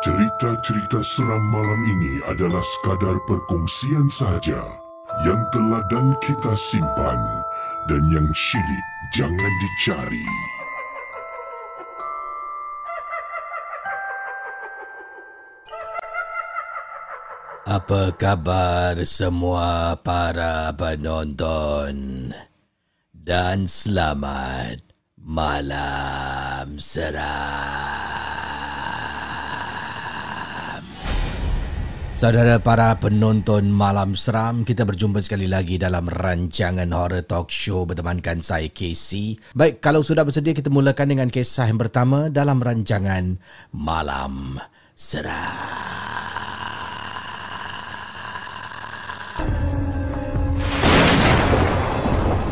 Cerita-cerita 0.00 1.04
seram 1.04 1.44
malam 1.52 1.84
ini 1.84 2.24
adalah 2.24 2.64
sekadar 2.64 3.20
perkongsian 3.28 4.08
sahaja 4.08 4.64
yang 5.28 5.36
teladan 5.52 6.16
kita 6.24 6.56
simpan 6.56 7.20
dan 7.84 8.00
yang 8.08 8.24
syilid 8.32 8.86
jangan 9.12 9.52
dicari. 9.60 10.28
Apa 17.68 18.16
khabar 18.16 19.04
semua 19.04 20.00
para 20.00 20.72
penonton? 20.80 22.32
Dan 23.12 23.68
selamat 23.68 24.80
malam 25.20 26.80
seram. 26.80 27.79
Saudara 32.20 32.60
para 32.60 32.92
penonton 33.00 33.72
malam 33.72 34.12
seram, 34.12 34.60
kita 34.60 34.84
berjumpa 34.84 35.24
sekali 35.24 35.48
lagi 35.48 35.80
dalam 35.80 36.04
rancangan 36.04 36.92
horror 36.92 37.24
talk 37.24 37.48
show 37.48 37.88
bertemankan 37.88 38.44
saya 38.44 38.68
Casey. 38.68 39.40
Baik, 39.56 39.80
kalau 39.80 40.04
sudah 40.04 40.20
bersedia 40.20 40.52
kita 40.52 40.68
mulakan 40.68 41.16
dengan 41.16 41.32
kisah 41.32 41.72
yang 41.72 41.80
pertama 41.80 42.28
dalam 42.28 42.60
rancangan 42.60 43.40
Malam 43.72 44.60
Seram. 44.92 45.32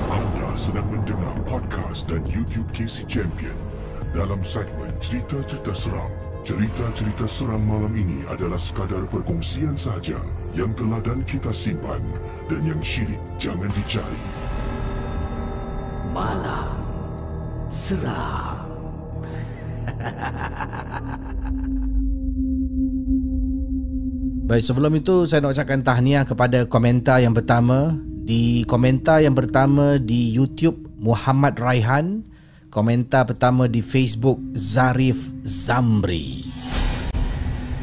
Anda 0.08 0.48
sedang 0.56 0.88
mendengar 0.88 1.36
podcast 1.44 2.08
dan 2.08 2.24
YouTube 2.32 2.72
Casey 2.72 3.04
Champion 3.04 3.52
dalam 4.16 4.40
segmen 4.40 4.96
cerita-cerita 5.04 5.76
seram. 5.76 6.27
Cerita-cerita 6.46 7.26
seram 7.26 7.62
malam 7.66 7.90
ini 7.98 8.22
adalah 8.30 8.58
sekadar 8.58 9.02
perkongsian 9.10 9.74
sahaja 9.74 10.18
yang 10.54 10.70
teladan 10.78 11.22
kita 11.26 11.50
simpan 11.50 12.00
dan 12.46 12.62
yang 12.62 12.80
syilid 12.82 13.20
jangan 13.38 13.68
dicari. 13.74 14.22
Malam 16.14 16.68
Seram 17.68 18.64
Baik, 24.48 24.64
sebelum 24.64 24.96
itu 24.96 25.28
saya 25.28 25.44
nak 25.44 25.52
ucapkan 25.52 25.84
tahniah 25.84 26.24
kepada 26.24 26.64
komentar 26.64 27.20
yang 27.20 27.36
pertama. 27.36 27.92
Di 28.24 28.64
komentar 28.64 29.20
yang 29.20 29.36
pertama 29.36 30.00
di 30.00 30.32
YouTube 30.32 30.88
Muhammad 30.96 31.60
Raihan, 31.60 32.24
komentar 32.78 33.26
pertama 33.26 33.66
di 33.66 33.82
Facebook 33.82 34.38
Zarif 34.54 35.18
Zamri. 35.42 36.46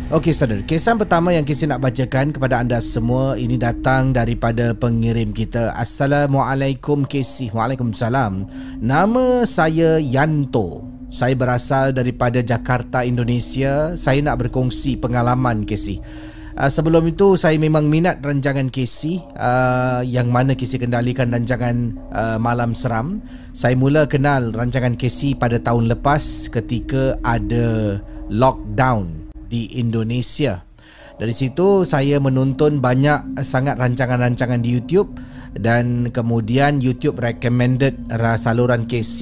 Okey 0.07 0.31
saudara, 0.31 0.63
kisah 0.63 0.95
pertama 0.95 1.35
yang 1.35 1.44
kita 1.44 1.67
nak 1.67 1.83
bacakan 1.83 2.31
kepada 2.31 2.63
anda 2.63 2.79
semua 2.79 3.35
ini 3.35 3.59
datang 3.59 4.16
daripada 4.16 4.72
pengirim 4.72 5.35
kita. 5.35 5.75
Assalamualaikum 5.75 7.03
Casey. 7.03 7.51
Waalaikumsalam. 7.51 8.47
Nama 8.79 9.44
saya 9.44 10.00
Yanto. 10.00 10.88
Saya 11.11 11.35
berasal 11.35 11.91
daripada 11.91 12.39
Jakarta, 12.39 13.03
Indonesia. 13.03 14.00
Saya 14.00 14.23
nak 14.23 14.47
berkongsi 14.47 14.95
pengalaman 14.95 15.67
Casey. 15.67 16.00
Uh, 16.55 16.71
sebelum 16.71 17.03
itu 17.11 17.35
saya 17.35 17.59
memang 17.59 17.91
minat 17.91 18.23
rancangan 18.23 18.71
Casey 18.71 19.19
uh, 19.35 19.99
yang 20.07 20.31
mana 20.31 20.55
Casey 20.55 20.79
kendalikan 20.79 21.27
rancangan 21.27 21.91
uh, 22.16 22.39
Malam 22.39 22.71
Seram. 22.71 23.19
Saya 23.51 23.75
mula 23.75 24.07
kenal 24.07 24.55
rancangan 24.55 24.95
Casey 24.95 25.35
pada 25.35 25.59
tahun 25.59 25.91
lepas 25.91 26.47
ketika 26.47 27.19
ada 27.27 27.99
lockdown 28.31 29.27
di 29.51 29.67
Indonesia. 29.75 30.63
Dari 31.19 31.35
situ 31.35 31.83
saya 31.83 32.23
menonton 32.23 32.79
banyak 32.79 33.43
sangat 33.43 33.75
rancangan-rancangan 33.75 34.63
di 34.63 34.79
YouTube 34.79 35.11
dan 35.55 36.11
kemudian 36.11 36.83
YouTube 36.83 37.23
recommended 37.23 37.95
uh, 38.11 38.35
saluran 38.35 38.83
KC 38.83 39.19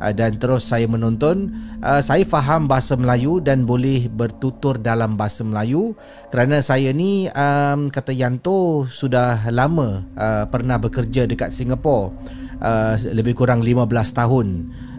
uh, 0.00 0.12
dan 0.12 0.36
terus 0.36 0.68
saya 0.68 0.84
menonton. 0.84 1.52
Uh, 1.80 2.04
saya 2.04 2.28
faham 2.28 2.68
bahasa 2.68 2.92
Melayu 2.96 3.40
dan 3.40 3.64
boleh 3.64 4.08
bertutur 4.12 4.76
dalam 4.76 5.16
bahasa 5.16 5.40
Melayu. 5.44 5.96
Kerana 6.28 6.60
saya 6.60 6.92
ni 6.92 7.32
um, 7.32 7.88
kata 7.88 8.12
Yanto 8.12 8.84
sudah 8.88 9.48
lama 9.48 10.04
uh, 10.20 10.44
pernah 10.48 10.76
bekerja 10.76 11.24
dekat 11.24 11.48
Singapura 11.48 12.12
uh, 12.60 12.94
lebih 13.16 13.36
kurang 13.36 13.64
15 13.64 13.88
tahun 14.12 14.46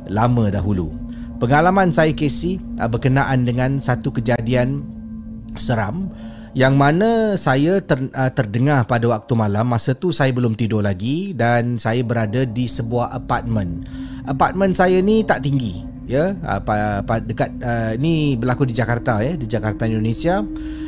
lama 0.09 0.49
dahulu. 0.49 0.89
Pengalaman 1.37 1.93
saya 1.93 2.17
KC 2.17 2.57
uh, 2.81 2.89
berkenaan 2.89 3.45
dengan 3.45 3.77
satu 3.77 4.09
kejadian 4.09 4.81
seram 5.53 6.09
yang 6.57 6.73
mana 6.73 7.37
saya 7.37 7.77
ter, 7.85 8.09
uh, 8.17 8.33
terdengar 8.33 8.89
pada 8.89 9.05
waktu 9.05 9.37
malam 9.37 9.69
masa 9.69 9.93
tu 9.93 10.09
saya 10.09 10.33
belum 10.33 10.57
tidur 10.57 10.81
lagi 10.81 11.37
dan 11.37 11.77
saya 11.77 12.01
berada 12.01 12.49
di 12.49 12.65
sebuah 12.65 13.13
apartmen. 13.13 13.85
Apartmen 14.25 14.73
saya 14.73 14.97
ni 14.97 15.21
tak 15.21 15.45
tinggi 15.45 15.85
ya 16.09 16.33
apa 16.41 17.05
uh, 17.05 17.21
dekat 17.21 17.61
uh, 17.61 17.93
ni 18.01 18.33
berlaku 18.41 18.65
di 18.65 18.73
Jakarta 18.73 19.21
ya 19.21 19.37
di 19.37 19.45
Jakarta 19.45 19.85
Indonesia. 19.85 20.41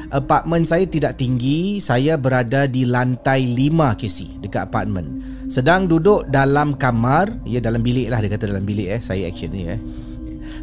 Apartmen 0.10 0.66
saya 0.66 0.89
tidak 0.89 1.21
tinggi, 1.21 1.77
saya 1.77 2.18
berada 2.18 2.65
di 2.65 2.81
lantai 2.81 3.45
5 3.45 3.94
KC 3.94 4.42
dekat 4.42 4.74
apartmen. 4.74 5.22
Sedang 5.54 5.86
duduk 5.86 6.25
dalam 6.33 6.74
kamar, 6.81 7.30
ya 7.45 7.62
dalam 7.62 7.86
bilik 7.86 8.10
lah 8.10 8.18
dia 8.18 8.33
kata 8.33 8.50
dalam 8.50 8.65
bilik 8.65 8.89
eh, 8.89 9.01
saya 9.06 9.30
action 9.30 9.54
ni 9.54 9.69
eh. 9.69 9.77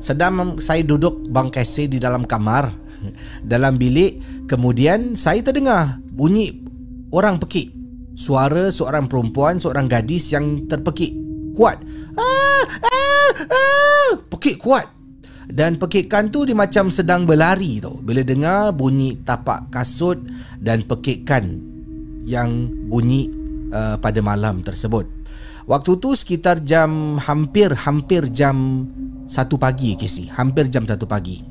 Sedang 0.02 0.58
saya 0.58 0.82
duduk 0.82 1.30
bang 1.30 1.46
kasih 1.46 1.86
di 1.86 2.02
dalam 2.02 2.26
kamar 2.26 2.86
Dalam 3.52 3.76
bilik 3.76 4.35
Kemudian 4.46 5.18
saya 5.18 5.42
terdengar 5.42 5.98
bunyi 6.10 6.62
orang 7.10 7.42
pekik 7.42 7.74
Suara 8.16 8.72
seorang 8.72 9.12
perempuan, 9.12 9.60
seorang 9.60 9.90
gadis 9.90 10.32
yang 10.32 10.64
terpekik 10.70 11.12
Kuat 11.52 11.82
ah, 12.16 12.64
ah, 12.80 13.30
ah. 13.50 14.10
Pekik 14.32 14.62
kuat 14.62 14.86
dan 15.46 15.78
pekikan 15.78 16.26
tu 16.26 16.42
dia 16.42 16.58
macam 16.58 16.90
sedang 16.90 17.22
berlari 17.22 17.78
tau 17.78 18.02
Bila 18.02 18.26
dengar 18.26 18.74
bunyi 18.74 19.14
tapak 19.22 19.70
kasut 19.70 20.18
Dan 20.58 20.82
pekikan 20.82 21.62
Yang 22.26 22.74
bunyi 22.90 23.30
uh, 23.70 23.94
pada 23.94 24.18
malam 24.18 24.66
tersebut 24.66 25.06
Waktu 25.66 25.98
tu 25.98 26.14
sekitar 26.14 26.62
jam 26.62 27.18
hampir-hampir 27.18 28.30
jam 28.30 28.86
1 29.26 29.34
pagi 29.58 29.98
Casey. 29.98 30.30
Hampir 30.30 30.70
jam 30.70 30.86
1 30.86 30.94
pagi. 31.10 31.42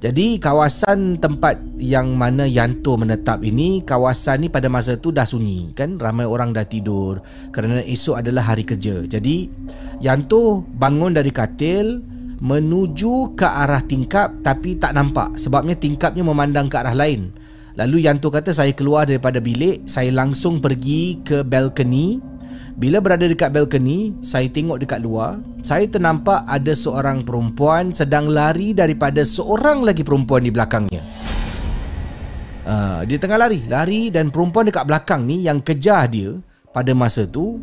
Jadi 0.00 0.40
kawasan 0.40 1.20
tempat 1.20 1.60
yang 1.76 2.16
mana 2.16 2.48
Yanto 2.48 2.96
menetap 2.96 3.44
ini 3.44 3.84
Kawasan 3.84 4.40
ni 4.40 4.48
pada 4.48 4.72
masa 4.72 4.96
tu 4.96 5.12
dah 5.12 5.28
sunyi 5.28 5.76
kan? 5.76 6.00
Ramai 6.00 6.24
orang 6.24 6.56
dah 6.56 6.64
tidur 6.64 7.20
Kerana 7.52 7.84
esok 7.84 8.24
adalah 8.24 8.48
hari 8.48 8.64
kerja. 8.64 9.04
Jadi 9.04 9.52
Yanto 10.00 10.64
bangun 10.64 11.12
dari 11.12 11.28
katil 11.28 12.00
Menuju 12.40 13.36
ke 13.36 13.44
arah 13.44 13.84
tingkap 13.84 14.40
Tapi 14.40 14.80
tak 14.80 14.96
nampak. 14.96 15.36
Sebabnya 15.36 15.76
tingkapnya 15.76 16.24
memandang 16.24 16.72
ke 16.72 16.80
arah 16.80 16.96
lain. 16.96 17.28
Lalu 17.76 18.08
Yanto 18.08 18.32
kata 18.32 18.56
saya 18.56 18.72
keluar 18.72 19.04
daripada 19.04 19.36
bilik 19.36 19.84
Saya 19.84 20.08
langsung 20.16 20.64
pergi 20.64 21.20
ke 21.20 21.44
balcony 21.44 22.24
bila 22.76 23.02
berada 23.02 23.26
dekat 23.26 23.50
balcony, 23.50 24.14
saya 24.22 24.46
tengok 24.46 24.82
dekat 24.82 25.02
luar, 25.02 25.42
saya 25.66 25.88
ternampak 25.90 26.46
ada 26.46 26.72
seorang 26.74 27.26
perempuan 27.26 27.90
sedang 27.90 28.30
lari 28.30 28.70
daripada 28.70 29.26
seorang 29.26 29.82
lagi 29.82 30.06
perempuan 30.06 30.46
di 30.46 30.52
belakangnya. 30.54 31.02
Uh, 32.68 33.02
dia 33.08 33.18
tengah 33.18 33.40
lari, 33.40 33.66
lari 33.66 34.12
dan 34.12 34.30
perempuan 34.30 34.68
dekat 34.68 34.86
belakang 34.86 35.26
ni 35.26 35.42
yang 35.42 35.58
kejar 35.58 36.06
dia 36.06 36.38
pada 36.70 36.94
masa 36.94 37.26
tu 37.26 37.58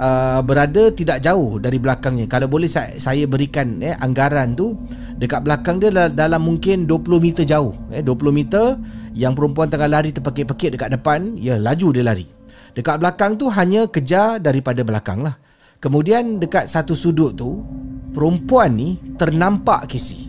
uh, 0.00 0.40
berada 0.44 0.92
tidak 0.92 1.20
jauh 1.24 1.60
dari 1.60 1.76
belakangnya. 1.76 2.26
Kalau 2.26 2.48
boleh 2.48 2.68
saya, 2.68 2.96
saya 2.96 3.24
berikan 3.28 3.80
eh, 3.84 3.96
anggaran 4.00 4.56
tu 4.56 4.76
dekat 5.20 5.44
belakang 5.44 5.80
dia 5.80 6.08
dalam 6.10 6.40
mungkin 6.44 6.88
20 6.88 7.20
meter 7.20 7.44
jauh. 7.44 7.76
Eh, 7.92 8.04
20 8.04 8.32
meter 8.32 8.76
yang 9.12 9.36
perempuan 9.36 9.68
tengah 9.68 9.88
lari 9.88 10.10
terpekik-pekik 10.14 10.76
dekat 10.78 10.90
depan, 10.96 11.36
ya 11.36 11.60
laju 11.60 11.88
dia 11.92 12.04
lari. 12.04 12.39
Dekat 12.74 13.02
belakang 13.02 13.34
tu 13.34 13.50
hanya 13.50 13.86
kejar 13.90 14.38
daripada 14.38 14.86
belakang 14.86 15.26
lah. 15.26 15.38
Kemudian 15.80 16.38
dekat 16.38 16.68
satu 16.68 16.92
sudut 16.92 17.32
tu, 17.32 17.64
perempuan 18.12 18.76
ni 18.76 19.00
ternampak 19.16 19.88
kisi. 19.88 20.28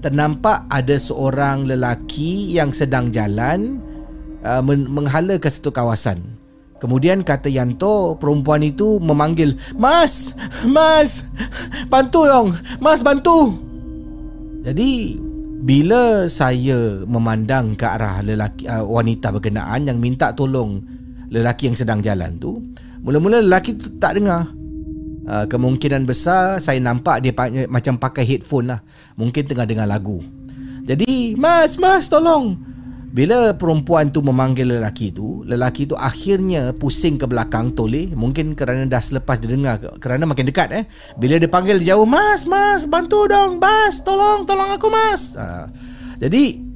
Ternampak 0.00 0.64
ada 0.72 0.96
seorang 0.96 1.68
lelaki 1.68 2.56
yang 2.56 2.72
sedang 2.72 3.12
jalan 3.12 3.84
uh, 4.40 4.64
menghala 4.64 5.36
ke 5.36 5.44
satu 5.44 5.68
kawasan. 5.68 6.40
Kemudian 6.80 7.20
kata 7.20 7.52
Yanto, 7.52 8.16
perempuan 8.16 8.64
itu 8.64 8.96
memanggil, 9.04 9.60
Mas! 9.76 10.32
Mas! 10.64 11.28
Bantu 11.92 12.24
dong! 12.24 12.56
Mas, 12.80 13.04
bantu! 13.04 13.60
Jadi, 14.64 15.20
bila 15.60 16.24
saya 16.32 17.04
memandang 17.04 17.76
ke 17.76 17.84
arah 17.84 18.24
lelaki, 18.24 18.64
uh, 18.64 18.80
wanita 18.88 19.28
berkenaan 19.28 19.92
yang 19.92 20.00
minta 20.00 20.32
tolong 20.32 20.80
lelaki 21.30 21.70
yang 21.70 21.78
sedang 21.78 22.02
jalan 22.02 22.36
tu 22.36 22.60
mula-mula 23.00 23.40
lelaki 23.40 23.78
tu 23.78 23.96
tak 23.96 24.20
dengar. 24.20 24.50
Uh, 25.30 25.46
kemungkinan 25.46 26.08
besar 26.08 26.58
saya 26.58 26.82
nampak 26.82 27.22
dia 27.22 27.30
pa- 27.30 27.52
macam 27.70 27.94
pakai 27.94 28.26
headphone 28.26 28.72
lah. 28.72 28.80
Mungkin 29.14 29.46
tengah 29.46 29.68
dengar 29.68 29.86
lagu. 29.86 30.18
Jadi 30.82 31.38
mas 31.38 31.78
mas 31.78 32.10
tolong. 32.10 32.58
Bila 33.10 33.50
perempuan 33.54 34.10
tu 34.10 34.22
memanggil 34.22 34.70
lelaki 34.70 35.10
tu 35.10 35.42
lelaki 35.42 35.86
tu 35.86 35.94
akhirnya 35.94 36.74
pusing 36.74 37.14
ke 37.14 37.30
belakang 37.30 37.70
toleh. 37.78 38.10
Mungkin 38.10 38.58
kerana 38.58 38.86
dah 38.90 39.02
selepas 39.02 39.38
dia 39.38 39.54
dengar 39.54 39.78
kerana 40.02 40.26
makin 40.26 40.50
dekat 40.50 40.68
eh. 40.74 40.84
Bila 41.14 41.38
dia 41.38 41.50
panggil 41.50 41.78
jauh 41.84 42.08
mas 42.08 42.42
mas 42.48 42.88
bantu 42.88 43.30
dong 43.30 43.62
mas 43.62 44.02
tolong 44.02 44.48
tolong 44.48 44.74
aku 44.74 44.88
mas. 44.90 45.38
Uh, 45.38 45.70
jadi 46.18 46.69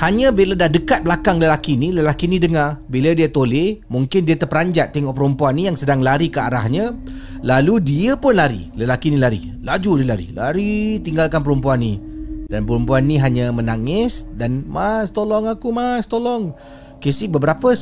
hanya 0.00 0.32
bila 0.32 0.56
dah 0.56 0.72
dekat 0.72 1.04
belakang 1.04 1.36
lelaki 1.36 1.76
ni, 1.76 1.92
lelaki 1.92 2.24
ni 2.24 2.40
dengar 2.40 2.80
bila 2.88 3.12
dia 3.12 3.28
toleh, 3.28 3.84
mungkin 3.92 4.24
dia 4.24 4.32
terperanjat 4.32 4.96
tengok 4.96 5.12
perempuan 5.12 5.52
ni 5.52 5.68
yang 5.68 5.76
sedang 5.76 6.00
lari 6.00 6.32
ke 6.32 6.40
arahnya. 6.40 6.96
Lalu 7.44 7.84
dia 7.84 8.16
pun 8.16 8.32
lari. 8.32 8.72
Lelaki 8.72 9.12
ni 9.12 9.20
lari. 9.20 9.52
Laju 9.60 10.00
dia 10.00 10.06
lari. 10.08 10.26
Lari 10.32 10.72
tinggalkan 11.04 11.44
perempuan 11.44 11.84
ni. 11.84 12.00
Dan 12.48 12.64
perempuan 12.64 13.04
ni 13.04 13.20
hanya 13.20 13.52
menangis 13.52 14.24
dan 14.40 14.64
mas 14.64 15.12
tolong 15.12 15.52
aku 15.52 15.68
mas 15.68 16.08
tolong. 16.08 16.56
Casey 17.04 17.28
beberapa 17.28 17.76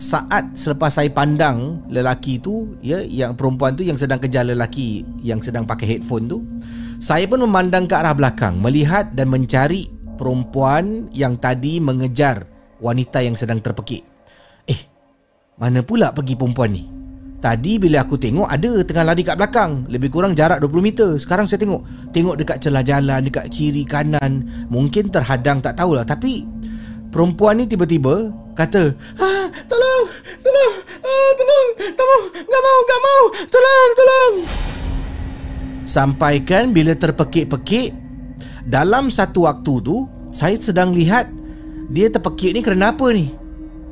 saat 0.00 0.56
selepas 0.56 0.96
saya 0.96 1.12
pandang 1.12 1.84
lelaki 1.92 2.40
tu 2.40 2.80
ya 2.80 3.04
yang 3.04 3.36
perempuan 3.36 3.76
tu 3.76 3.84
yang 3.84 4.00
sedang 4.00 4.16
kejar 4.16 4.46
lelaki 4.46 5.04
yang 5.20 5.42
sedang 5.42 5.66
pakai 5.66 5.98
headphone 5.98 6.30
tu 6.30 6.38
saya 7.02 7.26
pun 7.26 7.42
memandang 7.42 7.90
ke 7.90 7.98
arah 7.98 8.14
belakang 8.14 8.62
melihat 8.62 9.10
dan 9.18 9.26
mencari 9.26 9.90
perempuan 10.18 11.06
yang 11.14 11.38
tadi 11.38 11.78
mengejar 11.78 12.42
wanita 12.82 13.22
yang 13.22 13.38
sedang 13.38 13.62
terpekik. 13.62 14.02
Eh, 14.66 14.80
mana 15.56 15.86
pula 15.86 16.10
pergi 16.10 16.34
perempuan 16.34 16.74
ni? 16.74 16.98
Tadi 17.38 17.78
bila 17.78 18.02
aku 18.02 18.18
tengok 18.18 18.50
ada 18.50 18.82
tengah 18.82 19.04
lari 19.06 19.22
kat 19.22 19.38
belakang. 19.38 19.86
Lebih 19.86 20.10
kurang 20.10 20.34
jarak 20.34 20.58
20 20.58 20.82
meter. 20.82 21.10
Sekarang 21.22 21.46
saya 21.46 21.62
tengok. 21.62 22.10
Tengok 22.10 22.34
dekat 22.34 22.58
celah 22.58 22.82
jalan 22.82 23.30
Dekat 23.30 23.46
kiri 23.54 23.86
kanan. 23.86 24.66
Mungkin 24.66 25.06
terhadang 25.14 25.62
tak 25.62 25.78
tahulah. 25.78 26.02
Tapi 26.02 26.42
Perempuan 27.08 27.56
ni 27.56 27.64
tiba-tiba 27.64 28.28
Kata 28.52 28.92
ah, 29.16 29.46
Tolong 29.64 30.04
Tolong 30.44 30.74
ah, 31.00 31.30
Tolong 31.40 31.68
mau 31.96 32.20
Tak 32.36 32.58
mau 32.60 32.78
Tak 32.84 32.98
mau. 33.00 33.22
Tolong 33.48 33.90
Tolong. 33.94 34.34
Sampaikan 35.88 36.74
bila 36.74 36.92
terpekik-pekik 36.92 38.07
dalam 38.68 39.08
satu 39.08 39.48
waktu 39.48 39.80
tu 39.80 40.04
saya 40.28 40.54
sedang 40.60 40.92
lihat 40.92 41.32
dia 41.88 42.12
terpekik 42.12 42.52
ni 42.52 42.60
kerana 42.60 42.92
apa 42.92 43.08
ni? 43.16 43.32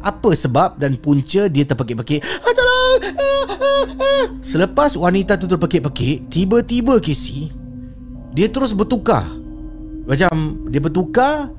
Apa 0.05 0.37
sebab 0.37 0.77
dan 0.77 1.01
punca 1.01 1.49
dia 1.49 1.65
terpekik-pekik? 1.65 2.21
Ah, 2.23 2.53
tolong! 2.53 3.01
Ah, 3.17 3.45
ah, 3.49 3.85
ah. 3.97 4.25
Selepas 4.45 4.95
wanita 4.95 5.41
tu 5.41 5.49
terpekik-pekik, 5.49 6.29
tiba-tiba 6.29 7.01
Casey, 7.01 7.49
dia 8.37 8.53
terus 8.53 8.77
bertukar. 8.77 9.25
Macam 10.05 10.61
dia 10.69 10.79
bertukar, 10.79 11.51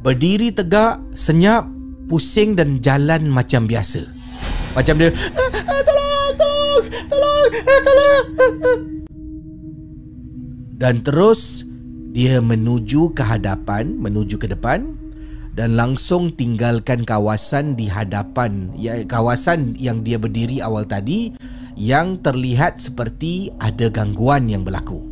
berdiri 0.00 0.50
tegak, 0.50 0.98
senyap, 1.12 1.68
pusing 2.08 2.56
dan 2.56 2.80
jalan 2.80 3.28
macam 3.28 3.68
biasa. 3.68 4.08
Macam 4.72 4.96
dia, 4.96 5.12
ah, 5.36 5.50
ah, 5.52 5.82
tolong, 5.84 6.32
tolong, 6.34 6.82
tolong, 7.12 7.48
ah, 7.52 7.80
tolong. 7.84 8.24
Dan 10.80 11.04
terus 11.04 11.67
dia 12.08 12.40
menuju 12.40 13.12
ke 13.12 13.20
hadapan, 13.20 13.96
menuju 14.00 14.40
ke 14.40 14.48
depan 14.48 14.96
dan 15.58 15.74
langsung 15.74 16.30
tinggalkan 16.30 17.02
kawasan 17.02 17.74
di 17.74 17.90
hadapan 17.90 18.70
ya 18.78 19.02
kawasan 19.02 19.74
yang 19.74 20.06
dia 20.06 20.14
berdiri 20.14 20.62
awal 20.62 20.86
tadi 20.86 21.34
yang 21.74 22.22
terlihat 22.22 22.78
seperti 22.78 23.50
ada 23.58 23.90
gangguan 23.90 24.46
yang 24.46 24.62
berlaku. 24.62 25.02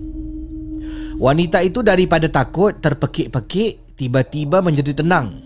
Wanita 1.17 1.65
itu 1.65 1.81
daripada 1.81 2.29
takut 2.29 2.77
terpekik-pekik 2.79 3.97
tiba-tiba 3.97 4.61
menjadi 4.61 5.01
tenang. 5.03 5.41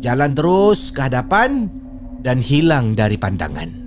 Jalan 0.00 0.32
terus 0.32 0.88
ke 0.88 1.04
hadapan 1.04 1.68
dan 2.24 2.40
hilang 2.40 2.96
dari 2.96 3.20
pandangan. 3.20 3.79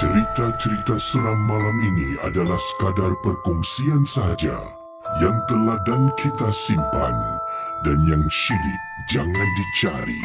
Cerita-cerita 0.00 0.96
seram 0.96 1.36
malam 1.44 1.76
ini 1.92 2.16
adalah 2.24 2.56
sekadar 2.56 3.12
perkongsian 3.20 4.00
saja 4.08 4.56
yang 5.20 5.36
telah 5.44 5.76
dan 5.84 6.08
kita 6.16 6.48
simpan 6.56 7.12
dan 7.84 8.00
yang 8.08 8.24
syilid 8.32 8.80
jangan 9.12 9.48
dicari. 9.60 10.24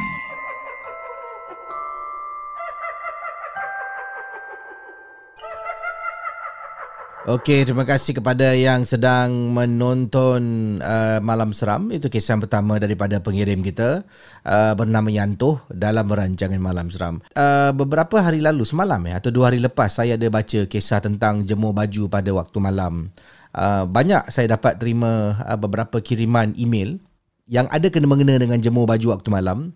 Okey, 7.25 7.65
terima 7.65 7.89
kasih 7.89 8.22
kepada 8.22 8.53
yang 8.53 8.86
sedang 8.86 9.50
menonton 9.50 10.77
uh, 10.77 11.17
Malam 11.25 11.58
Seram. 11.58 11.89
Itu 11.89 12.05
kisah 12.05 12.38
yang 12.38 12.46
pertama 12.46 12.77
daripada 12.77 13.17
pengirim 13.17 13.65
kita 13.65 14.05
uh, 14.46 14.77
bernama 14.77 15.10
Yanto 15.10 15.58
dalam 15.74 16.05
rancangan 16.05 16.62
Malam 16.62 16.94
Seram. 16.94 17.25
Uh, 17.34 17.74
beberapa 17.74 18.22
hari 18.22 18.46
lalu, 18.46 18.62
semalam 18.62 19.01
ya, 19.10 19.17
atau 19.17 19.34
dua 19.34 19.50
hari 19.50 19.58
lepas, 19.58 19.98
saya 19.98 20.22
ada 20.22 20.29
baca 20.29 20.70
kisah 20.70 21.01
tentang 21.01 21.41
jemur 21.50 21.74
baju 21.74 22.05
pada 22.13 22.29
waktu 22.29 22.58
malam. 22.62 23.10
Uh, 23.58 23.89
banyak 23.89 24.22
saya 24.29 24.53
dapat 24.53 24.77
terima 24.77 25.34
uh, 25.50 25.58
beberapa 25.58 25.98
kiriman 26.05 26.53
email 26.62 27.01
yang 27.50 27.65
ada 27.74 27.89
kena 27.89 28.05
mengena 28.05 28.38
dengan 28.38 28.62
jemur 28.62 28.86
baju 28.86 29.17
waktu 29.17 29.34
malam. 29.34 29.74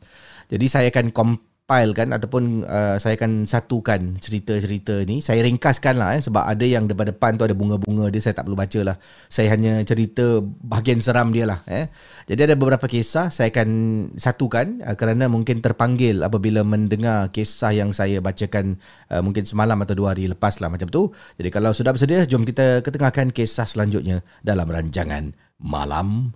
Jadi 0.53 0.69
saya 0.69 0.93
akan 0.93 1.09
kom- 1.09 1.48
compile 1.69 1.93
kan 1.93 2.09
ataupun 2.09 2.65
uh, 2.65 2.97
saya 2.97 3.13
akan 3.13 3.45
satukan 3.45 4.17
cerita-cerita 4.17 5.05
ni. 5.05 5.21
Saya 5.21 5.45
ringkaskan 5.45 6.01
lah 6.01 6.17
eh, 6.17 6.21
sebab 6.25 6.41
ada 6.41 6.65
yang 6.65 6.89
depan-depan 6.89 7.37
tu 7.37 7.45
ada 7.45 7.53
bunga-bunga 7.53 8.09
dia 8.09 8.17
saya 8.25 8.33
tak 8.33 8.49
perlu 8.49 8.57
baca 8.57 8.81
lah. 8.81 8.97
Saya 9.29 9.53
hanya 9.53 9.85
cerita 9.85 10.41
bahagian 10.65 10.97
seram 10.97 11.29
dia 11.29 11.45
lah. 11.45 11.61
Eh. 11.69 11.85
Jadi 12.25 12.49
ada 12.49 12.55
beberapa 12.57 12.89
kisah 12.89 13.29
saya 13.29 13.53
akan 13.53 13.69
satukan 14.17 14.81
uh, 14.81 14.97
kerana 14.97 15.29
mungkin 15.29 15.61
terpanggil 15.61 16.25
apabila 16.25 16.65
mendengar 16.65 17.29
kisah 17.29 17.69
yang 17.69 17.93
saya 17.93 18.17
bacakan 18.17 18.81
uh, 19.13 19.21
mungkin 19.21 19.45
semalam 19.45 19.77
atau 19.85 19.93
dua 19.93 20.17
hari 20.17 20.25
lepas 20.25 20.57
lah 20.57 20.73
macam 20.73 20.89
tu. 20.89 21.13
Jadi 21.37 21.53
kalau 21.53 21.69
sudah 21.69 21.93
bersedia 21.93 22.25
jom 22.25 22.49
kita 22.49 22.81
ketengahkan 22.81 23.29
kisah 23.29 23.69
selanjutnya 23.69 24.25
dalam 24.41 24.65
rancangan 24.65 25.37
Malam 25.61 26.33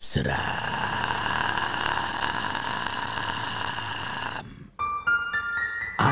Seram. 0.00 0.91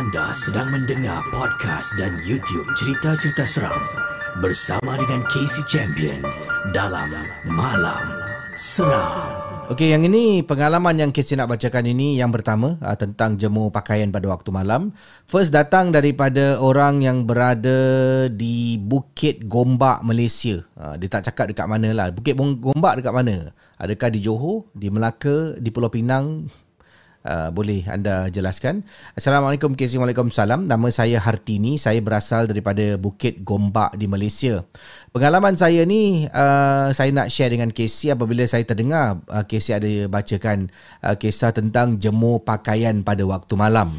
Anda 0.01 0.33
sedang 0.33 0.73
mendengar 0.73 1.21
podcast 1.29 1.93
dan 2.01 2.17
YouTube 2.25 2.65
cerita-cerita 2.73 3.45
seram 3.45 3.85
bersama 4.41 4.97
dengan 4.97 5.21
Casey 5.29 5.61
Champion 5.69 6.25
dalam 6.73 7.13
Malam 7.45 8.09
Seram. 8.57 9.29
Okey, 9.69 9.93
yang 9.93 10.01
ini 10.09 10.41
pengalaman 10.41 10.97
yang 10.97 11.13
Casey 11.13 11.37
nak 11.37 11.53
bacakan 11.53 11.85
ini 11.85 12.17
yang 12.17 12.33
pertama 12.33 12.81
uh, 12.81 12.97
tentang 12.97 13.37
jemur 13.37 13.69
pakaian 13.69 14.09
pada 14.09 14.25
waktu 14.33 14.49
malam. 14.49 14.97
First 15.29 15.53
datang 15.53 15.93
daripada 15.93 16.57
orang 16.65 17.05
yang 17.05 17.29
berada 17.29 18.25
di 18.33 18.81
Bukit 18.81 19.53
Gombak, 19.53 20.01
Malaysia. 20.01 20.65
Uh, 20.81 20.97
dia 20.97 21.13
tak 21.13 21.29
cakap 21.29 21.53
dekat 21.53 21.69
mana 21.69 21.93
lah. 21.93 22.09
Bukit 22.09 22.41
Gombak 22.41 23.05
dekat 23.05 23.13
mana? 23.13 23.53
Adakah 23.77 24.09
di 24.09 24.25
Johor, 24.25 24.65
di 24.73 24.89
Melaka, 24.89 25.61
di 25.61 25.69
Pulau 25.69 25.93
Pinang, 25.93 26.49
Uh, 27.21 27.53
boleh 27.53 27.85
anda 27.85 28.33
jelaskan. 28.33 28.81
Assalamualaikum 29.13 29.77
KC 29.77 30.01
Waalaikumsalam. 30.01 30.65
Nama 30.65 30.89
saya 30.89 31.21
Hartini. 31.21 31.77
Saya 31.77 32.01
berasal 32.01 32.49
daripada 32.49 32.97
Bukit 32.97 33.45
Gombak 33.45 33.93
di 34.01 34.09
Malaysia 34.09 34.65
Pengalaman 35.11 35.59
saya 35.59 35.83
ni 35.83 36.31
uh, 36.31 36.95
Saya 36.95 37.11
nak 37.11 37.35
share 37.35 37.51
dengan 37.51 37.75
KC 37.75 38.15
Apabila 38.15 38.47
saya 38.47 38.63
terdengar 38.63 39.19
uh, 39.27 39.43
KC 39.43 39.83
ada 39.83 39.91
bacakan 40.07 40.71
uh, 41.03 41.19
Kisah 41.19 41.51
tentang 41.51 41.99
jemur 41.99 42.47
pakaian 42.47 43.03
pada 43.03 43.27
waktu 43.27 43.59
malam 43.59 43.91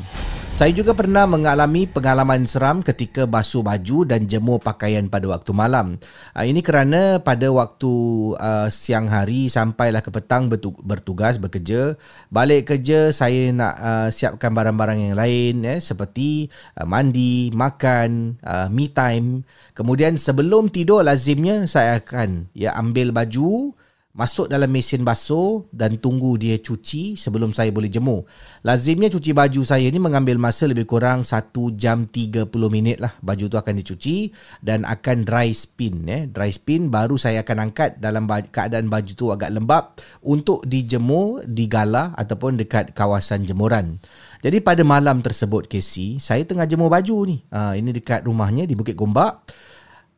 saya 0.51 0.75
juga 0.75 0.91
pernah 0.91 1.23
mengalami 1.23 1.87
pengalaman 1.87 2.43
seram 2.43 2.83
ketika 2.83 3.23
basuh 3.23 3.63
baju 3.63 4.03
dan 4.03 4.27
jemur 4.27 4.59
pakaian 4.59 5.07
pada 5.07 5.23
waktu 5.31 5.55
malam. 5.55 5.95
Uh, 6.35 6.43
ini 6.43 6.59
kerana 6.59 7.23
pada 7.23 7.47
waktu 7.47 7.87
uh, 8.35 8.67
siang 8.67 9.07
hari 9.07 9.47
sampailah 9.47 10.03
ke 10.03 10.11
petang 10.11 10.51
bertugas 10.83 11.39
bekerja, 11.39 11.95
balik 12.27 12.67
kerja 12.67 13.15
saya 13.15 13.55
nak 13.55 13.73
uh, 13.79 14.07
siapkan 14.11 14.51
barang-barang 14.51 14.99
yang 14.99 15.15
lain 15.15 15.63
eh, 15.63 15.79
seperti 15.79 16.51
uh, 16.75 16.83
mandi, 16.83 17.47
makan, 17.55 18.35
uh, 18.43 18.67
me 18.67 18.91
time. 18.91 19.47
Kemudian 19.71 20.19
sebelum 20.19 20.67
tidur 20.67 21.01
lazimnya 21.01 21.63
saya 21.65 22.03
akan 22.03 22.51
ya 22.51 22.75
ambil 22.75 23.15
baju, 23.15 23.71
masuk 24.11 24.51
dalam 24.51 24.67
mesin 24.67 25.07
basuh 25.07 25.63
dan 25.71 25.95
tunggu 25.95 26.35
dia 26.35 26.59
cuci 26.59 27.15
sebelum 27.15 27.55
saya 27.55 27.71
boleh 27.71 27.87
jemur. 27.87 28.27
Lazimnya 28.67 29.07
cuci 29.07 29.31
baju 29.31 29.63
saya 29.63 29.87
ni 29.87 29.99
mengambil 30.03 30.35
masa 30.35 30.67
lebih 30.67 30.83
kurang 30.83 31.23
1 31.23 31.55
jam 31.79 32.03
30 32.03 32.51
minit 32.67 32.99
lah. 32.99 33.15
Baju 33.23 33.47
tu 33.47 33.55
akan 33.55 33.73
dicuci 33.79 34.35
dan 34.59 34.83
akan 34.83 35.23
dry 35.23 35.55
spin. 35.55 36.03
Eh. 36.11 36.27
Dry 36.27 36.51
spin 36.51 36.91
baru 36.91 37.15
saya 37.15 37.43
akan 37.47 37.71
angkat 37.71 38.03
dalam 38.03 38.27
keadaan 38.27 38.91
baju 38.91 39.11
tu 39.15 39.31
agak 39.31 39.55
lembap 39.55 40.03
untuk 40.27 40.67
dijemur 40.67 41.47
di 41.47 41.71
gala 41.71 42.11
ataupun 42.19 42.59
dekat 42.59 42.91
kawasan 42.91 43.47
jemuran. 43.47 43.95
Jadi 44.41 44.57
pada 44.57 44.81
malam 44.81 45.21
tersebut 45.21 45.69
Casey, 45.69 46.17
saya 46.17 46.41
tengah 46.41 46.65
jemur 46.65 46.89
baju 46.89 47.29
ni. 47.29 47.45
Ha, 47.53 47.77
ini 47.77 47.93
dekat 47.93 48.25
rumahnya 48.25 48.65
di 48.65 48.73
Bukit 48.73 48.97
Gombak. 48.97 49.45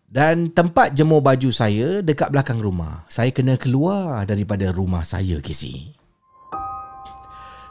Dan 0.08 0.54
tempat 0.54 0.96
jemur 0.96 1.20
baju 1.20 1.50
saya 1.52 2.00
dekat 2.00 2.32
belakang 2.32 2.62
rumah. 2.64 3.04
Saya 3.12 3.36
kena 3.36 3.60
keluar 3.60 4.24
daripada 4.24 4.72
rumah 4.72 5.04
saya, 5.04 5.42
Casey. 5.44 5.92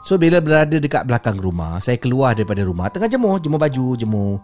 So, 0.03 0.19
bila 0.19 0.43
berada 0.43 0.77
dekat 0.83 1.07
belakang 1.07 1.39
rumah, 1.39 1.79
saya 1.79 1.95
keluar 1.97 2.35
daripada 2.35 2.67
rumah. 2.67 2.91
Tengah 2.91 3.07
jemur, 3.07 3.39
jemur 3.39 3.63
baju, 3.63 3.95
jemur. 3.95 4.43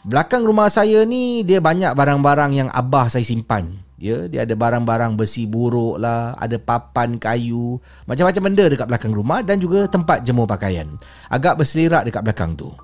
Belakang 0.00 0.40
rumah 0.40 0.72
saya 0.72 1.04
ni, 1.04 1.44
dia 1.44 1.60
banyak 1.60 1.92
barang-barang 1.92 2.50
yang 2.64 2.68
abah 2.72 3.12
saya 3.12 3.22
simpan. 3.22 3.83
Ya, 3.94 4.26
dia 4.26 4.42
ada 4.42 4.58
barang-barang 4.58 5.14
besi 5.14 5.46
buruk 5.46 6.02
lah, 6.02 6.34
ada 6.34 6.58
papan 6.58 7.14
kayu, 7.14 7.78
macam-macam 8.10 8.42
benda 8.42 8.64
dekat 8.66 8.86
belakang 8.90 9.14
rumah 9.14 9.38
dan 9.46 9.62
juga 9.62 9.86
tempat 9.86 10.26
jemur 10.26 10.50
pakaian. 10.50 10.98
Agak 11.30 11.62
berselirak 11.62 12.02
dekat 12.02 12.26
belakang 12.26 12.58
tu. 12.58 12.74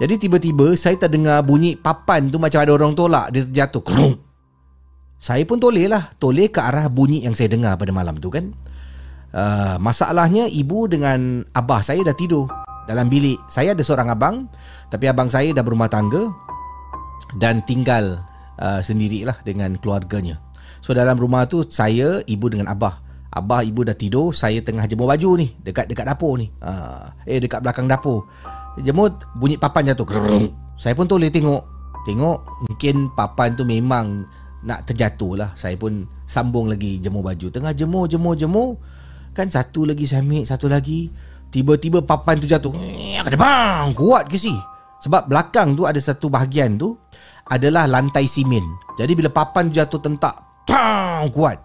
Jadi 0.00 0.16
tiba-tiba 0.16 0.72
saya 0.80 0.96
terdengar 0.96 1.44
bunyi 1.44 1.76
papan 1.76 2.32
tu 2.32 2.40
macam 2.40 2.64
ada 2.64 2.72
orang 2.72 2.96
tolak 2.96 3.32
dia 3.36 3.44
terjatuh. 3.44 3.84
Krung. 3.84 4.16
Saya 5.20 5.44
pun 5.44 5.60
toleh 5.60 5.84
lah. 5.92 6.08
Toleh 6.16 6.48
ke 6.48 6.56
arah 6.56 6.88
bunyi 6.88 7.20
yang 7.20 7.36
saya 7.36 7.52
dengar 7.52 7.76
pada 7.76 7.92
malam 7.92 8.16
tu 8.16 8.32
kan. 8.32 8.48
Uh, 9.36 9.76
masalahnya 9.76 10.48
ibu 10.48 10.88
dengan 10.88 11.44
abah 11.52 11.84
saya 11.84 12.00
dah 12.00 12.16
tidur 12.16 12.48
dalam 12.88 13.12
bilik. 13.12 13.36
Saya 13.52 13.76
ada 13.76 13.84
seorang 13.84 14.08
abang. 14.08 14.48
Tapi 14.88 15.04
abang 15.04 15.28
saya 15.28 15.52
dah 15.52 15.60
berumah 15.60 15.92
tangga. 15.92 16.32
Dan 17.36 17.60
tinggal 17.68 18.24
uh, 18.56 18.80
sendirilah 18.80 19.36
dengan 19.44 19.76
keluarganya. 19.76 20.40
So 20.90 20.98
dalam 20.98 21.22
rumah 21.22 21.46
tu 21.46 21.62
saya, 21.70 22.18
ibu 22.26 22.50
dengan 22.50 22.66
abah. 22.66 22.98
Abah 23.30 23.62
ibu 23.62 23.86
dah 23.86 23.94
tidur, 23.94 24.34
saya 24.34 24.58
tengah 24.58 24.90
jemur 24.90 25.06
baju 25.06 25.38
ni 25.38 25.54
dekat 25.62 25.86
dekat 25.86 26.02
dapur 26.02 26.34
ni. 26.34 26.50
Uh, 26.58 27.06
eh 27.30 27.38
dekat 27.38 27.62
belakang 27.62 27.86
dapur. 27.86 28.26
Jemut 28.82 29.22
bunyi 29.38 29.54
papan 29.54 29.86
jatuh. 29.86 30.10
Saya 30.74 30.98
pun 30.98 31.06
toleh 31.06 31.30
tengok. 31.30 31.62
Tengok 32.10 32.66
mungkin 32.66 33.06
papan 33.14 33.54
tu 33.54 33.62
memang 33.62 34.26
nak 34.66 34.82
terjatuh 34.90 35.38
lah. 35.38 35.54
Saya 35.54 35.78
pun 35.78 36.10
sambung 36.26 36.66
lagi 36.66 36.98
jemur 36.98 37.22
baju. 37.22 37.54
Tengah 37.54 37.70
jemur, 37.70 38.10
jemur, 38.10 38.34
jemur. 38.34 38.74
Kan 39.30 39.46
satu 39.46 39.86
lagi 39.86 40.10
saya 40.10 40.26
ambil, 40.26 40.42
satu 40.42 40.66
lagi. 40.66 41.06
Tiba-tiba 41.54 42.02
papan 42.02 42.42
tu 42.42 42.50
jatuh. 42.50 42.74
Kata 43.22 43.38
bang, 43.38 43.94
kuat 43.94 44.26
ke 44.26 44.34
si? 44.34 44.58
Sebab 45.06 45.30
belakang 45.30 45.78
tu 45.78 45.86
ada 45.86 46.02
satu 46.02 46.26
bahagian 46.26 46.82
tu 46.82 46.98
adalah 47.46 47.86
lantai 47.86 48.26
simen. 48.26 48.66
Jadi 48.98 49.14
bila 49.14 49.30
papan 49.30 49.70
tu 49.70 49.78
jatuh 49.78 50.02
tentak, 50.02 50.49
bang, 50.68 51.28
kuat. 51.30 51.58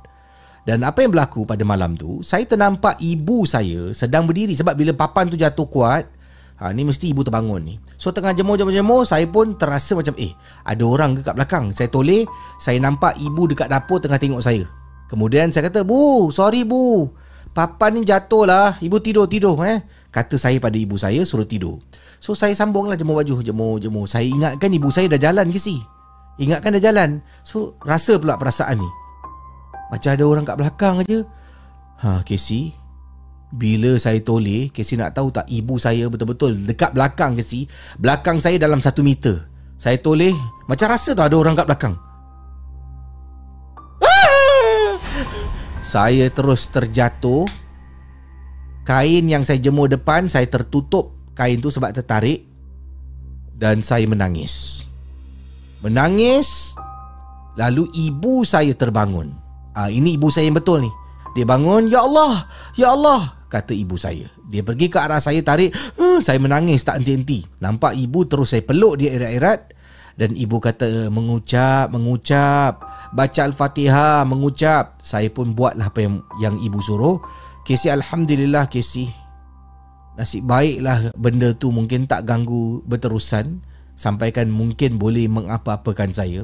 Dan 0.66 0.82
apa 0.82 1.06
yang 1.06 1.14
berlaku 1.14 1.46
pada 1.46 1.62
malam 1.62 1.94
tu, 1.94 2.26
saya 2.26 2.42
ternampak 2.42 2.98
ibu 2.98 3.46
saya 3.46 3.94
sedang 3.94 4.26
berdiri. 4.26 4.58
Sebab 4.58 4.74
bila 4.74 4.92
papan 4.98 5.30
tu 5.30 5.38
jatuh 5.38 5.70
kuat, 5.70 6.10
Ha, 6.56 6.72
ni 6.72 6.88
mesti 6.88 7.12
ibu 7.12 7.20
terbangun 7.20 7.68
ni. 7.68 7.76
So 8.00 8.16
tengah 8.16 8.32
jemur-jemur-jemur, 8.32 9.04
saya 9.04 9.28
pun 9.28 9.60
terasa 9.60 9.92
macam 9.92 10.16
eh, 10.16 10.32
ada 10.64 10.84
orang 10.88 11.20
ke 11.20 11.22
kat 11.28 11.36
belakang. 11.36 11.76
Saya 11.76 11.92
toleh, 11.92 12.24
saya 12.64 12.80
nampak 12.80 13.20
ibu 13.20 13.44
dekat 13.52 13.68
dapur 13.68 14.00
tengah 14.00 14.16
tengok 14.16 14.40
saya. 14.40 14.64
Kemudian 15.12 15.52
saya 15.52 15.68
kata, 15.68 15.84
"Bu, 15.84 16.32
sorry 16.32 16.64
bu. 16.64 17.12
Papan 17.52 18.00
ni 18.00 18.02
jatuh 18.08 18.48
lah. 18.48 18.80
Ibu 18.80 19.04
tidur, 19.04 19.28
tidur 19.28 19.60
eh." 19.68 19.84
Kata 20.16 20.40
saya 20.40 20.56
pada 20.64 20.80
ibu 20.80 20.96
saya 20.96 21.28
suruh 21.28 21.44
tidur. 21.44 21.84
So 22.24 22.32
saya 22.32 22.56
sambunglah 22.56 22.96
jemur 22.96 23.20
baju, 23.20 23.44
jemur-jemur. 23.44 24.08
Saya 24.08 24.24
ingatkan 24.24 24.72
ibu 24.72 24.88
saya 24.88 25.12
dah 25.12 25.20
jalan 25.20 25.52
ke 25.52 25.60
si? 25.60 25.84
Ingatkan 26.36 26.76
dah 26.76 26.84
jalan. 26.84 27.10
So 27.42 27.80
rasa 27.84 28.20
pula 28.20 28.36
perasaan 28.36 28.80
ni. 28.80 28.90
Macam 29.92 30.10
ada 30.12 30.24
orang 30.26 30.44
kat 30.44 30.58
belakang 30.60 30.96
aja. 31.06 31.20
Ha, 32.04 32.20
Casey, 32.28 32.76
bila 33.56 33.96
saya 33.96 34.20
toleh, 34.20 34.68
Casey 34.74 35.00
nak 35.00 35.16
tahu 35.16 35.32
tak 35.32 35.48
ibu 35.48 35.80
saya 35.80 36.12
betul-betul 36.12 36.58
dekat 36.68 36.92
belakang 36.92 37.40
Casey. 37.40 37.72
Belakang 37.96 38.44
saya 38.44 38.60
dalam 38.60 38.84
satu 38.84 39.06
meter. 39.06 39.48
Saya 39.80 40.00
toleh, 40.00 40.36
macam 40.68 40.88
rasa 40.92 41.16
tu 41.16 41.24
ada 41.24 41.36
orang 41.36 41.56
kat 41.56 41.68
belakang. 41.68 41.96
Saya 45.86 46.28
terus 46.34 46.66
terjatuh. 46.68 47.46
Kain 48.86 49.26
yang 49.26 49.42
saya 49.46 49.58
jemur 49.62 49.90
depan, 49.90 50.30
saya 50.30 50.46
tertutup 50.46 51.14
kain 51.38 51.62
tu 51.62 51.70
sebab 51.70 51.94
tertarik. 51.94 52.46
Dan 53.56 53.86
saya 53.86 54.04
menangis. 54.10 54.85
Menangis. 55.84 56.76
Lalu 57.56 57.88
ibu 57.96 58.44
saya 58.44 58.76
terbangun. 58.76 59.32
Ah, 59.72 59.88
ini 59.88 60.20
ibu 60.20 60.28
saya 60.28 60.48
yang 60.48 60.60
betul 60.60 60.84
ni. 60.84 60.92
Dia 61.36 61.44
bangun, 61.44 61.92
Ya 61.92 62.04
Allah, 62.04 62.48
Ya 62.80 62.96
Allah 62.96 63.36
kata 63.56 63.72
ibu 63.72 63.96
saya. 63.96 64.28
Dia 64.52 64.64
pergi 64.64 64.92
ke 64.92 65.00
arah 65.00 65.24
saya 65.24 65.40
tarik, 65.40 65.72
uh, 65.96 66.20
saya 66.20 66.40
menangis 66.40 66.84
tak 66.84 67.00
henti-henti. 67.00 67.48
Nampak 67.64 67.96
ibu 67.96 68.28
terus 68.28 68.52
saya 68.52 68.64
peluk 68.64 69.00
dia 69.00 69.16
erat-erat 69.16 69.72
dan 70.16 70.36
ibu 70.36 70.60
kata 70.60 71.12
mengucap, 71.12 71.92
mengucap, 71.92 72.84
baca 73.12 73.42
al-Fatihah, 73.48 74.24
mengucap. 74.28 75.00
Saya 75.00 75.32
pun 75.32 75.56
buatlah 75.56 75.92
apa 75.92 76.04
yang 76.04 76.24
yang 76.40 76.56
ibu 76.60 76.80
suruh. 76.84 77.20
Kesi 77.64 77.92
alhamdulillah 77.92 78.68
kesi. 78.68 79.08
Nasib 80.16 80.48
baiklah 80.48 81.12
benda 81.20 81.52
tu 81.52 81.76
mungkin 81.76 82.08
tak 82.08 82.24
ganggu 82.24 82.80
berterusan 82.88 83.60
sampaikan 83.96 84.52
mungkin 84.52 85.00
boleh 85.00 85.28
mengapa-apakan 85.28 86.12
saya. 86.14 86.44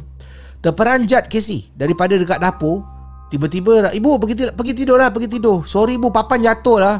Terperanjat 0.61 1.27
kesi 1.27 1.73
daripada 1.73 2.13
dekat 2.13 2.37
dapur 2.37 2.85
Tiba-tiba 3.31 3.89
Ibu 3.89 4.21
pergi 4.21 4.51
pergi 4.53 4.73
tidur 4.75 5.01
lah 5.01 5.09
Pergi 5.09 5.25
tidur. 5.31 5.65
Sorry 5.65 5.95
ibu 5.97 6.13
Papan 6.13 6.45
jatuh 6.45 6.77
lah. 6.77 6.95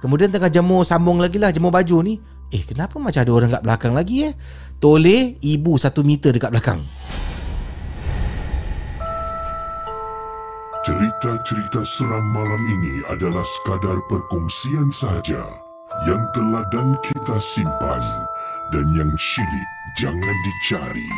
Kemudian 0.00 0.32
tengah 0.32 0.48
jemur 0.48 0.86
Sambung 0.88 1.20
lagi 1.20 1.36
lah 1.36 1.52
Jemur 1.52 1.74
baju 1.74 2.00
ni. 2.00 2.16
Eh 2.48 2.62
kenapa 2.62 3.02
macam 3.02 3.18
ada 3.18 3.32
orang 3.34 3.50
kat 3.58 3.62
belakang 3.66 3.92
lagi 3.92 4.30
eh? 4.30 4.32
Toleh 4.78 5.42
ibu 5.42 5.74
satu 5.74 6.06
meter 6.06 6.30
dekat 6.30 6.54
belakang. 6.54 6.86
Cerita-cerita 10.84 11.80
seram 11.82 12.26
malam 12.36 12.62
ini 12.68 13.00
adalah 13.08 13.40
sekadar 13.40 13.96
perkongsian 14.12 14.92
saja 14.92 15.40
yang 16.04 16.22
telah 16.36 16.60
dan 16.68 16.92
kita 17.00 17.40
simpan 17.40 18.04
dan 18.68 18.84
yang 18.92 19.08
syilid 19.16 19.73
jangan 19.94 20.36
dicari. 20.42 21.10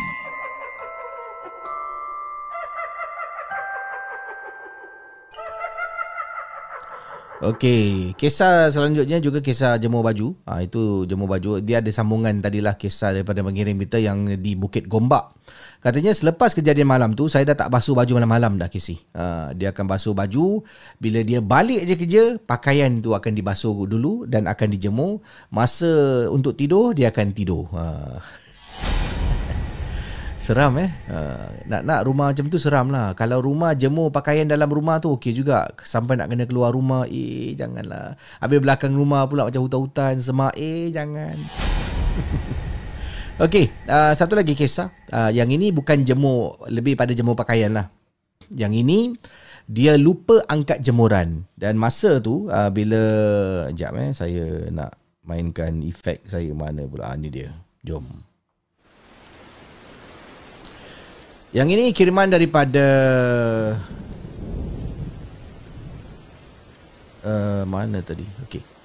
Okey, 7.37 8.17
kisah 8.17 8.73
selanjutnya 8.73 9.21
juga 9.21 9.45
kisah 9.45 9.77
jemur 9.77 10.01
baju. 10.01 10.33
Ha, 10.49 10.65
itu 10.65 11.05
jemur 11.05 11.29
baju. 11.29 11.61
Dia 11.61 11.85
ada 11.85 11.93
sambungan 11.93 12.33
tadilah 12.41 12.81
kisah 12.81 13.13
daripada 13.13 13.45
pengirim 13.45 13.77
kita 13.77 14.01
yang 14.01 14.41
di 14.41 14.57
Bukit 14.57 14.89
Gombak. 14.89 15.37
Katanya 15.85 16.17
selepas 16.17 16.57
kejadian 16.57 16.89
malam 16.89 17.13
tu, 17.13 17.29
saya 17.29 17.45
dah 17.53 17.53
tak 17.53 17.69
basuh 17.69 17.93
baju 17.93 18.17
malam-malam 18.17 18.57
dah 18.57 18.73
Casey. 18.73 19.05
Ha, 19.13 19.53
dia 19.53 19.69
akan 19.69 19.85
basuh 19.85 20.17
baju. 20.17 20.65
Bila 20.97 21.21
dia 21.21 21.45
balik 21.45 21.85
je 21.85 21.95
kerja, 22.01 22.25
pakaian 22.41 23.05
tu 23.05 23.13
akan 23.13 23.33
dibasuh 23.37 23.85
dulu 23.85 24.25
dan 24.25 24.49
akan 24.49 24.69
dijemur. 24.73 25.21
Masa 25.53 26.25
untuk 26.33 26.57
tidur, 26.57 26.97
dia 26.97 27.13
akan 27.13 27.37
tidur. 27.37 27.69
Ha. 27.77 27.85
Seram 30.37 30.77
eh? 30.77 30.93
Uh, 31.09 31.49
nak, 31.65 31.83
nak 31.83 32.01
rumah 32.05 32.29
macam 32.29 32.45
tu 32.53 32.61
seram 32.61 32.93
lah 32.93 33.17
Kalau 33.17 33.41
rumah 33.41 33.73
jemur 33.73 34.13
pakaian 34.13 34.45
dalam 34.45 34.69
rumah 34.69 35.01
tu 35.01 35.09
okey 35.17 35.33
juga. 35.33 35.73
Sampai 35.81 36.21
nak 36.21 36.29
kena 36.29 36.45
keluar 36.45 36.77
rumah 36.77 37.09
Eh 37.09 37.57
janganlah. 37.57 38.21
Habis 38.45 38.61
belakang 38.61 38.93
rumah 38.93 39.25
pula 39.25 39.49
macam 39.49 39.65
hutan-hutan 39.65 40.21
Semak 40.21 40.53
Eh 40.61 40.93
jangan. 40.93 41.37
Okey 43.45 43.69
uh, 43.89 44.13
Satu 44.13 44.37
lagi 44.37 44.53
kisah. 44.53 44.93
Uh, 45.09 45.33
Yang 45.33 45.57
ini 45.61 45.67
bukan 45.73 46.05
jemur 46.05 46.61
Lebih 46.69 47.01
pada 47.01 47.17
jemur 47.17 47.33
pakaian 47.33 47.73
lah. 47.73 47.89
Yang 48.53 48.73
ini 48.85 48.99
Dia 49.65 49.97
lupa 49.97 50.45
angkat 50.53 50.85
jemuran. 50.85 51.49
Dan 51.57 51.81
masa 51.81 52.21
tu 52.21 52.53
uh, 52.53 52.69
Bila 52.69 53.01
Sekejap 53.73 53.93
eh 54.05 54.11
Saya 54.13 54.45
nak 54.69 55.01
mainkan 55.27 55.83
efek 55.83 56.23
saya 56.31 56.55
mana 56.55 56.87
pula. 56.87 57.11
Ini 57.19 57.29
dia. 57.29 57.51
Jom 57.83 58.26
Yang 61.55 61.69
ini 61.79 61.85
kiriman 61.95 62.27
daripada 62.27 62.87
uh, 67.23 67.63
mana 67.67 68.03
tadi? 68.03 68.27
Okey. 68.47 68.77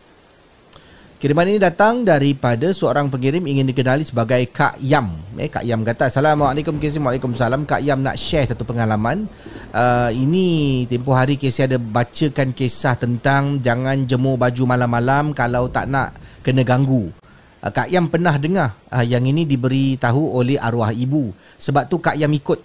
Kiriman 1.21 1.45
ini 1.45 1.61
datang 1.61 2.01
daripada 2.01 2.73
seorang 2.73 3.05
pengirim 3.05 3.45
ingin 3.45 3.69
dikenali 3.69 4.01
sebagai 4.01 4.41
Kak 4.49 4.81
Yam. 4.81 5.13
Eh 5.37 5.53
Kak 5.53 5.61
Yam 5.61 5.85
kata, 5.85 6.09
"Assalamualaikum 6.09 6.81
KC, 6.81 6.97
Waalaikumsalam. 6.97 7.69
Kak 7.69 7.85
Yam 7.85 8.01
nak 8.01 8.17
share 8.17 8.49
satu 8.49 8.65
pengalaman. 8.65 9.29
Uh, 9.69 10.09
ini 10.17 10.89
tempoh 10.89 11.13
hari 11.13 11.37
KC 11.37 11.69
ada 11.69 11.77
bacakan 11.77 12.57
kisah 12.57 12.97
tentang 12.97 13.61
jangan 13.61 14.01
jemur 14.09 14.33
baju 14.33 14.65
malam-malam 14.65 15.37
kalau 15.37 15.69
tak 15.69 15.85
nak 15.93 16.17
kena 16.41 16.65
ganggu. 16.65 17.13
Uh, 17.61 17.69
Kak 17.69 17.93
Yam 17.93 18.09
pernah 18.09 18.35
dengar 18.41 18.73
uh, 18.89 19.05
yang 19.05 19.21
ini 19.23 19.45
diberi 19.45 19.95
tahu 19.95 20.33
oleh 20.33 20.57
arwah 20.57 20.89
ibu. 20.89 21.29
Sebab 21.61 21.85
tu 21.85 22.01
Kak 22.01 22.17
Yam 22.17 22.33
ikut. 22.33 22.59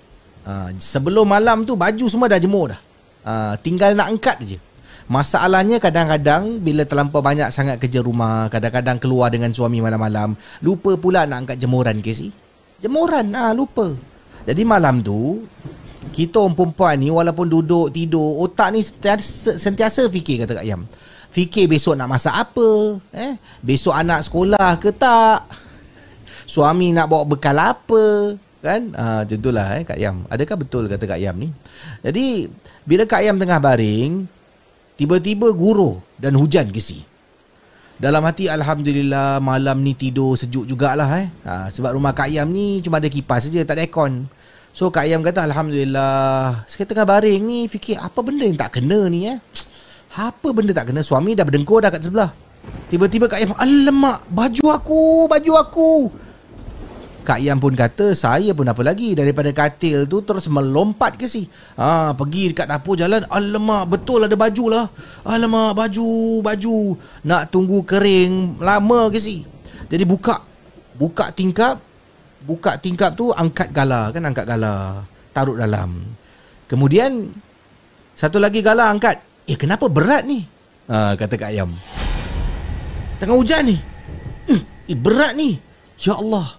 Uh, 0.48 0.72
sebelum 0.80 1.28
malam 1.28 1.68
tu 1.68 1.76
baju 1.76 2.06
semua 2.08 2.32
dah 2.32 2.40
jemur 2.40 2.72
dah. 2.72 2.80
Tinggal 3.58 3.98
nak 3.98 4.14
angkat 4.14 4.38
je. 4.46 4.58
Masalahnya 5.10 5.82
kadang-kadang 5.82 6.62
bila 6.62 6.86
terlampau 6.86 7.18
banyak 7.18 7.50
sangat 7.50 7.82
kerja 7.82 7.98
rumah, 7.98 8.46
kadang-kadang 8.46 9.02
keluar 9.02 9.34
dengan 9.34 9.50
suami 9.50 9.82
malam-malam, 9.82 10.38
lupa 10.62 10.94
pula 10.94 11.26
nak 11.26 11.42
angkat 11.42 11.58
jemuran 11.58 11.98
ke 12.02 12.14
si? 12.14 12.30
Jemuran, 12.78 13.34
ah 13.34 13.50
lupa. 13.50 13.90
Jadi 14.46 14.62
malam 14.62 15.02
tu 15.02 15.42
kita 16.14 16.38
orang 16.38 16.54
perempuan 16.54 17.02
ni 17.02 17.10
walaupun 17.10 17.50
duduk 17.50 17.90
tidur, 17.90 18.46
otak 18.46 18.70
ni 18.70 18.86
sentiasa, 18.86 19.58
sentiasa 19.58 20.06
fikir 20.06 20.46
kata 20.46 20.62
Kak 20.62 20.66
Yam. 20.71 20.86
Fikir 21.36 21.68
besok 21.68 22.00
nak 22.00 22.08
masak 22.16 22.32
apa, 22.32 22.96
eh? 23.12 23.36
Besok 23.60 23.92
anak 23.92 24.25
sekolah 24.25 24.80
ke 24.80 24.88
tak? 24.88 25.44
Suami 26.49 26.96
nak 26.96 27.12
bawa 27.12 27.28
bekal 27.28 27.60
apa? 27.60 28.32
Kan? 28.64 28.96
Ah, 28.96 29.20
macam 29.20 29.36
itulah 29.36 29.68
eh, 29.76 29.84
Kak 29.84 30.00
Yam. 30.00 30.25
Adakah 30.32 30.56
betul 30.64 30.88
kata 30.88 31.04
Kak 31.04 31.20
Yam 31.20 31.36
ni? 31.36 31.52
Jadi, 32.00 32.49
bila 32.88 33.04
Kak 33.04 33.20
Yam 33.20 33.36
tengah 33.36 33.60
baring, 33.60 34.25
tiba-tiba 34.96 35.52
guruh 35.52 36.00
dan 36.16 36.32
hujan 36.40 36.72
kesi. 36.72 37.04
Dalam 38.00 38.25
hati, 38.25 38.49
Alhamdulillah, 38.49 39.36
malam 39.44 39.84
ni 39.84 39.92
tidur 39.92 40.40
sejuk 40.40 40.64
jugalah 40.64 41.20
eh. 41.20 41.28
Ha, 41.44 41.68
sebab 41.68 42.00
rumah 42.00 42.16
Kak 42.16 42.32
Yam 42.32 42.49
ni 42.49 42.80
cuma 42.80 42.96
ada 42.96 43.12
kipas 43.12 43.44
saja, 43.44 43.60
tak 43.60 43.76
ada 43.76 43.84
aircon. 43.84 44.25
So, 44.72 44.88
Kak 44.88 45.04
Yam 45.04 45.20
kata, 45.20 45.44
Alhamdulillah. 45.44 46.64
Sekarang 46.64 46.96
tengah 46.96 47.08
baring 47.12 47.44
ni, 47.44 47.68
fikir 47.68 48.00
apa 48.00 48.25
benda 48.25 48.49
yang 48.49 48.56
tak 48.56 48.80
kena 48.80 49.04
ni 49.12 49.28
eh. 49.28 49.36
Apa 50.16 50.48
benda 50.56 50.72
tak 50.72 50.88
kena? 50.88 51.04
Suami 51.04 51.36
dah 51.36 51.44
berdengkur 51.44 51.84
dah 51.84 51.92
kat 51.92 52.00
sebelah. 52.00 52.32
Tiba-tiba 52.88 53.28
Kak 53.28 53.38
Yam, 53.44 53.52
Alamak, 53.60 54.24
baju 54.32 54.64
aku, 54.72 55.28
baju 55.28 55.52
aku. 55.60 55.90
Kak 57.26 57.42
Yam 57.42 57.58
pun 57.58 57.74
kata 57.74 58.14
saya 58.14 58.54
pun 58.54 58.70
apa 58.70 58.86
lagi 58.86 59.18
daripada 59.18 59.50
katil 59.50 60.06
tu 60.06 60.22
terus 60.22 60.46
melompat 60.46 61.18
ke 61.18 61.26
si. 61.26 61.50
Ha, 61.74 62.14
pergi 62.14 62.54
dekat 62.54 62.70
dapur 62.70 62.94
jalan. 62.94 63.26
Alamak 63.26 63.90
betul 63.90 64.22
ada 64.22 64.38
baju 64.38 64.64
lah. 64.70 64.86
Alamak 65.26 65.74
baju 65.74 66.38
baju 66.38 66.76
nak 67.26 67.50
tunggu 67.50 67.82
kering 67.82 68.62
lama 68.62 69.10
ke 69.10 69.18
si. 69.18 69.42
Jadi 69.90 70.06
buka 70.06 70.38
buka 70.94 71.34
tingkap 71.34 71.82
buka 72.46 72.78
tingkap 72.78 73.18
tu 73.18 73.34
angkat 73.34 73.74
gala 73.74 74.14
kan 74.14 74.22
angkat 74.22 74.46
gala 74.46 75.02
taruh 75.34 75.58
dalam. 75.58 75.98
Kemudian 76.70 77.26
satu 78.14 78.38
lagi 78.38 78.62
gala 78.62 78.86
angkat. 78.86 79.18
Eh 79.47 79.54
kenapa 79.54 79.87
berat 79.87 80.26
ni? 80.26 80.43
Ha, 80.91 81.15
kata 81.15 81.39
Kak 81.39 81.54
Yam. 81.54 81.71
Tengah 83.23 83.39
hujan 83.39 83.63
ni. 83.71 83.78
Eh 84.91 84.99
berat 84.99 85.39
ni. 85.39 85.54
Ya 86.02 86.19
Allah. 86.19 86.59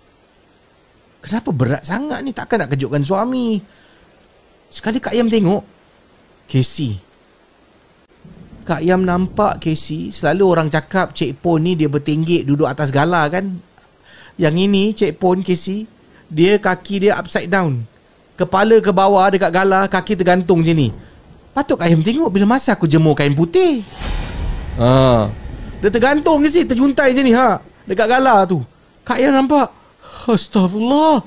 Kenapa 1.19 1.51
berat 1.51 1.83
sangat 1.83 2.23
ni? 2.23 2.31
Takkan 2.31 2.63
nak 2.63 2.71
kejutkan 2.71 3.03
suami. 3.03 3.59
Sekali 4.71 5.03
Kak 5.03 5.11
Yam 5.11 5.27
tengok. 5.27 5.63
Casey. 6.47 6.95
Kak 8.63 8.79
Yam 8.83 9.03
nampak 9.03 9.59
Casey. 9.59 10.15
Selalu 10.15 10.43
orang 10.47 10.67
cakap 10.71 11.11
Cik 11.11 11.43
Pon 11.43 11.59
ni 11.59 11.75
dia 11.75 11.91
bertinggik 11.91 12.47
duduk 12.47 12.71
atas 12.71 12.91
gala 12.91 13.27
kan. 13.27 13.51
Yang 14.39 14.55
ini 14.63 14.83
Cik 14.95 15.19
Pon 15.19 15.43
Casey. 15.43 15.87
Dia 16.27 16.59
kaki 16.59 17.07
dia 17.07 17.19
upside 17.19 17.47
down. 17.47 17.83
Kepala 18.35 18.79
ke 18.79 18.91
bawah 18.91 19.27
dekat 19.31 19.51
gala. 19.51 19.87
Kaki 19.91 20.19
tergantung 20.19 20.63
je 20.63 20.71
ni. 20.71 20.91
Patut 21.57 21.73
Kak 21.73 21.89
Yam 21.89 22.05
tengok 22.05 22.29
bila 22.29 22.45
masa 22.45 22.77
aku 22.77 22.85
jemur 22.85 23.17
kain 23.17 23.33
putih. 23.33 23.81
Ha. 24.77 25.25
Dia 25.81 25.89
tergantung 25.89 26.45
ke 26.45 26.53
si 26.53 26.61
terjuntai 26.69 27.17
je 27.17 27.25
ni 27.25 27.33
ha. 27.33 27.57
Dekat 27.89 28.05
gala 28.05 28.45
tu. 28.45 28.61
Kak 29.01 29.17
Yam 29.17 29.33
nampak. 29.33 29.73
Astagfirullah. 30.29 31.25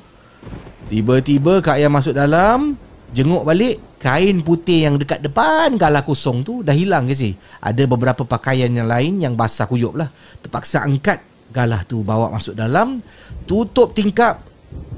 Tiba-tiba 0.86 1.58
Kak 1.58 1.82
Ayah 1.82 1.90
masuk 1.90 2.14
dalam, 2.14 2.78
jenguk 3.10 3.42
balik, 3.42 3.82
kain 3.98 4.38
putih 4.46 4.86
yang 4.86 5.02
dekat 5.02 5.18
depan 5.18 5.74
galah 5.74 6.06
kosong 6.06 6.46
tu 6.46 6.62
dah 6.62 6.78
hilang 6.78 7.10
ke 7.10 7.14
si? 7.18 7.34
Ada 7.58 7.90
beberapa 7.90 8.22
pakaian 8.22 8.70
yang 8.70 8.86
lain 8.86 9.18
yang 9.18 9.34
basah 9.34 9.66
kuyup 9.66 9.98
lah. 9.98 10.14
Terpaksa 10.42 10.86
angkat 10.86 11.26
galah 11.50 11.82
tu 11.82 12.06
bawa 12.06 12.30
masuk 12.30 12.54
dalam, 12.54 13.02
tutup 13.50 13.98
tingkap, 13.98 14.46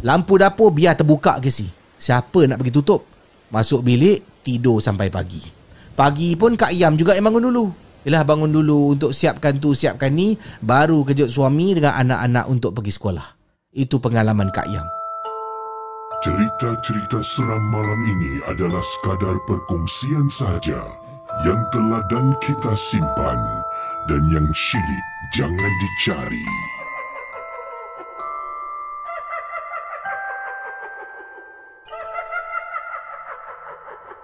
lampu 0.05 0.37
dapur 0.37 0.77
biar 0.77 0.93
terbuka 0.93 1.41
ke 1.41 1.49
si? 1.49 1.73
Siapa 1.97 2.45
nak 2.45 2.61
pergi 2.61 2.73
tutup? 2.73 3.01
Masuk 3.53 3.85
bilik, 3.85 4.32
tidur 4.43 4.83
sampai 4.83 5.09
pagi. 5.09 5.41
Pagi 5.95 6.35
pun 6.35 6.59
Kak 6.59 6.75
Yam 6.75 6.99
juga 6.99 7.15
yang 7.15 7.31
bangun 7.31 7.49
dulu. 7.49 7.65
Yelah 8.03 8.27
bangun 8.27 8.51
dulu 8.51 8.99
untuk 8.99 9.15
siapkan 9.15 9.63
tu, 9.63 9.79
siapkan 9.79 10.11
ni, 10.11 10.35
baru 10.59 11.07
kejut 11.07 11.31
suami 11.31 11.79
dengan 11.79 11.95
anak-anak 11.95 12.45
untuk 12.51 12.75
pergi 12.75 12.93
sekolah. 12.99 13.27
Itu 13.71 14.03
pengalaman 14.03 14.51
Kak 14.51 14.67
Yam. 14.67 14.87
Cerita-cerita 16.23 17.19
seram 17.23 17.63
malam 17.71 18.01
ini 18.07 18.43
adalah 18.47 18.83
sekadar 18.83 19.39
perkongsian 19.47 20.27
saja 20.31 20.83
yang 21.43 21.61
telah 21.75 22.03
dan 22.11 22.35
kita 22.43 22.75
simpan 22.79 23.39
dan 24.07 24.23
yang 24.31 24.47
syilid 24.55 25.05
jangan 25.35 25.73
dicari. 25.83 26.47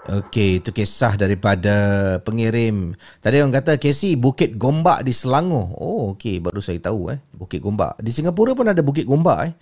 Okey, 0.09 0.65
itu 0.65 0.73
kisah 0.73 1.21
daripada 1.21 1.77
pengirim. 2.25 2.97
Tadi 3.21 3.45
orang 3.45 3.53
kata 3.53 3.77
Casey 3.77 4.17
Bukit 4.17 4.57
Gombak 4.57 5.05
di 5.05 5.13
Selangor. 5.13 5.69
Oh, 5.77 6.17
okey, 6.17 6.41
baru 6.41 6.65
saya 6.65 6.81
tahu 6.81 7.13
eh. 7.13 7.21
Bukit 7.37 7.61
Gombak. 7.61 8.01
Di 8.01 8.09
Singapura 8.09 8.57
pun 8.57 8.73
ada 8.73 8.81
Bukit 8.81 9.05
Gombak 9.05 9.39
eh. 9.45 9.53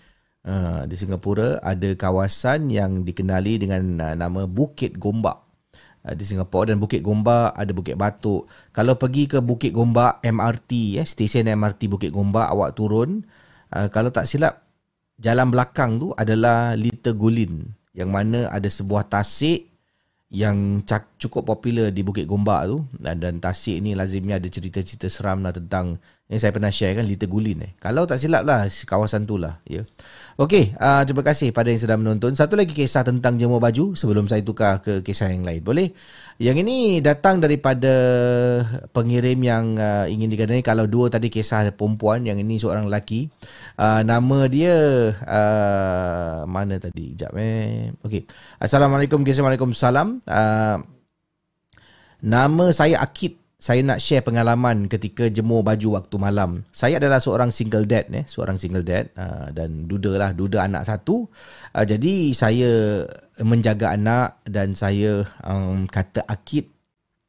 Uh, 0.47 0.87
di 0.87 0.95
Singapura 0.95 1.59
ada 1.59 1.91
kawasan 1.99 2.71
yang 2.71 3.03
dikenali 3.03 3.59
dengan 3.59 3.99
uh, 3.99 4.15
nama 4.15 4.47
Bukit 4.47 4.95
Gombak. 5.03 5.35
uh, 6.07 6.15
di 6.15 6.23
Singapura 6.23 6.71
dan 6.71 6.79
Bukit 6.79 7.03
Gombak 7.03 7.51
ada 7.59 7.75
Bukit 7.75 7.99
Batuk. 7.99 8.47
Kalau 8.71 8.95
pergi 8.95 9.27
ke 9.27 9.43
Bukit 9.43 9.75
Gombak 9.75 10.23
MRT 10.23 11.03
eh 11.03 11.07
stesen 11.11 11.51
MRT 11.51 11.91
Bukit 11.91 12.15
Gombak 12.15 12.55
awak 12.55 12.79
turun 12.79 13.27
uh, 13.75 13.91
kalau 13.91 14.15
tak 14.15 14.31
silap 14.31 14.63
jalan 15.19 15.51
belakang 15.51 15.99
tu 15.99 16.15
adalah 16.15 16.79
Little 16.79 17.19
Gulin 17.19 17.67
yang 17.99 18.15
mana 18.15 18.47
ada 18.55 18.71
sebuah 18.71 19.11
tasik 19.11 19.76
yang 20.37 20.85
cukup 21.17 21.49
popular 21.49 21.89
di 21.89 22.05
Bukit 22.05 22.29
Gombak 22.29 22.69
tu 22.69 22.85
dan, 23.01 23.25
dan 23.25 23.41
tasik 23.41 23.81
ni 23.81 23.97
lazimnya 23.97 24.37
ada 24.37 24.45
cerita-cerita 24.45 25.09
seram 25.09 25.41
lah 25.41 25.57
tentang 25.57 25.97
yang 26.29 26.37
saya 26.43 26.53
pernah 26.53 26.69
share 26.69 26.93
kan 26.93 27.09
Little 27.09 27.33
Gulin 27.33 27.65
eh. 27.65 27.73
Kalau 27.81 28.05
tak 28.05 28.21
silap 28.21 28.45
lah 28.45 28.69
kawasan 28.69 29.25
tu 29.25 29.41
lah 29.41 29.65
ya. 29.65 29.89
Okey, 30.37 30.77
uh, 30.77 31.01
terima 31.09 31.25
kasih 31.25 31.57
pada 31.57 31.73
yang 31.73 31.81
sedang 31.81 32.05
menonton. 32.05 32.37
Satu 32.37 32.53
lagi 32.53 32.77
kisah 32.77 33.01
tentang 33.01 33.41
jemur 33.41 33.65
baju 33.65 33.97
sebelum 33.97 34.29
saya 34.29 34.45
tukar 34.45 34.85
ke 34.85 35.01
kisah 35.01 35.33
yang 35.33 35.41
lain. 35.47 35.65
Boleh? 35.65 35.97
Yang 36.37 36.69
ini 36.69 36.77
datang 37.01 37.41
daripada 37.41 37.95
pengirim 38.93 39.41
yang 39.41 39.81
uh, 39.81 40.05
ingin 40.05 40.29
dikenali. 40.29 40.61
Kalau 40.61 40.85
dua 40.85 41.09
tadi 41.09 41.33
kisah 41.33 41.73
perempuan, 41.73 42.29
yang 42.29 42.37
ini 42.37 42.61
seorang 42.61 42.93
lelaki. 42.93 43.33
Uh, 43.81 44.05
nama 44.05 44.45
dia 44.45 44.77
uh, 45.17 46.45
mana 46.45 46.77
tadi? 46.77 47.17
Sekejap 47.17 47.33
eh. 47.41 47.89
Okey. 48.05 48.29
Assalamualaikum, 48.61 49.25
Assalamualaikum, 49.25 49.73
salam. 49.73 50.21
Uh, 50.29 50.85
nama 52.21 52.69
saya 52.77 53.01
Akid 53.01 53.46
saya 53.57 53.81
nak 53.81 54.05
share 54.05 54.21
pengalaman 54.21 54.85
ketika 54.85 55.33
jemur 55.33 55.65
baju 55.65 55.97
waktu 55.97 56.17
malam. 56.21 56.61
Saya 56.77 57.01
adalah 57.01 57.25
seorang 57.25 57.49
single 57.49 57.89
dad 57.89 58.05
eh, 58.13 58.29
seorang 58.29 58.61
single 58.61 58.85
dad 58.85 59.09
uh, 59.17 59.49
dan 59.49 59.89
duda 59.89 60.21
lah, 60.21 60.31
duda 60.37 60.69
anak 60.69 60.85
satu. 60.85 61.25
Uh, 61.73 61.85
jadi 61.89 62.37
saya 62.37 62.71
menjaga 63.41 63.97
anak 63.97 64.45
dan 64.45 64.77
saya 64.77 65.25
um, 65.41 65.89
kata 65.89 66.21
akid 66.29 66.77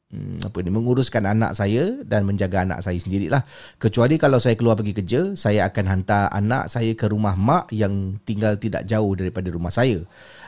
Hmm, 0.08 0.40
apa 0.40 0.64
ni 0.64 0.72
menguruskan 0.72 1.28
anak 1.28 1.52
saya 1.52 2.00
dan 2.08 2.24
menjaga 2.24 2.64
anak 2.64 2.80
saya 2.80 2.96
sendirilah 2.96 3.44
kecuali 3.76 4.16
kalau 4.16 4.40
saya 4.40 4.56
keluar 4.56 4.80
pergi 4.80 4.96
kerja 4.96 5.36
saya 5.36 5.68
akan 5.68 5.84
hantar 5.84 6.32
anak 6.32 6.72
saya 6.72 6.96
ke 6.96 7.12
rumah 7.12 7.36
mak 7.36 7.68
yang 7.76 8.16
tinggal 8.24 8.56
tidak 8.56 8.88
jauh 8.88 9.20
daripada 9.20 9.52
rumah 9.52 9.68
saya 9.68 10.00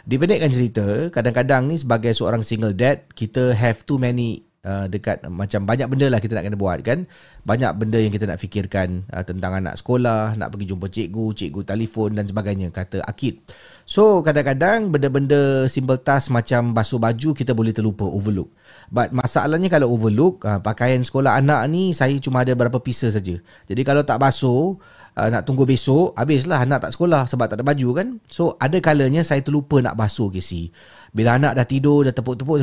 dipendekkan 0.07 0.47
cerita 0.47 1.11
kadang-kadang 1.11 1.67
ni 1.67 1.75
sebagai 1.75 2.15
seorang 2.15 2.39
single 2.39 2.71
dad 2.71 3.03
kita 3.19 3.51
have 3.51 3.83
too 3.83 3.99
many 3.99 4.47
Uh, 4.59 4.91
dekat 4.91 5.23
macam 5.31 5.63
banyak 5.63 5.87
benda 5.87 6.11
lah 6.11 6.19
kita 6.19 6.35
nak 6.35 6.43
kena 6.43 6.59
buat 6.59 6.83
kan? 6.83 7.07
Banyak 7.47 7.79
benda 7.79 7.95
yang 7.95 8.11
kita 8.11 8.27
nak 8.27 8.43
fikirkan 8.43 9.07
uh, 9.07 9.23
tentang 9.23 9.55
anak 9.55 9.79
sekolah 9.79 10.35
nak 10.35 10.51
pergi 10.51 10.75
jumpa 10.75 10.91
cikgu 10.91 11.31
cikgu 11.31 11.63
telefon 11.63 12.19
dan 12.19 12.27
sebagainya 12.27 12.67
kata 12.67 12.99
Akid. 13.07 13.39
So 13.87 14.19
kadang-kadang 14.19 14.91
benda-benda 14.91 15.63
simple 15.71 15.95
task 16.03 16.27
macam 16.27 16.75
basuh 16.75 16.99
baju 16.99 17.31
kita 17.31 17.55
boleh 17.55 17.71
terlupa 17.71 18.03
overlook. 18.03 18.51
But 18.91 19.15
masalahnya 19.15 19.71
kalau 19.71 19.95
overlook 19.95 20.43
uh, 20.43 20.59
pakaian 20.59 21.07
sekolah 21.07 21.39
anak 21.39 21.63
ni 21.71 21.95
saya 21.95 22.19
cuma 22.19 22.43
ada 22.43 22.51
berapa 22.51 22.83
pieces 22.83 23.15
saja. 23.15 23.39
Jadi 23.63 23.81
kalau 23.87 24.03
tak 24.03 24.19
basuh 24.19 24.75
Uh, 25.17 25.27
nak 25.27 25.43
tunggu 25.43 25.67
besok 25.67 26.15
Habislah 26.15 26.63
anak 26.63 26.85
tak 26.85 26.95
sekolah 26.95 27.27
Sebab 27.27 27.49
tak 27.49 27.59
ada 27.59 27.65
baju 27.65 27.89
kan? 27.97 28.07
So 28.29 28.55
ada 28.61 28.77
kalanya 28.79 29.25
Saya 29.25 29.43
terlupa 29.43 29.81
nak 29.83 29.97
basuh 29.99 30.31
KC 30.31 30.71
Bila 31.11 31.35
anak 31.35 31.59
dah 31.59 31.65
tidur 31.67 32.07
Dah 32.07 32.13
tepuk-tepuk 32.13 32.61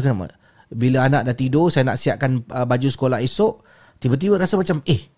bila 0.72 1.06
anak 1.06 1.22
dah 1.30 1.36
tidur 1.36 1.70
saya 1.70 1.86
nak 1.86 1.98
siapkan 2.00 2.42
uh, 2.50 2.66
baju 2.66 2.88
sekolah 2.90 3.22
esok 3.22 3.62
tiba-tiba 4.02 4.34
rasa 4.40 4.58
macam 4.58 4.82
eh 4.86 5.16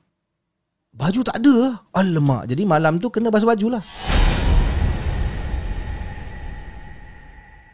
baju 0.99 1.21
tak 1.23 1.39
ada. 1.39 1.79
Alamak. 1.95 2.51
Jadi 2.51 2.63
malam 2.67 2.99
tu 2.99 3.09
kena 3.09 3.31
basuh 3.31 3.47
baju 3.47 3.79
lah. 3.79 3.85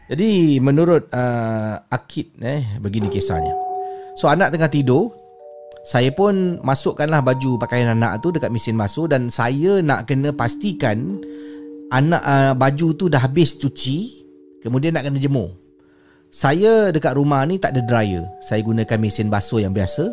Jadi 0.05 0.61
menurut 0.61 1.09
uh, 1.09 1.81
Akid 1.89 2.37
eh 2.45 2.61
begini 2.77 3.09
kisahnya. 3.09 3.57
So 4.13 4.29
anak 4.29 4.53
tengah 4.53 4.69
tidur 4.69 5.09
saya 5.85 6.09
pun 6.09 6.61
masukkanlah 6.65 7.21
baju 7.21 7.61
pakaian 7.61 7.93
anak 7.93 8.21
tu 8.21 8.33
dekat 8.33 8.49
mesin 8.49 8.73
basuh 8.73 9.05
dan 9.05 9.29
saya 9.29 9.85
nak 9.85 10.09
kena 10.09 10.33
pastikan 10.33 11.21
anak 11.93 12.21
uh, 12.25 12.53
baju 12.57 12.97
tu 12.97 13.05
dah 13.05 13.21
habis 13.21 13.53
cuci 13.53 14.25
kemudian 14.65 14.97
nak 14.97 15.05
kena 15.05 15.21
jemur 15.21 15.53
saya 16.35 16.91
dekat 16.91 17.15
rumah 17.15 17.47
ni 17.47 17.55
tak 17.55 17.79
ada 17.79 17.81
dryer. 17.87 18.27
Saya 18.43 18.59
gunakan 18.59 18.99
mesin 18.99 19.31
basuh 19.31 19.63
yang 19.63 19.71
biasa, 19.71 20.11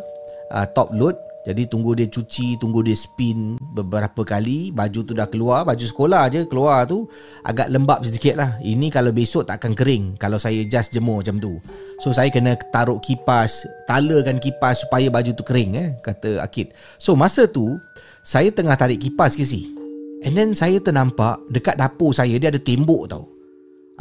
uh, 0.54 0.66
top 0.70 0.94
load. 0.94 1.18
Jadi 1.42 1.66
tunggu 1.66 1.98
dia 1.98 2.06
cuci, 2.06 2.54
tunggu 2.62 2.86
dia 2.86 2.94
spin 2.94 3.58
beberapa 3.74 4.22
kali. 4.22 4.70
Baju 4.70 5.02
tu 5.02 5.10
dah 5.18 5.26
keluar, 5.26 5.66
baju 5.66 5.82
sekolah 5.82 6.30
je 6.30 6.46
keluar 6.46 6.86
tu 6.86 7.10
agak 7.42 7.66
lembab 7.66 8.06
sedikit 8.06 8.38
lah. 8.38 8.54
Ini 8.62 8.94
kalau 8.94 9.10
besok 9.10 9.50
tak 9.50 9.58
akan 9.58 9.74
kering 9.74 10.14
kalau 10.22 10.38
saya 10.38 10.62
just 10.62 10.94
jemur 10.94 11.18
macam 11.18 11.42
tu. 11.42 11.58
So 11.98 12.14
saya 12.14 12.30
kena 12.30 12.54
taruh 12.70 13.02
kipas, 13.02 13.66
talakan 13.90 14.38
kipas 14.38 14.86
supaya 14.86 15.10
baju 15.10 15.34
tu 15.34 15.42
kering 15.42 15.74
eh, 15.74 15.88
kata 16.06 16.38
Akid. 16.38 16.70
So 17.02 17.18
masa 17.18 17.50
tu, 17.50 17.74
saya 18.22 18.54
tengah 18.54 18.78
tarik 18.78 19.02
kipas 19.02 19.34
ke 19.34 19.42
si. 19.42 19.74
And 20.22 20.38
then 20.38 20.54
saya 20.54 20.78
ternampak 20.78 21.42
dekat 21.50 21.74
dapur 21.74 22.14
saya 22.14 22.38
dia 22.38 22.54
ada 22.54 22.62
tembok 22.62 23.10
tau. 23.10 23.31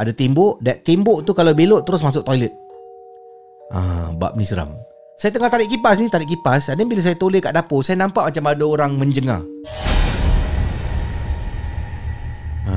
Ada 0.02 0.18
tembok 0.18 0.58
That 0.66 0.82
tembok 0.82 1.22
tu 1.22 1.38
kalau 1.38 1.54
belok 1.54 1.86
Terus 1.86 2.02
masuk 2.02 2.26
toilet. 2.26 2.50
Ah, 3.70 4.10
Bab 4.18 4.34
ni 4.34 4.42
seram. 4.42 4.74
Saya 5.22 5.30
tengah 5.30 5.54
tarik 5.54 5.70
kipas 5.70 6.02
ni 6.02 6.10
Tarik 6.10 6.26
kipas. 6.26 6.74
Dan 6.74 6.90
bila 6.90 7.06
saya 7.06 7.14
toleh 7.14 7.38
kat 7.38 7.54
dapur 7.54 7.86
Saya 7.86 8.02
nampak 8.02 8.34
macam 8.34 8.50
ada 8.50 8.66
orang 8.66 8.98
menjengah. 8.98 9.46
Ha. 12.66 12.76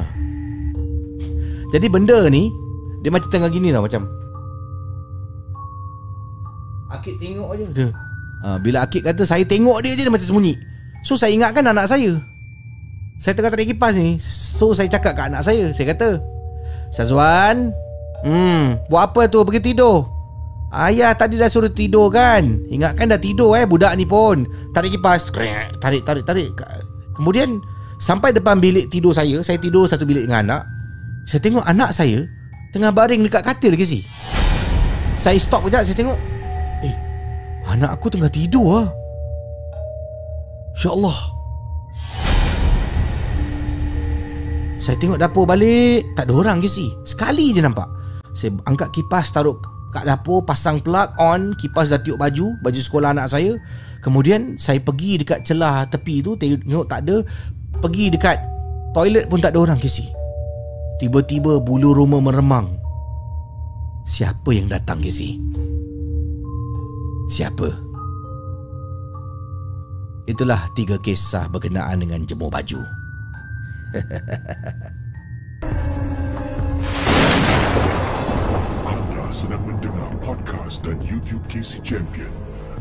Jadi 1.72 1.86
benda 1.88 2.28
ni 2.28 2.52
Dia 3.00 3.08
macam 3.08 3.32
tengah 3.32 3.48
gini 3.48 3.72
tau 3.72 3.88
Macam. 3.88 4.04
Akid 6.92 7.16
tengok 7.18 7.48
je 7.72 7.88
ha, 8.44 8.60
Bila 8.60 8.84
Akid 8.84 9.02
kata 9.02 9.24
Saya 9.24 9.42
tengok 9.48 9.80
dia 9.80 9.96
je 9.96 10.04
Dia 10.04 10.12
macam 10.12 10.28
sembunyi. 10.28 10.54
So 11.04 11.16
saya 11.16 11.32
ingatkan 11.32 11.64
anak 11.64 11.88
saya. 11.88 12.20
Saya 13.16 13.32
tengah 13.32 13.52
tarik 13.52 13.72
kipas 13.72 13.96
ni 13.96 14.20
So 14.20 14.76
saya 14.76 14.92
cakap 14.92 15.16
kat 15.16 15.32
anak 15.32 15.40
saya. 15.40 15.72
Saya 15.72 15.96
kata 15.96 16.33
Syazwan? 16.92 17.72
Hmm 18.24 18.80
Buat 18.88 19.12
apa 19.12 19.28
tu? 19.28 19.44
Pergi 19.44 19.72
tidur. 19.72 20.08
Ayah 20.74 21.14
tadi 21.14 21.38
dah 21.38 21.46
suruh 21.46 21.70
tidur 21.70 22.10
kan? 22.10 22.58
Ingatkan 22.66 23.12
dah 23.12 23.20
tidur 23.20 23.54
eh 23.54 23.64
Budak 23.64 23.94
ni 23.94 24.04
pun. 24.04 24.44
Tarik 24.74 24.98
kipas 24.98 25.30
Tarik 25.78 26.02
tarik 26.02 26.24
tarik. 26.26 26.50
Kemudian 27.14 27.62
Sampai 28.02 28.34
depan 28.34 28.58
bilik 28.58 28.90
tidur 28.90 29.14
saya 29.14 29.38
Saya 29.40 29.56
tidur 29.56 29.86
satu 29.86 30.02
bilik 30.02 30.26
dengan 30.26 30.44
anak. 30.50 30.62
Saya 31.30 31.40
tengok 31.40 31.64
anak 31.64 31.90
saya 31.94 32.26
Tengah 32.74 32.90
baring 32.90 33.22
dekat 33.22 33.46
katil 33.46 33.78
ke 33.78 33.86
si? 33.86 34.02
Saya 35.14 35.38
stop 35.38 35.64
kejap 35.70 35.86
Saya 35.86 35.96
tengok 35.96 36.18
Eh 36.82 36.94
Anak 37.70 37.96
aku 37.96 38.10
tengah 38.10 38.28
tidur 38.28 38.82
lah 38.82 38.86
Ya 40.82 40.90
Allah 40.90 41.33
Saya 44.84 45.00
tengok 45.00 45.16
dapur 45.16 45.48
balik 45.48 46.12
Tak 46.12 46.28
ada 46.28 46.32
orang 46.36 46.60
ke 46.60 46.68
si? 46.68 46.92
Sekali 47.08 47.56
je 47.56 47.64
nampak. 47.64 47.88
Saya 48.36 48.52
angkat 48.68 48.92
kipas 48.92 49.32
taruh 49.32 49.56
kat 49.88 50.04
dapur 50.04 50.44
Pasang 50.44 50.84
plug 50.84 51.16
on 51.16 51.56
Kipas 51.56 51.88
dah 51.88 52.04
tiup 52.04 52.20
baju 52.20 52.52
Baju 52.60 52.80
sekolah 52.84 53.16
anak 53.16 53.32
saya. 53.32 53.56
Kemudian 54.04 54.60
saya 54.60 54.84
pergi 54.84 55.24
dekat 55.24 55.48
celah 55.48 55.88
tepi 55.88 56.20
tu 56.20 56.36
Tengok 56.36 56.84
tak 56.84 57.08
ada 57.08 57.24
Pergi 57.80 58.12
dekat 58.12 58.36
toilet 58.92 59.24
pun 59.26 59.40
tak 59.40 59.56
ada 59.56 59.64
orang 59.64 59.80
ke 59.80 59.88
si? 59.88 60.06
Tiba-tiba 61.02 61.58
bulu 61.58 61.90
rumah 61.90 62.22
meremang. 62.22 62.78
Siapa 64.06 64.54
yang 64.54 64.70
datang 64.70 65.02
ke 65.02 65.10
si? 65.10 65.42
Siapa? 67.26 67.66
Itulah 70.30 70.70
tiga 70.78 70.96
kisah 71.02 71.50
berkenaan 71.50 72.06
dengan 72.06 72.22
jemur 72.22 72.48
baju. 72.48 73.03
Anda 78.90 79.24
sedang 79.30 79.62
mendengar 79.62 80.10
podcast 80.18 80.82
dan 80.82 80.98
YouTube 81.06 81.46
Casey 81.46 81.78
Champion. 81.78 82.34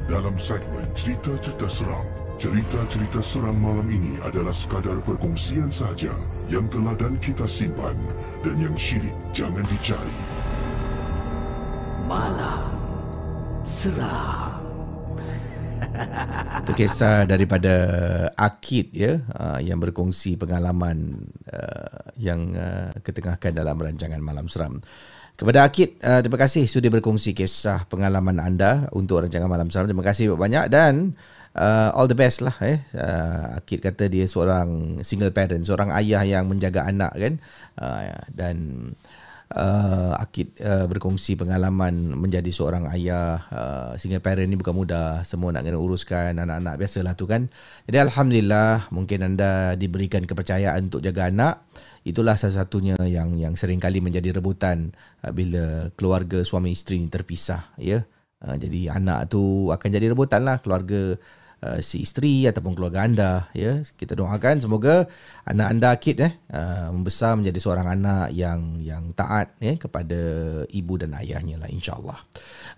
Dalam 0.09 0.41
segmen 0.41 0.89
cerita-cerita 0.97 1.69
seram, 1.69 2.01
cerita-cerita 2.41 3.21
seram 3.21 3.53
malam 3.61 3.85
ini 3.93 4.17
adalah 4.25 4.49
sekadar 4.49 4.97
perkongsian 5.05 5.69
saja 5.69 6.17
yang 6.49 6.65
telah 6.73 6.97
dan 6.97 7.13
kita 7.21 7.45
simpan 7.45 7.93
dan 8.41 8.57
yang 8.57 8.73
syirik 8.73 9.13
jangan 9.37 9.61
dicari. 9.69 10.17
Malam 12.09 12.73
Seram 13.63 14.52
itu 16.63 16.71
kisah 16.73 17.27
daripada 17.27 17.73
Akid 18.39 18.95
ya 18.95 19.19
uh, 19.35 19.59
yang 19.59 19.77
berkongsi 19.83 20.39
pengalaman 20.39 21.27
uh, 21.51 22.11
yang 22.15 22.55
uh, 22.55 22.95
ketengahkan 23.03 23.51
dalam 23.51 23.75
rancangan 23.77 24.19
Malam 24.23 24.47
Seram. 24.47 24.79
Kepada 25.33 25.65
Akid, 25.65 25.97
uh, 26.05 26.21
terima 26.21 26.39
kasih 26.39 26.69
sudah 26.69 26.93
berkongsi 26.93 27.33
kisah 27.33 27.89
pengalaman 27.89 28.37
anda 28.37 28.87
untuk 28.93 29.25
rancangan 29.25 29.49
Malam 29.49 29.69
Seram. 29.69 29.89
Terima 29.89 30.05
kasih 30.05 30.33
banyak 30.33 30.69
dan 30.69 31.17
uh, 31.57 31.89
all 31.93 32.09
the 32.09 32.17
best 32.17 32.41
lah 32.41 32.55
eh. 32.61 32.81
Uh, 32.93 33.57
Akid 33.57 33.81
kata 33.81 34.09
dia 34.09 34.25
seorang 34.29 35.01
single 35.01 35.33
parent, 35.33 35.65
seorang 35.65 35.93
ayah 35.93 36.21
yang 36.25 36.49
menjaga 36.49 36.85
anak 36.85 37.13
kan. 37.17 37.33
Uh, 37.77 38.13
dan 38.33 38.55
uh, 38.93 39.12
Akid 40.17 40.57
uh, 40.65 40.89
berkongsi 40.89 41.37
pengalaman 41.37 42.17
menjadi 42.17 42.49
seorang 42.49 42.89
ayah 42.89 43.37
uh, 43.53 43.91
single 44.01 44.17
parent 44.17 44.49
ni 44.49 44.57
bukan 44.57 44.73
mudah 44.73 45.21
semua 45.21 45.53
nak 45.53 45.61
kena 45.61 45.77
uruskan 45.77 46.41
anak-anak 46.41 46.81
biasalah 46.81 47.13
tu 47.13 47.29
kan. 47.29 47.53
Jadi 47.85 48.01
alhamdulillah 48.01 48.89
mungkin 48.89 49.21
anda 49.21 49.77
diberikan 49.77 50.25
kepercayaan 50.25 50.89
untuk 50.89 51.05
jaga 51.05 51.29
anak. 51.29 51.69
Itulah 52.01 52.33
salah 52.33 52.65
satunya 52.65 52.97
yang 53.05 53.37
yang 53.37 53.53
sering 53.53 53.77
kali 53.77 54.01
menjadi 54.01 54.41
rebutan 54.41 54.89
uh, 55.21 55.29
bila 55.29 55.93
keluarga 55.93 56.41
suami 56.41 56.73
isteri 56.73 57.05
terpisah 57.05 57.77
ya. 57.77 58.01
Uh, 58.41 58.57
jadi 58.57 58.97
anak 58.97 59.29
tu 59.29 59.69
akan 59.69 59.89
jadi 59.93 60.11
rebutan 60.17 60.49
lah 60.49 60.59
keluarga 60.65 61.13
uh, 61.63 61.79
si 61.79 62.03
isteri 62.03 62.43
ataupun 62.43 62.75
keluarga 62.75 63.07
anda 63.07 63.31
ya. 63.55 63.79
Kita 63.95 64.19
doakan 64.19 64.59
semoga 64.59 65.07
anak 65.47 65.67
anda 65.71 65.87
akid 65.95 66.19
eh. 66.19 66.33
Uh, 66.51 66.91
membesar 66.91 67.39
menjadi 67.39 67.59
seorang 67.63 67.87
anak 67.87 68.35
yang 68.35 68.83
yang 68.83 69.15
taat 69.15 69.55
ya 69.63 69.79
kepada 69.79 70.19
ibu 70.67 70.99
dan 70.99 71.15
ayahnya 71.15 71.55
lah 71.63 71.71
insyaallah. 71.71 72.19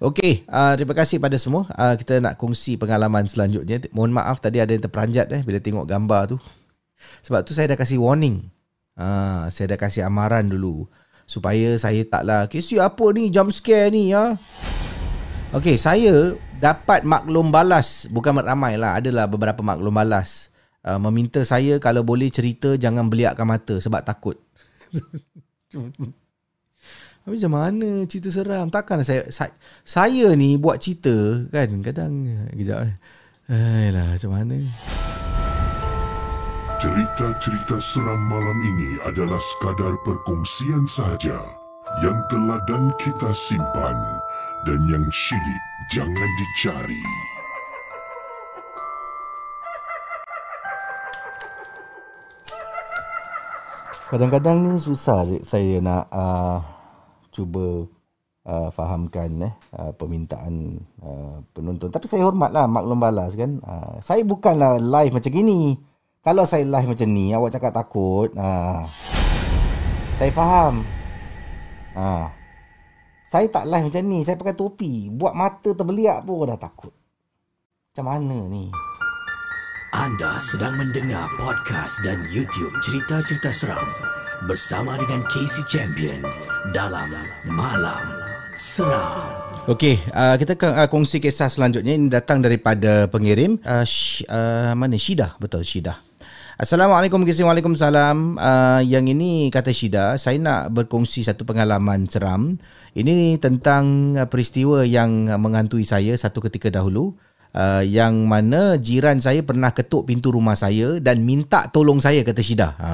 Okey 0.05 0.45
uh, 0.45 0.77
terima 0.77 0.93
kasih 0.93 1.17
pada 1.17 1.35
semua. 1.41 1.65
Uh, 1.73 1.97
kita 1.97 2.21
nak 2.21 2.37
kongsi 2.37 2.77
pengalaman 2.77 3.25
selanjutnya. 3.25 3.81
Mohon 3.89 4.21
maaf 4.21 4.37
tadi 4.37 4.61
ada 4.61 4.69
yang 4.69 4.85
terperanjat 4.85 5.33
eh 5.33 5.41
bila 5.41 5.57
tengok 5.57 5.89
gambar 5.89 6.37
tu. 6.37 6.37
Sebab 7.25 7.41
tu 7.41 7.57
saya 7.57 7.73
dah 7.73 7.79
kasih 7.79 7.97
warning. 7.97 8.53
Uh, 8.95 9.51
saya 9.51 9.75
dah 9.75 9.79
kasih 9.81 10.07
amaran 10.07 10.47
dulu 10.47 10.87
supaya 11.25 11.73
saya 11.75 12.05
taklah 12.05 12.45
kisi 12.45 12.77
apa 12.77 13.05
ni? 13.11 13.33
Jump 13.33 13.49
scare 13.49 13.89
ni 13.89 14.13
ya? 14.13 14.37
Okey, 15.51 15.75
saya 15.75 16.37
dapat 16.59 17.03
maklum 17.03 17.51
balas, 17.51 18.07
bukan 18.11 18.39
ramai 18.39 18.79
lah, 18.79 18.99
adalah 18.99 19.27
beberapa 19.27 19.61
maklum 19.61 19.95
balas. 19.95 20.51
Uh, 20.85 21.01
meminta 21.01 21.41
saya 21.41 21.81
kalau 21.81 22.05
boleh 22.05 22.29
cerita 22.29 22.77
jangan 22.77 23.09
beliakkan 23.09 23.49
mata 23.49 23.81
sebab 23.81 24.05
takut. 24.05 24.37
Tapi 27.25 27.41
macam 27.41 27.57
mana 27.57 28.05
cerita 28.05 28.29
seram? 28.29 28.69
Takkan 28.69 29.01
saya, 29.01 29.25
saya 29.33 29.49
saya 29.81 30.37
ni 30.37 30.61
buat 30.61 30.77
cerita 30.77 31.41
kan 31.49 31.81
kadang 31.81 32.13
kejap. 32.53 32.93
Ayolah, 33.49 34.13
macam 34.13 34.29
mana? 34.29 34.57
Cerita-cerita 36.77 37.81
seram 37.81 38.21
malam 38.29 38.57
ini 38.61 39.01
adalah 39.09 39.41
sekadar 39.41 39.97
perkongsian 40.05 40.85
sahaja 40.85 41.41
yang 42.05 42.17
telah 42.29 42.61
dan 42.69 42.93
kita 43.01 43.33
simpan 43.33 43.97
dan 44.69 44.85
yang 44.85 45.05
syilid 45.09 45.63
jangan 45.93 46.29
dicari. 46.39 47.03
Kadang-kadang 54.05 54.57
ni 54.61 54.77
susah 54.77 55.25
saya 55.41 55.81
nak 55.81 56.05
uh, 56.13 56.61
cuba 57.33 57.89
uh, 58.45 58.69
fahamkan 58.69 59.49
eh, 59.49 59.53
uh, 59.75 59.91
permintaan 59.97 60.77
uh, 61.01 61.41
penonton. 61.51 61.89
Tapi 61.89 62.05
saya 62.05 62.23
hormatlah 62.23 62.69
maklum 62.69 63.01
balas 63.01 63.33
kan. 63.33 63.57
Uh, 63.65 63.97
saya 63.99 64.21
bukanlah 64.21 64.77
live 64.77 65.13
macam 65.13 65.31
gini. 65.33 65.75
Kalau 66.21 66.45
saya 66.45 66.65
live 66.65 66.89
macam 66.89 67.09
ni, 67.09 67.33
awak 67.33 67.53
cakap 67.53 67.73
takut. 67.73 68.29
Uh, 68.33 68.85
saya 70.17 70.31
faham. 70.33 70.85
Uh, 71.97 72.29
saya 73.25 73.49
tak 73.49 73.65
live 73.65 73.89
macam 73.89 74.05
ni. 74.05 74.19
Saya 74.21 74.37
pakai 74.37 74.53
topi. 74.53 75.09
Buat 75.09 75.33
mata 75.33 75.73
terbeliak 75.73 76.21
pun 76.23 76.45
dah 76.45 76.59
takut. 76.61 76.93
Macam 77.91 78.05
mana 78.05 78.37
ni? 78.45 78.69
Anda 79.95 80.35
sedang 80.43 80.75
mendengar 80.75 81.31
podcast 81.39 82.03
dan 82.03 82.27
YouTube 82.27 82.75
cerita-cerita 82.83 83.47
seram 83.55 83.87
bersama 84.43 84.99
dengan 84.99 85.23
Casey 85.31 85.63
Champion 85.71 86.19
dalam 86.75 87.15
Malam 87.47 88.03
Seram. 88.59 89.23
Okey, 89.71 89.97
uh, 90.11 90.35
kita 90.35 90.59
akan 90.59 90.71
uh, 90.83 90.87
kongsi 90.91 91.23
kisah 91.23 91.47
selanjutnya. 91.47 91.95
Ini 91.95 92.11
datang 92.11 92.43
daripada 92.43 93.07
pengirim. 93.07 93.55
Uh, 93.63 93.87
sh- 93.87 94.27
uh, 94.27 94.75
mana? 94.75 94.99
Syidah. 94.99 95.39
Betul, 95.39 95.63
Syidah. 95.63 95.95
Assalamualaikum 96.55 97.27
wabarakatuh. 97.27 98.39
Uh, 98.39 98.79
yang 98.87 99.11
ini 99.11 99.51
kata 99.51 99.75
Syida, 99.75 100.15
saya 100.15 100.39
nak 100.39 100.71
berkongsi 100.71 101.19
satu 101.19 101.43
pengalaman 101.43 102.07
seram. 102.07 102.55
Ini 102.95 103.35
tentang 103.43 104.15
uh, 104.15 104.23
peristiwa 104.23 104.87
yang 104.87 105.27
menghantui 105.35 105.83
saya 105.83 106.15
satu 106.15 106.39
ketika 106.47 106.71
dahulu 106.71 107.11
uh, 107.51 107.83
yang 107.83 108.23
mana 108.23 108.79
jiran 108.79 109.19
saya 109.19 109.43
pernah 109.43 109.75
ketuk 109.75 110.07
pintu 110.07 110.31
rumah 110.31 110.55
saya 110.55 110.95
dan 111.03 111.27
minta 111.27 111.67
tolong 111.67 111.99
saya 111.99 112.23
kata 112.23 112.39
Syida. 112.39 112.71
Ha. 112.79 112.91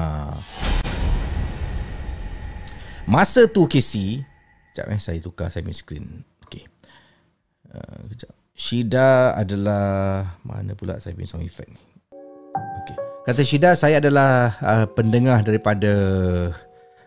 Masa 3.06 3.46
tu 3.46 3.70
Casey, 3.70 4.26
Sekejap 4.74 4.90
eh, 4.90 4.98
saya 4.98 5.18
tukar 5.22 5.54
saya 5.54 5.62
punya 5.62 5.78
screen. 5.78 6.26
Okey. 6.50 6.66
Uh, 7.70 8.10
kejap. 8.10 8.34
Syida 8.58 9.38
adalah, 9.38 10.34
mana 10.42 10.74
pula 10.74 10.98
saya 10.98 11.14
punya 11.14 11.30
sound 11.30 11.46
effect 11.46 11.70
ni. 11.70 11.91
Kata 13.22 13.46
Syida, 13.46 13.78
saya 13.78 14.02
adalah 14.02 14.58
uh, 14.58 14.86
pendengar 14.98 15.46
daripada, 15.46 15.94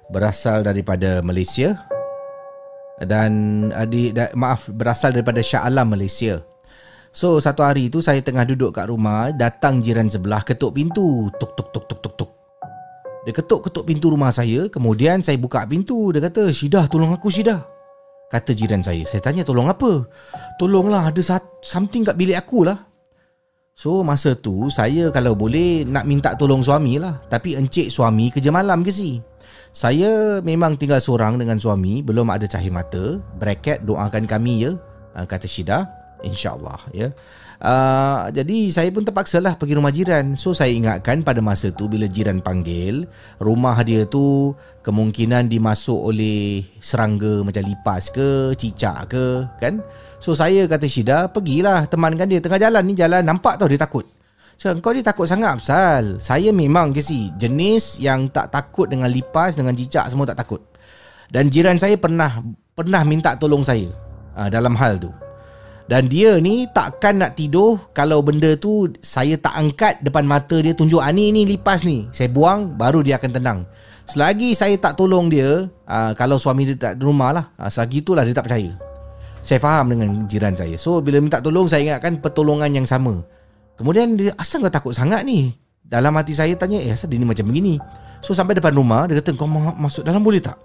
berasal 0.07 0.63
daripada 0.63 1.19
Malaysia. 1.19 1.75
Dan, 3.03 3.31
uh, 3.75 3.83
di, 3.83 4.15
da, 4.15 4.31
maaf, 4.31 4.71
berasal 4.71 5.11
daripada 5.11 5.43
Shah 5.43 5.67
Alam, 5.67 5.91
Malaysia. 5.91 6.39
So 7.15 7.39
satu 7.39 7.63
hari 7.63 7.87
tu 7.87 8.03
saya 8.03 8.19
tengah 8.19 8.43
duduk 8.43 8.75
kat 8.75 8.91
rumah 8.91 9.31
Datang 9.31 9.79
jiran 9.79 10.11
sebelah 10.11 10.43
ketuk 10.43 10.75
pintu. 10.75 11.31
Tuk 11.39 11.55
tuk 11.55 11.71
tuk 11.71 11.87
tuk 11.87 11.99
tuk 12.03 12.13
tuk. 12.19 12.31
Dia 13.23 13.31
ketuk-ketuk 13.31 13.87
pintu 13.87 14.11
rumah 14.11 14.35
saya. 14.35 14.67
Kemudian 14.67 15.23
saya 15.23 15.39
buka 15.39 15.63
pintu 15.63 16.11
Dia 16.11 16.19
kata 16.27 16.51
Syidah 16.51 16.91
tolong 16.91 17.15
aku 17.15 17.31
Syidah 17.31 17.63
Kata 18.27 18.51
jiran 18.51 18.83
saya. 18.83 19.07
Saya 19.07 19.23
tanya 19.23 19.47
tolong 19.47 19.71
apa? 19.71 20.03
Tolonglah 20.59 21.07
ada 21.07 21.39
something 21.63 22.03
kat 22.03 22.19
bilik 22.19 22.35
aku 22.35 22.67
lah 22.67 22.83
So 23.75 24.07
masa 24.07 24.31
tu 24.39 24.71
saya 24.71 25.11
kalau 25.11 25.35
boleh 25.35 25.83
nak 25.83 26.07
minta 26.07 26.31
tolong 26.39 26.63
suami 26.63 26.95
lah. 26.95 27.19
Tapi 27.27 27.59
encik 27.59 27.91
suami 27.91 28.31
kerja 28.31 28.47
malam 28.47 28.87
ke 28.87 28.89
si? 28.89 29.19
Saya 29.75 30.39
memang 30.39 30.79
tinggal 30.79 31.03
seorang 31.03 31.35
dengan 31.35 31.59
suami 31.59 31.99
Belum 31.99 32.31
ada 32.31 32.47
cahaya 32.47 32.71
mata. 32.71 33.19
Bracket 33.35 33.83
doakan 33.83 34.23
kami 34.23 34.63
ya 34.63 34.71
Kata 35.27 35.43
Syidah 35.43 35.83
InsyaAllah 36.23 36.79
ya. 36.95 37.11
Uh, 37.55 38.27
jadi 38.35 38.67
saya 38.67 38.91
pun 38.91 39.07
terpaksa 39.07 39.39
lah 39.39 39.55
pergi 39.59 39.75
rumah 39.75 39.91
jiran. 39.91 40.39
So 40.39 40.55
saya 40.55 40.71
ingatkan 40.71 41.23
pada 41.23 41.39
masa 41.43 41.71
tu 41.71 41.87
bila 41.87 42.07
jiran 42.07 42.43
panggil 42.43 43.07
Rumah 43.39 43.79
dia 43.83 44.03
tu 44.07 44.55
kemungkinan 44.83 45.51
dimasuk 45.51 45.95
oleh 45.95 46.63
serangga 46.79 47.43
macam 47.43 47.63
lipas 47.63 48.11
ke, 48.11 48.55
cicak 48.55 49.11
ke 49.11 49.47
kan 49.59 49.83
So 50.25 50.33
saya 50.33 50.65
kata 50.65 50.89
Syida 50.89 51.29
pergilah 51.29 51.85
temankan 51.85 52.25
dia 52.25 52.41
tengah 52.41 52.57
jalan 52.57 52.81
ni 52.81 52.97
jalan 52.97 53.21
nampak 53.21 53.61
tau 53.61 53.69
dia 53.69 53.77
takut 53.77 54.09
So 54.57 54.73
kau 54.81 54.89
dia 54.89 55.05
takut 55.05 55.29
sangat 55.29 55.61
Absal 55.61 56.17
Saya 56.17 56.49
memang 56.49 56.97
ke 56.97 57.05
si 57.05 57.29
jenis 57.37 58.01
yang 58.01 58.25
tak 58.33 58.49
takut 58.49 58.89
dengan 58.89 59.05
lipas 59.05 59.53
dengan 59.53 59.77
cicak 59.77 60.09
semua 60.09 60.25
tak 60.25 60.41
takut 60.41 60.65
Dan 61.29 61.53
jiran 61.53 61.77
saya 61.77 61.93
pernah 62.01 62.41
pernah 62.73 63.05
minta 63.05 63.37
tolong 63.37 63.61
saya 63.61 63.85
uh, 64.33 64.49
dalam 64.49 64.73
hal 64.73 64.97
tu 64.97 65.13
dan 65.85 66.09
dia 66.09 66.41
ni 66.41 66.65
takkan 66.73 67.21
nak 67.21 67.37
tidur 67.37 67.77
kalau 67.93 68.17
benda 68.25 68.57
tu 68.57 68.89
saya 69.05 69.37
tak 69.37 69.53
angkat 69.53 70.01
depan 70.01 70.25
mata 70.25 70.57
dia 70.57 70.73
tunjuk 70.73 70.97
ah 70.97 71.13
ni 71.13 71.29
ni 71.29 71.45
lipas 71.45 71.85
ni. 71.85 72.09
Saya 72.09 72.25
buang 72.25 72.73
baru 72.73 73.05
dia 73.05 73.21
akan 73.21 73.29
tenang. 73.29 73.59
Selagi 74.09 74.57
saya 74.57 74.73
tak 74.81 74.97
tolong 74.97 75.29
dia, 75.29 75.69
ah, 75.85 76.17
kalau 76.17 76.41
suami 76.41 76.73
dia 76.73 76.73
tak 76.73 76.93
di 76.97 77.05
rumah 77.05 77.37
lah, 77.37 77.45
ah, 77.53 77.69
selagi 77.69 78.01
itulah 78.01 78.25
dia 78.25 78.33
tak 78.33 78.49
percaya. 78.49 78.73
Saya 79.45 79.61
faham 79.61 79.93
dengan 79.93 80.25
jiran 80.25 80.57
saya. 80.57 80.73
So 80.73 81.05
bila 81.05 81.21
minta 81.21 81.37
tolong 81.37 81.69
saya 81.69 81.85
ingatkan 81.85 82.17
pertolongan 82.17 82.73
yang 82.73 82.89
sama. 82.89 83.21
Kemudian 83.77 84.17
dia 84.17 84.33
asal 84.41 84.65
kau 84.65 84.73
takut 84.73 84.97
sangat 84.97 85.21
ni? 85.21 85.53
Dalam 85.85 86.17
hati 86.17 86.33
saya 86.33 86.57
tanya, 86.57 86.81
eh 86.81 86.89
asal 86.89 87.13
dia 87.13 87.21
ni 87.21 87.29
macam 87.29 87.45
begini? 87.53 87.77
So 88.25 88.33
sampai 88.33 88.57
depan 88.57 88.73
rumah 88.73 89.05
dia 89.05 89.21
kata 89.21 89.37
kau 89.37 89.45
masuk 89.45 90.01
dalam 90.01 90.25
boleh 90.25 90.41
tak? 90.41 90.57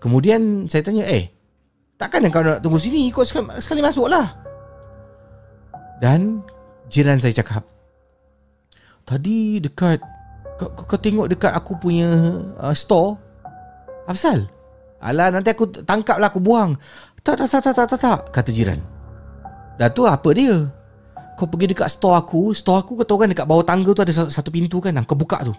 Kemudian 0.00 0.64
saya 0.72 0.80
tanya, 0.80 1.04
eh 1.04 1.28
Takkan 1.98 2.30
kau 2.30 2.40
nak 2.40 2.62
tunggu 2.62 2.78
sini 2.78 3.10
Ikut 3.10 3.26
sekali, 3.26 3.50
sekali 3.58 3.82
masuk 3.82 4.06
lah 4.06 4.38
Dan 5.98 6.46
Jiran 6.86 7.18
saya 7.18 7.34
cakap 7.34 7.66
Tadi 9.02 9.58
dekat 9.58 9.98
kau, 10.56 10.70
kau, 10.72 10.98
tengok 10.98 11.26
dekat 11.26 11.50
aku 11.50 11.74
punya 11.76 12.08
uh, 12.62 12.70
store 12.70 13.18
Apa? 14.06 14.46
Alah 14.98 15.30
nanti 15.30 15.54
aku 15.54 15.70
tangkap 15.86 16.18
lah 16.18 16.30
aku 16.30 16.42
buang 16.42 16.74
Tak 17.28 17.36
tak 17.44 17.48
tak 17.52 17.60
tak 17.60 17.74
tak 17.76 17.86
tak, 17.92 18.00
tak 18.00 18.18
Kata 18.32 18.48
jiran 18.48 18.80
Dah 19.76 19.92
tu 19.92 20.08
apa 20.08 20.32
dia 20.32 20.64
Kau 21.36 21.44
pergi 21.44 21.76
dekat 21.76 21.92
store 21.92 22.16
aku 22.16 22.56
Store 22.56 22.80
aku 22.80 22.96
kau 22.96 23.04
tahu 23.04 23.20
kan 23.20 23.28
dekat 23.28 23.44
bawah 23.44 23.68
tangga 23.68 23.92
tu 23.92 24.00
ada 24.00 24.08
satu 24.08 24.48
pintu 24.48 24.80
kan 24.80 24.96
Kau 25.04 25.12
buka 25.12 25.44
tu 25.44 25.52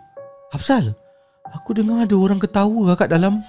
Apa 0.49 0.57
pasal? 0.57 0.97
Aku 1.53 1.77
dengar 1.77 2.09
ada 2.09 2.17
orang 2.17 2.41
ketawa 2.41 2.97
kat 2.97 3.13
dalam 3.13 3.45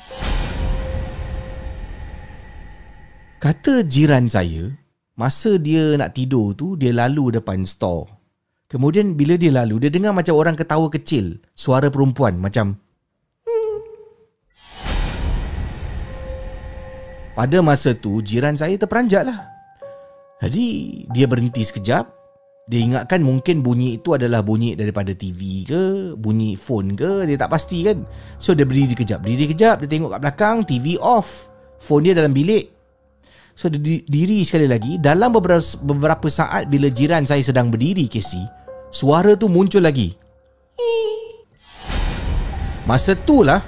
Kata 3.40 3.80
jiran 3.88 4.28
saya, 4.28 4.68
masa 5.16 5.56
dia 5.56 5.96
nak 5.96 6.12
tidur 6.12 6.52
tu, 6.52 6.76
dia 6.76 6.92
lalu 6.92 7.40
depan 7.40 7.64
store. 7.64 8.04
Kemudian 8.68 9.16
bila 9.16 9.40
dia 9.40 9.48
lalu, 9.48 9.80
dia 9.80 9.88
dengar 9.88 10.12
macam 10.12 10.36
orang 10.36 10.60
ketawa 10.60 10.92
kecil. 10.92 11.40
Suara 11.56 11.88
perempuan 11.88 12.36
macam... 12.36 12.76
Pada 17.34 17.62
masa 17.62 17.94
tu 17.94 18.18
jiran 18.20 18.58
saya 18.58 18.74
terperanjat 18.74 19.24
lah. 19.26 19.38
Jadi 20.40 20.66
dia 21.12 21.26
berhenti 21.28 21.62
sekejap. 21.62 22.20
Dia 22.70 22.80
ingatkan 22.86 23.20
mungkin 23.26 23.66
bunyi 23.66 23.98
itu 23.98 24.14
adalah 24.14 24.46
bunyi 24.46 24.78
daripada 24.78 25.10
TV 25.10 25.66
ke 25.66 26.14
Bunyi 26.14 26.54
phone 26.54 26.94
ke 26.94 27.26
Dia 27.26 27.34
tak 27.34 27.50
pasti 27.50 27.82
kan. 27.82 28.06
So 28.38 28.54
dia 28.54 28.62
berdiri 28.62 28.94
kejap 28.94 29.26
Berdiri 29.26 29.50
kejap 29.50 29.82
Dia 29.82 29.90
tengok 29.90 30.14
kat 30.14 30.20
belakang 30.22 30.56
TV 30.62 30.94
off. 31.02 31.50
Phone 31.82 32.06
dia 32.06 32.14
dalam 32.14 32.30
bilik. 32.30 32.70
So 33.58 33.66
dia 33.74 33.82
di- 33.82 34.06
diri 34.06 34.46
sekali 34.46 34.70
lagi 34.70 35.02
Dalam 35.02 35.34
beberapa, 35.34 35.58
beberapa 35.82 36.30
saat 36.30 36.70
Bila 36.70 36.86
jiran 36.94 37.26
saya 37.26 37.42
sedang 37.42 37.74
berdiri 37.74 38.06
Casey 38.06 38.46
Suara 38.94 39.34
tu 39.34 39.50
muncul 39.50 39.82
lagi. 39.82 40.14
Masa 42.86 43.18
tu 43.18 43.42
lah 43.42 43.62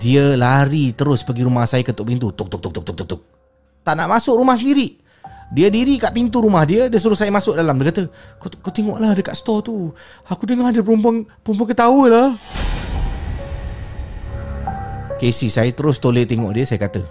Dia 0.00 0.38
lari 0.38 0.96
terus 0.96 1.20
pergi 1.20 1.44
rumah 1.44 1.68
saya 1.68 1.84
ketuk 1.84 2.08
pintu. 2.08 2.32
Tuk 2.32 2.48
tuk 2.48 2.60
tuk 2.60 2.72
tuk 2.72 2.84
tuk 2.84 2.96
tuk 2.96 3.08
tuk. 3.16 3.20
Tak 3.82 3.98
nak 3.98 4.08
masuk 4.08 4.38
rumah 4.38 4.56
sendiri. 4.56 5.02
Dia 5.52 5.68
diri 5.68 6.00
kat 6.00 6.16
pintu 6.16 6.40
rumah 6.40 6.64
dia 6.64 6.88
Dia 6.88 6.96
suruh 6.96 7.18
saya 7.18 7.28
masuk 7.28 7.60
dalam. 7.60 7.76
Dia 7.76 7.92
kata 7.92 8.08
Kau, 8.40 8.48
kau 8.48 8.72
tengoklah 8.72 9.12
dekat 9.12 9.36
store 9.36 9.60
tu. 9.60 9.92
Aku 10.24 10.48
dengar 10.48 10.72
ada 10.72 10.80
perempuan 10.80 11.28
Perempuan 11.44 11.68
ketawa 11.68 12.02
lah. 12.08 12.28
Casey 15.20 15.52
saya 15.52 15.68
terus 15.76 16.00
toleh 16.00 16.24
tengok 16.24 16.56
dia. 16.56 16.64
Saya 16.64 16.80
kata 16.80 17.04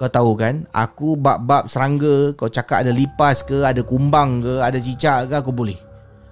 Kau 0.00 0.08
tahu 0.08 0.32
kan 0.40 0.64
Aku 0.72 1.20
bab-bab 1.20 1.68
serangga. 1.68 2.32
Kau 2.32 2.48
cakap 2.48 2.80
ada 2.80 2.96
lipas 2.96 3.44
ke 3.44 3.60
Ada 3.60 3.84
kumbang 3.84 4.40
ke 4.40 4.54
Ada 4.64 4.80
cicak 4.80 5.28
ke 5.28 5.34
Aku 5.36 5.52
boleh. 5.52 5.76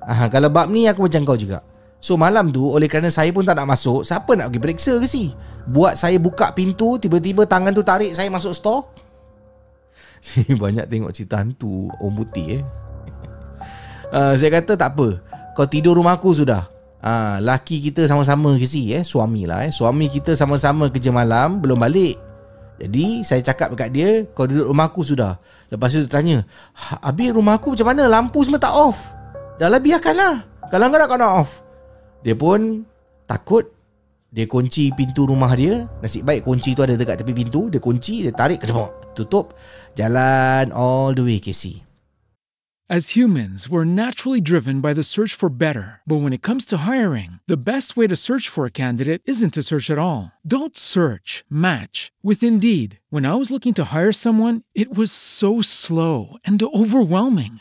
Ah, 0.01 0.33
Kalau 0.33 0.49
bab 0.49 0.73
ni 0.73 0.89
aku 0.89 1.05
macam 1.05 1.29
kau 1.29 1.37
juga 1.37 1.61
So 2.05 2.21
malam 2.21 2.53
tu 2.53 2.69
Oleh 2.69 2.85
kerana 2.85 3.09
saya 3.09 3.33
pun 3.33 3.49
tak 3.49 3.57
nak 3.57 3.73
masuk 3.73 4.05
Siapa 4.05 4.37
nak 4.37 4.53
pergi 4.53 4.61
periksa 4.61 4.93
ke 5.01 5.09
si? 5.09 5.33
Buat 5.65 5.97
saya 5.97 6.21
buka 6.21 6.53
pintu 6.53 7.01
Tiba-tiba 7.01 7.49
tangan 7.49 7.73
tu 7.73 7.81
tarik 7.81 8.13
Saya 8.13 8.29
masuk 8.29 8.53
store. 8.53 8.85
Banyak 10.63 10.85
tengok 10.85 11.17
cerita 11.17 11.41
hantu 11.41 11.89
Orang 11.97 12.21
putih 12.21 12.61
eh. 12.61 12.63
Uh, 14.13 14.37
Saya 14.39 14.61
kata 14.61 14.77
tak 14.77 15.01
apa. 15.01 15.17
Kau 15.57 15.65
tidur 15.65 15.97
rumah 15.97 16.21
aku 16.21 16.37
sudah. 16.37 16.69
Ah, 17.05 17.37
laki 17.41 17.85
kita 17.85 18.09
sama-sama 18.09 18.57
ke 18.57 18.67
si 18.67 18.91
eh? 18.91 19.05
Suami 19.05 19.45
lah 19.45 19.69
eh? 19.69 19.73
Suami 19.73 20.09
kita 20.09 20.35
sama-sama 20.35 20.89
kerja 20.89 21.15
malam 21.15 21.61
belum 21.61 21.79
balik. 21.79 22.17
Jadi 22.81 23.23
saya 23.23 23.39
cakap 23.39 23.71
dekat 23.71 23.89
dia 23.95 24.09
kau 24.35 24.51
duduk 24.51 24.67
rumah 24.67 24.91
aku 24.91 25.07
sudah. 25.07 25.39
Lepas 25.71 25.95
tu 25.95 26.03
dia 26.03 26.11
tanya 26.11 26.37
"Ha, 26.75 27.07
habis 27.07 27.31
rumah 27.31 27.55
aku 27.55 27.79
macam 27.79 27.93
mana? 27.93 28.11
Lampu 28.11 28.43
semua 28.43 28.59
tak 28.59 28.75
off. 28.75 29.15
Dah 29.63 29.71
lah 29.71 29.79
biarkanlah. 29.79 30.43
Kalau 30.73 30.85
enggak 30.91 31.07
nak 31.07 31.09
kau 31.13 31.21
nak 31.21 31.33
off 31.39 31.64
dia 32.25 32.33
pun 32.33 32.89
takut 33.29 33.69
dia 34.35 34.49
kunci 34.51 34.91
pintu 34.97 35.29
rumah 35.31 35.53
dia 35.55 35.87
nasib 36.03 36.27
baik 36.27 36.43
kunci 36.43 36.75
tu 36.75 36.83
ada 36.83 36.97
dekat 36.97 37.21
tepi 37.23 37.37
pintu 37.37 37.71
dia 37.71 37.79
kunci 37.79 38.25
dia 38.27 38.33
tarik 38.35 38.65
kecemok 38.65 39.15
tutup 39.15 39.55
jalan 39.95 40.73
all 40.75 41.13
the 41.13 41.23
way 41.23 41.39
Casey 41.39 41.85
As 42.85 43.17
humans, 43.17 43.67
we're 43.67 43.89
naturally 43.89 44.43
driven 44.43 44.83
by 44.83 44.93
the 44.93 45.03
search 45.03 45.33
for 45.33 45.49
better. 45.49 46.03
But 46.05 46.21
when 46.21 46.35
it 46.35 46.43
comes 46.43 46.67
to 46.67 46.85
hiring, 46.85 47.41
the 47.49 47.57
best 47.57 47.97
way 47.97 48.07
to 48.07 48.15
search 48.15 48.47
for 48.47 48.67
a 48.67 48.71
candidate 48.71 49.23
isn't 49.25 49.55
to 49.55 49.63
search 49.63 49.89
at 49.89 49.97
all. 49.97 50.33
Don't 50.47 50.77
search, 50.77 51.45
match 51.49 52.13
with 52.23 52.43
Indeed. 52.43 53.01
When 53.09 53.25
I 53.25 53.41
was 53.41 53.51
looking 53.51 53.73
to 53.81 53.89
hire 53.89 54.13
someone, 54.13 54.69
it 54.75 54.95
was 54.95 55.11
so 55.11 55.63
slow 55.63 56.37
and 56.45 56.63
overwhelming. 56.63 57.61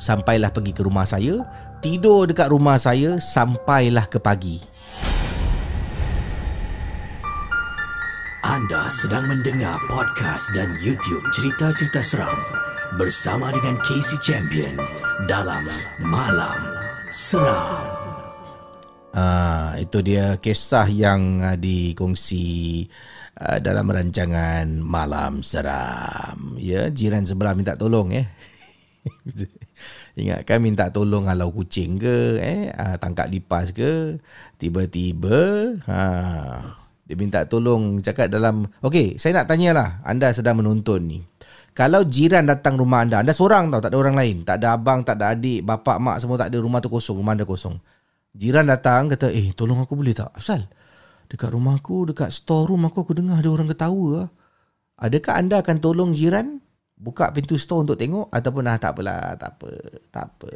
Sampailah 0.00 0.48
pergi 0.48 0.72
ke 0.72 0.80
rumah 0.80 1.04
saya. 1.04 1.44
Tidur 1.84 2.24
dekat 2.24 2.48
rumah 2.48 2.80
saya 2.80 3.20
Sampailah 3.20 4.08
ke 4.08 4.16
pagi. 4.16 4.56
Anda 8.40 8.88
sedang 8.88 9.28
mendengar 9.28 9.76
podcast 9.92 10.48
dan 10.56 10.72
YouTube 10.80 11.22
cerita-cerita 11.36 12.00
seram 12.00 12.40
bersama 12.96 13.52
dengan 13.52 13.76
Casey 13.84 14.16
Champion 14.24 14.74
dalam 15.28 15.68
Malam 16.00 16.58
Seram. 17.12 17.84
Ah, 19.12 19.76
Itu 19.76 20.00
dia 20.00 20.40
kisah 20.40 20.88
yang 20.88 21.42
uh, 21.42 21.58
dikongsi 21.58 22.86
uh, 23.36 23.58
Dalam 23.60 23.90
rancangan 23.92 24.66
Malam 24.80 25.44
Seram. 25.44 26.56
Ya, 26.56 26.88
jiran 26.88 27.28
sebelah 27.28 27.52
minta 27.52 27.76
tolong 27.76 28.08
ya 28.08 28.24
Ingatkan 30.20 30.60
minta 30.60 30.92
tolong 30.92 31.26
halau 31.26 31.48
kucing 31.48 31.96
ke 31.96 32.36
eh? 32.36 32.68
Ah, 32.76 33.00
tangkap 33.00 33.32
lipas 33.32 33.72
ke 33.72 34.20
tiba-tiba 34.60 35.74
ha. 35.88 36.00
Dia 37.08 37.16
minta 37.16 37.48
tolong 37.48 38.04
cakap 38.04 38.28
dalam 38.28 38.68
okey 38.84 39.16
saya 39.16 39.40
nak 39.40 39.48
tanyalah 39.48 40.04
anda 40.04 40.30
sedang 40.30 40.60
menonton 40.60 41.00
ni. 41.08 41.18
Kalau 41.72 42.04
jiran 42.04 42.44
datang 42.44 42.76
rumah 42.76 43.02
anda 43.02 43.24
anda 43.24 43.32
seorang 43.32 43.72
tau 43.72 43.80
tak 43.80 43.96
ada 43.96 43.98
orang 43.98 44.16
lain. 44.20 44.36
Tak 44.44 44.60
ada 44.60 44.76
abang 44.76 45.00
tak 45.00 45.16
ada 45.18 45.32
adik 45.32 45.64
bapak 45.64 45.96
mak 45.96 46.20
semua 46.20 46.36
tak 46.36 46.52
ada 46.52 46.58
rumah 46.60 46.78
tu 46.84 46.92
kosong 46.92 47.16
rumah 47.16 47.32
anda 47.32 47.48
kosong. 47.48 47.80
Jiran 48.36 48.68
datang 48.68 49.10
kata 49.10 49.32
eh 49.32 49.50
tolong 49.56 49.82
aku 49.82 49.98
boleh 49.98 50.14
tak? 50.14 50.30
Asal 50.36 50.68
dekat 51.30 51.50
rumah 51.54 51.78
aku 51.80 52.10
dekat 52.10 52.30
store 52.34 52.68
room 52.68 52.84
aku 52.84 53.02
aku 53.06 53.16
dengar 53.16 53.40
ada 53.40 53.48
orang 53.48 53.70
ketawa. 53.70 54.26
Ah. 54.26 54.28
adakah 55.08 55.34
anda 55.40 55.64
akan 55.64 55.76
tolong 55.80 56.10
jiran 56.12 56.60
buka 57.00 57.32
pintu 57.32 57.56
store 57.56 57.88
untuk 57.88 57.96
tengok 57.96 58.28
ataupun 58.28 58.68
ah 58.68 58.76
tak 58.76 58.92
apalah 58.92 59.32
tak 59.40 59.56
apa 59.56 59.70
tak 60.12 60.24
apa 60.28 60.48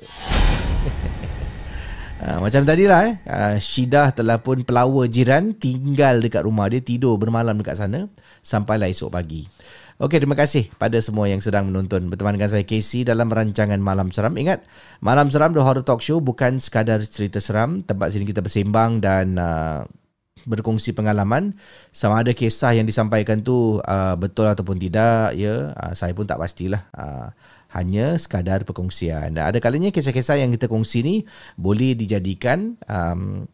ha, 2.20 2.36
macam 2.44 2.60
tadilah 2.68 3.00
eh 3.08 3.14
ha, 3.24 3.56
Syidah 3.56 4.12
telah 4.12 4.36
pun 4.44 4.60
pelawa 4.60 5.08
jiran 5.08 5.56
tinggal 5.56 6.20
dekat 6.20 6.44
rumah 6.44 6.68
dia 6.68 6.84
tidur 6.84 7.16
bermalam 7.16 7.56
dekat 7.56 7.80
sana 7.80 8.12
sampailah 8.44 8.92
esok 8.92 9.08
pagi 9.08 9.48
Okey, 9.94 10.18
terima 10.18 10.34
kasih 10.34 10.74
pada 10.74 10.98
semua 10.98 11.30
yang 11.30 11.38
sedang 11.38 11.70
menonton 11.70 12.10
berteman 12.10 12.34
dengan 12.34 12.50
saya 12.50 12.66
Casey 12.66 13.06
dalam 13.06 13.30
rancangan 13.30 13.78
Malam 13.78 14.10
Seram. 14.10 14.34
Ingat, 14.34 14.66
Malam 14.98 15.30
Seram 15.30 15.54
The 15.54 15.62
Horror 15.62 15.86
Talk 15.86 16.02
Show 16.02 16.18
bukan 16.18 16.58
sekadar 16.58 16.98
cerita 17.06 17.38
seram. 17.38 17.78
Tempat 17.86 18.10
sini 18.10 18.26
kita 18.26 18.42
bersembang 18.42 18.98
dan 18.98 19.38
uh, 19.38 19.86
berkongsi 20.44 20.92
pengalaman 20.92 21.56
sama 21.90 22.20
ada 22.20 22.32
kisah 22.36 22.76
yang 22.76 22.84
disampaikan 22.84 23.40
tu 23.40 23.80
uh, 23.80 24.14
betul 24.16 24.48
ataupun 24.48 24.76
tidak 24.76 25.32
ya 25.36 25.72
uh, 25.72 25.92
saya 25.96 26.12
pun 26.12 26.28
tak 26.28 26.40
pastilah 26.40 26.84
uh, 26.96 27.32
hanya 27.74 28.14
sekadar 28.20 28.62
perkongsian. 28.62 29.34
Ada 29.34 29.58
kalanya 29.58 29.90
kisah-kisah 29.90 30.38
yang 30.38 30.54
kita 30.54 30.70
kongsi 30.70 31.02
ni 31.02 31.16
boleh 31.58 31.98
dijadikan 31.98 32.78
um, 32.86 33.50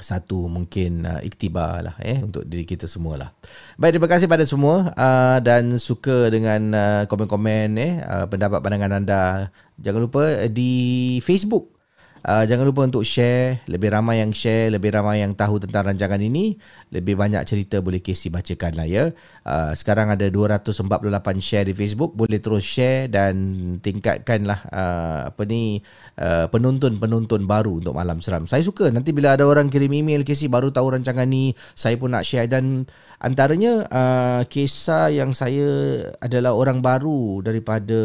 satu 0.00 0.48
mungkin 0.48 1.04
uh, 1.04 1.20
iktibar 1.20 1.84
lah 1.84 1.94
eh 2.00 2.24
untuk 2.24 2.48
diri 2.48 2.64
kita 2.64 2.88
semua 2.88 3.14
lah. 3.20 3.30
Baik 3.76 4.00
terima 4.00 4.08
kasih 4.08 4.26
pada 4.26 4.42
semua 4.48 4.90
uh, 4.96 5.38
dan 5.44 5.76
suka 5.76 6.32
dengan 6.32 6.60
uh, 6.72 7.02
komen-komen 7.06 7.68
eh 7.76 8.00
uh, 8.02 8.26
pendapat 8.26 8.58
pandangan 8.64 8.98
anda. 8.98 9.52
Jangan 9.78 10.00
lupa 10.00 10.24
uh, 10.42 10.50
di 10.50 11.20
Facebook 11.20 11.81
Uh, 12.22 12.46
jangan 12.46 12.62
lupa 12.70 12.86
untuk 12.86 13.02
share 13.02 13.66
Lebih 13.66 13.98
ramai 13.98 14.22
yang 14.22 14.30
share 14.30 14.70
Lebih 14.70 14.94
ramai 14.94 15.26
yang 15.26 15.34
tahu 15.34 15.58
tentang 15.58 15.90
rancangan 15.90 16.22
ini 16.22 16.54
Lebih 16.94 17.18
banyak 17.18 17.42
cerita 17.42 17.82
boleh 17.82 17.98
Casey 17.98 18.30
bacakan 18.30 18.78
lah 18.78 18.86
ya. 18.86 19.10
Uh, 19.42 19.74
Sekarang 19.74 20.06
ada 20.06 20.30
248 20.30 21.02
share 21.42 21.66
di 21.66 21.74
Facebook 21.74 22.14
Boleh 22.14 22.38
terus 22.38 22.62
share 22.62 23.10
dan 23.10 23.34
tingkatkanlah 23.82 24.70
uh, 24.70 25.34
Apa 25.34 25.42
ni 25.50 25.82
uh, 26.22 26.46
Penonton-penonton 26.46 27.42
baru 27.42 27.82
untuk 27.82 27.98
Malam 27.98 28.22
Seram. 28.22 28.46
Saya 28.46 28.62
suka 28.62 28.86
nanti 28.94 29.10
bila 29.10 29.34
ada 29.34 29.42
orang 29.42 29.66
kirim 29.66 29.90
email 29.90 30.22
Casey 30.22 30.46
baru 30.46 30.70
tahu 30.70 30.94
rancangan 30.94 31.26
ni 31.26 31.58
Saya 31.74 31.98
pun 31.98 32.14
nak 32.14 32.22
share. 32.22 32.46
Dan 32.46 32.86
Antaranya 33.18 33.82
uh, 33.90 34.42
Kisah 34.46 35.10
yang 35.10 35.34
saya 35.34 35.98
adalah 36.22 36.54
orang 36.54 36.86
baru 36.86 37.42
Daripada 37.42 37.98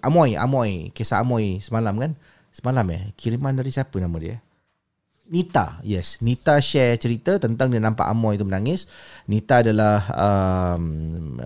Amoy 0.00 0.32
Amoy 0.32 0.88
Kisah 0.96 1.20
Amoy 1.20 1.60
semalam 1.60 2.00
kan 2.00 2.16
semalam 2.52 2.84
eh 2.92 3.16
kiriman 3.16 3.56
dari 3.56 3.72
siapa 3.72 3.96
nama 3.98 4.20
dia? 4.20 4.36
Nita 5.32 5.80
yes. 5.80 6.20
Nita 6.20 6.60
share 6.60 7.00
cerita 7.00 7.40
tentang 7.40 7.72
dia 7.72 7.80
nampak 7.80 8.04
Amoy 8.04 8.36
itu 8.36 8.44
menangis. 8.44 8.84
Nita 9.24 9.64
adalah 9.64 10.04
um, 10.12 11.40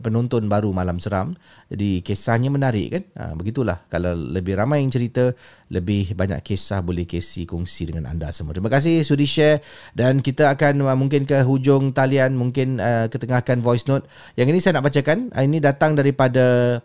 penonton 0.00 0.48
baru 0.48 0.72
malam 0.72 0.96
seram. 0.96 1.36
Jadi 1.68 2.00
kisahnya 2.00 2.48
menarik 2.48 2.88
kan? 2.88 3.02
Ha, 3.20 3.22
begitulah. 3.36 3.84
Kalau 3.92 4.16
lebih 4.16 4.56
ramai 4.56 4.80
yang 4.80 4.88
cerita 4.88 5.36
lebih 5.68 6.16
banyak 6.16 6.40
kisah 6.40 6.80
boleh 6.80 7.04
Casey 7.04 7.44
kongsi 7.44 7.92
dengan 7.92 8.08
anda 8.08 8.32
semua. 8.32 8.56
Terima 8.56 8.72
kasih 8.72 9.04
sudi 9.04 9.28
share. 9.28 9.60
Dan 9.92 10.24
kita 10.24 10.48
akan 10.54 10.88
uh, 10.88 10.96
mungkin 10.96 11.28
ke 11.28 11.44
hujung 11.44 11.92
talian 11.92 12.32
mungkin 12.32 12.80
uh, 12.80 13.12
ketengahkan 13.12 13.60
voice 13.60 13.84
note. 13.90 14.08
Yang 14.40 14.48
ini 14.56 14.58
saya 14.64 14.80
nak 14.80 14.88
bacakan. 14.88 15.34
Ini 15.36 15.58
datang 15.60 15.98
daripada 15.98 16.80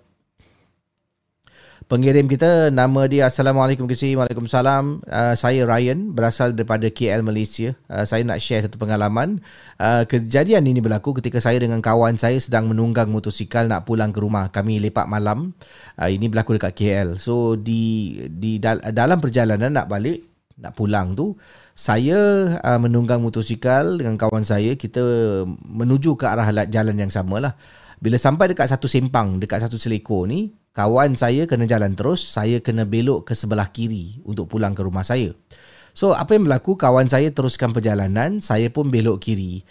Pengirim 1.94 2.26
kita 2.26 2.74
nama 2.74 3.06
dia 3.06 3.30
Assalamualaikum 3.30 3.86
Kisi. 3.86 4.18
Waalaikumsalam. 4.18 5.06
Uh, 5.06 5.38
Saya 5.38 5.62
Ryan 5.62 6.10
Berasal 6.10 6.58
daripada 6.58 6.89
KL 6.89 7.22
Malaysia. 7.22 7.78
Uh, 7.86 8.02
Saya 8.02 8.26
nak 8.26 8.41
share 8.41 8.66
satu 8.66 8.82
pengalaman. 8.82 9.46
Uh, 9.78 10.02
Kejadian 10.10 10.66
ini 10.66 10.82
berlaku 10.82 11.14
ketika 11.22 11.38
saya 11.38 11.62
dengan 11.62 11.86
kawan 11.86 12.18
saya 12.18 12.41
Sedang 12.41 12.66
menunggang 12.66 13.14
motosikal 13.14 13.70
nak 13.70 13.86
pulang 13.86 14.10
ke 14.10 14.26
rumah. 14.26 14.50
Kami 14.50 14.82
lepak 14.82 15.06
malam. 15.06 15.54
Uh, 15.94 16.10
Ini 16.10 16.34
berlaku 16.34 16.58
dekat 16.58 16.74
KL 16.74 17.22
So 17.22 17.62
di 17.62 18.18
di 18.26 18.58
dal- 18.58 18.82
dalam 18.89 19.22
perjalanan 19.22 19.78
nak 19.78 19.86
balik 19.86 20.26
Nak 20.66 20.74
pulang 20.74 21.14
tu 21.14 21.38
saya 21.78 22.18
uh, 22.58 22.80
menunggang 22.82 23.22
motosikal 23.22 24.02
dengan 24.02 24.18
kawan 24.18 24.41
saya. 24.41 24.74
Kita 24.74 25.06
menuju 25.46 26.18
ke 26.18 26.26
arah 26.26 26.50
jalan 26.66 26.98
yang 26.98 27.14
sama 27.14 27.38
lah 27.38 27.54
Bila 28.02 28.18
sampai 28.18 28.50
dekat 28.50 28.66
satu 28.66 28.89
sempang 28.89 29.38
Dekat 29.38 29.62
satu 29.70 29.78
selekor 29.78 30.26
ni 30.26 30.62
kawan 30.74 31.13
saya 31.13 31.45
kena 31.45 31.69
jalan 31.69 31.93
terus, 31.93 32.19
saya 32.19 32.59
kena 32.59 32.84
belok 32.84 33.30
ke 33.30 33.34
sebelah 33.38 33.69
kiri 33.69 34.19
untuk 34.26 34.49
pulang 34.49 34.74
ke 34.74 34.82
rumah 34.82 35.05
saya. 35.05 35.32
So, 35.93 36.17
apa 36.17 36.34
yang 36.34 36.49
berlaku? 36.49 36.74
Kawan 36.74 37.05
saya 37.05 37.30
teruskan 37.30 37.69
perjalanan, 37.69 38.41
saya 38.41 38.74
pun 38.74 38.89
belok 38.89 39.21
kiri. 39.21 39.61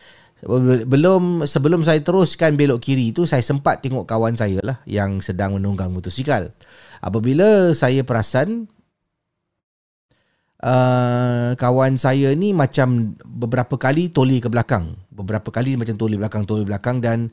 Belum 0.86 1.46
sebelum 1.46 1.86
saya 1.86 2.02
teruskan 2.02 2.58
belok 2.58 2.82
kiri 2.82 3.14
itu 3.14 3.30
saya 3.30 3.46
sempat 3.46 3.78
tengok 3.78 4.10
kawan 4.10 4.34
saya 4.34 4.58
lah 4.62 4.82
yang 4.90 5.22
sedang 5.22 5.54
menunggang 5.54 5.94
motosikal. 5.94 6.50
Apabila 6.98 7.70
saya 7.74 8.02
perasan 8.02 8.66
uh, 10.62 11.54
kawan 11.54 11.94
saya 11.94 12.34
ni 12.34 12.50
macam 12.54 13.14
beberapa 13.22 13.78
kali 13.78 14.10
toli 14.10 14.42
ke 14.42 14.50
belakang. 14.50 14.98
Beberapa 15.14 15.54
kali 15.54 15.78
macam 15.78 15.94
toli 15.94 16.18
belakang, 16.18 16.42
toli 16.42 16.66
belakang 16.66 16.98
dan 16.98 17.30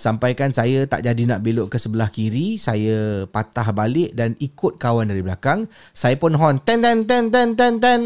sampaikan 0.00 0.52
saya 0.52 0.84
tak 0.84 1.06
jadi 1.06 1.22
nak 1.28 1.40
belok 1.44 1.72
ke 1.72 1.78
sebelah 1.80 2.12
kiri, 2.12 2.60
saya 2.60 3.28
patah 3.28 3.70
balik 3.70 4.12
dan 4.12 4.34
ikut 4.42 4.76
kawan 4.76 5.08
dari 5.08 5.24
belakang. 5.24 5.70
Saya 5.94 6.16
pun 6.18 6.34
horn 6.34 6.60
ten 6.62 6.84
ten 6.84 7.06
ten 7.08 7.32
ten 7.32 7.56
ten 7.56 7.74
ten. 7.78 8.00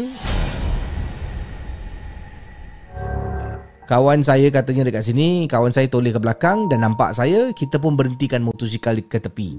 Kawan 3.89 4.21
saya 4.21 4.53
katanya 4.53 4.85
dekat 4.85 5.01
sini, 5.01 5.49
kawan 5.49 5.73
saya 5.73 5.89
toleh 5.89 6.13
ke 6.13 6.21
belakang 6.21 6.69
dan 6.69 6.85
nampak 6.85 7.09
saya, 7.09 7.49
kita 7.57 7.81
pun 7.81 7.97
berhentikan 7.97 8.37
motosikal 8.45 8.93
ke 8.93 9.17
tepi. 9.17 9.57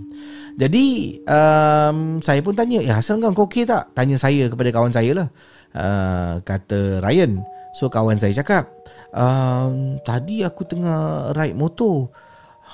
Jadi, 0.55 1.19
um, 1.27 2.23
saya 2.23 2.39
pun 2.39 2.55
tanya, 2.55 2.79
ya 2.79 2.95
Hasan 2.95 3.19
kau 3.19 3.35
okey 3.35 3.67
tak? 3.67 3.91
Tanya 3.91 4.15
saya 4.23 4.47
kepada 4.47 4.71
kawan 4.71 4.95
saya 4.95 5.19
lah. 5.19 5.29
Uh, 5.75 6.39
kata 6.47 7.03
Ryan. 7.03 7.43
So, 7.75 7.91
kawan 7.91 8.23
saya 8.23 8.31
cakap, 8.31 8.71
um, 9.15 9.99
tadi 10.03 10.43
aku 10.43 10.63
tengah 10.67 11.31
ride 11.37 11.57
motor. 11.57 12.11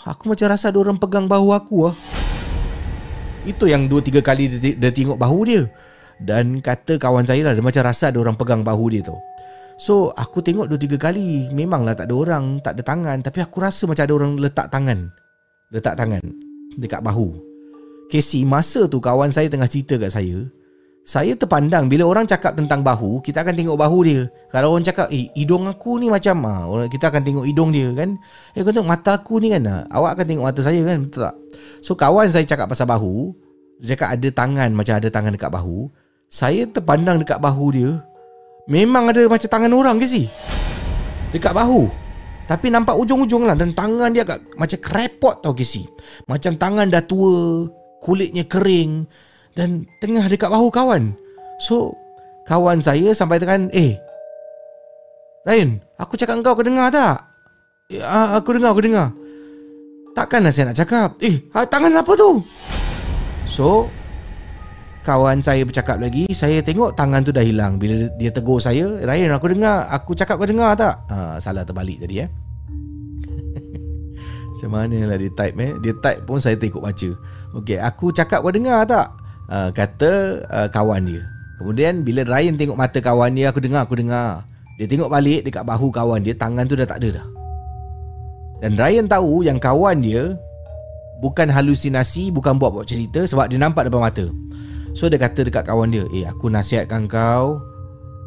Aku 0.04 0.28
macam 0.28 0.52
rasa 0.52 0.68
ada 0.68 0.78
orang 0.78 1.00
pegang 1.00 1.26
bahu 1.26 1.56
aku 1.56 1.88
lah. 1.90 1.96
Itu 3.48 3.70
yang 3.70 3.88
dua 3.88 4.04
tiga 4.04 4.20
kali 4.20 4.50
dia, 4.52 4.76
dia 4.76 4.90
tengok 4.92 5.16
bahu 5.16 5.40
dia. 5.48 5.64
Dan 6.16 6.64
kata 6.64 6.96
kawan 6.96 7.28
saya 7.28 7.44
lah, 7.44 7.52
dia 7.52 7.64
macam 7.64 7.82
rasa 7.84 8.08
ada 8.08 8.18
orang 8.20 8.36
pegang 8.36 8.64
bahu 8.64 8.92
dia 8.92 9.04
tu. 9.04 9.16
So, 9.76 10.08
aku 10.16 10.40
tengok 10.40 10.72
dua 10.72 10.80
tiga 10.80 10.96
kali. 10.96 11.52
Memanglah 11.52 11.92
tak 11.92 12.08
ada 12.08 12.14
orang, 12.16 12.60
tak 12.64 12.76
ada 12.76 12.82
tangan. 12.84 13.20
Tapi 13.20 13.38
aku 13.44 13.60
rasa 13.60 13.84
macam 13.84 14.04
ada 14.04 14.14
orang 14.16 14.32
letak 14.40 14.72
tangan. 14.72 15.12
Letak 15.68 15.96
tangan 16.00 16.22
dekat 16.76 17.00
bahu. 17.00 17.32
Casey, 18.06 18.46
masa 18.46 18.86
tu 18.86 19.02
kawan 19.02 19.34
saya 19.34 19.50
tengah 19.50 19.66
cerita 19.66 19.98
kat 19.98 20.14
saya, 20.14 20.46
saya 21.06 21.38
terpandang 21.38 21.86
bila 21.86 22.02
orang 22.02 22.26
cakap 22.26 22.58
tentang 22.58 22.82
bahu, 22.82 23.22
kita 23.22 23.46
akan 23.46 23.54
tengok 23.54 23.78
bahu 23.78 23.98
dia. 24.02 24.26
Kalau 24.50 24.74
orang 24.74 24.82
cakap, 24.82 25.06
eh, 25.14 25.30
hidung 25.38 25.70
aku 25.70 26.02
ni 26.02 26.10
macam, 26.10 26.34
ah, 26.50 26.66
kita 26.90 27.14
akan 27.14 27.22
tengok 27.22 27.44
hidung 27.46 27.70
dia 27.70 27.94
kan. 27.94 28.18
Eh, 28.58 28.66
kau 28.66 28.74
tengok 28.74 28.90
mata 28.90 29.14
aku 29.14 29.38
ni 29.38 29.54
kan, 29.54 29.62
ah, 29.70 29.86
awak 29.94 30.18
akan 30.18 30.24
tengok 30.34 30.44
mata 30.50 30.60
saya 30.66 30.82
kan, 30.82 31.06
betul 31.06 31.22
tak? 31.30 31.34
So, 31.78 31.94
kawan 31.94 32.26
saya 32.34 32.42
cakap 32.42 32.66
pasal 32.66 32.90
bahu, 32.90 33.30
dia 33.78 33.94
cakap 33.94 34.18
ada 34.18 34.28
tangan, 34.34 34.74
macam 34.74 34.98
ada 34.98 35.06
tangan 35.06 35.30
dekat 35.30 35.50
bahu. 35.54 35.86
Saya 36.26 36.66
terpandang 36.66 37.22
dekat 37.22 37.38
bahu 37.38 37.66
dia, 37.70 38.02
memang 38.66 39.06
ada 39.06 39.22
macam 39.30 39.46
tangan 39.46 39.70
orang 39.78 40.02
ke 40.02 40.10
sih? 40.10 40.26
Dekat 41.30 41.54
bahu. 41.54 41.86
Tapi 42.50 42.66
nampak 42.66 42.98
ujung-ujung 42.98 43.46
lah 43.46 43.54
dan 43.54 43.70
tangan 43.78 44.10
dia 44.10 44.26
agak 44.26 44.42
macam 44.58 44.78
krepot 44.82 45.38
tau 45.38 45.54
ke 45.54 45.62
sih? 45.62 45.86
Macam 46.26 46.58
tangan 46.58 46.90
dah 46.90 47.02
tua, 47.06 47.70
kulitnya 48.02 48.42
kering, 48.42 49.06
dan 49.56 49.88
tengah 49.98 50.28
dekat 50.28 50.52
bahu 50.52 50.68
kawan. 50.68 51.16
So, 51.56 51.96
kawan 52.44 52.84
saya 52.84 53.16
sampai 53.16 53.40
tekan, 53.40 53.72
eh, 53.72 53.96
Ryan, 55.48 55.80
aku 55.96 56.20
cakap 56.20 56.44
kau, 56.44 56.52
kau 56.52 56.62
dengar 56.62 56.92
tak? 56.92 57.24
Eh, 57.88 58.04
aku 58.04 58.60
dengar, 58.60 58.76
aku 58.76 58.84
dengar. 58.84 59.08
Takkanlah 60.12 60.52
saya 60.52 60.70
nak 60.70 60.78
cakap, 60.78 61.16
eh, 61.24 61.40
tangan 61.48 61.96
apa 61.96 62.12
tu? 62.12 62.44
So, 63.48 63.88
kawan 65.08 65.40
saya 65.40 65.64
bercakap 65.64 66.04
lagi, 66.04 66.28
saya 66.36 66.60
tengok 66.60 66.92
tangan 66.92 67.24
tu 67.24 67.32
dah 67.32 67.40
hilang. 67.40 67.80
Bila 67.80 68.12
dia 68.20 68.28
tegur 68.28 68.60
saya, 68.60 69.00
Ryan, 69.00 69.40
aku 69.40 69.56
dengar, 69.56 69.88
aku 69.88 70.12
cakap 70.12 70.36
kau 70.36 70.44
dengar 70.44 70.76
tak? 70.76 71.00
Ha, 71.08 71.40
salah 71.40 71.64
terbalik 71.64 72.04
tadi 72.04 72.20
eh. 72.20 72.28
Macam 74.52 74.72
mana 74.72 75.12
lah 75.12 75.20
dia 75.20 75.28
type 75.36 75.52
eh 75.60 75.76
Dia 75.84 75.92
type 76.00 76.24
pun 76.24 76.40
saya 76.40 76.56
tengok 76.56 76.80
baca 76.80 77.12
Okay 77.60 77.76
aku 77.76 78.08
cakap 78.08 78.40
kau 78.40 78.48
dengar 78.48 78.88
tak 78.88 79.25
uh, 79.50 79.70
kata 79.70 80.42
uh, 80.50 80.68
kawan 80.70 81.06
dia. 81.06 81.22
Kemudian 81.56 82.04
bila 82.04 82.22
Ryan 82.26 82.60
tengok 82.60 82.76
mata 82.76 82.98
kawan 83.00 83.32
dia, 83.32 83.48
aku 83.48 83.64
dengar, 83.64 83.88
aku 83.88 83.96
dengar. 83.96 84.44
Dia 84.76 84.84
tengok 84.84 85.08
balik 85.08 85.48
dekat 85.48 85.64
bahu 85.64 85.88
kawan 85.88 86.20
dia, 86.20 86.36
tangan 86.36 86.68
tu 86.68 86.76
dah 86.76 86.84
tak 86.84 87.00
ada 87.00 87.20
dah. 87.22 87.26
Dan 88.60 88.76
Ryan 88.76 89.08
tahu 89.08 89.44
yang 89.44 89.56
kawan 89.56 90.04
dia 90.04 90.36
bukan 91.20 91.48
halusinasi, 91.48 92.28
bukan 92.28 92.60
buat-buat 92.60 92.84
cerita 92.84 93.24
sebab 93.24 93.48
dia 93.48 93.56
nampak 93.56 93.88
depan 93.88 94.04
mata. 94.04 94.28
So 94.96 95.08
dia 95.08 95.20
kata 95.20 95.48
dekat 95.48 95.68
kawan 95.68 95.92
dia, 95.92 96.04
"Eh, 96.12 96.24
aku 96.24 96.48
nasihatkan 96.48 97.08
kau 97.08 97.60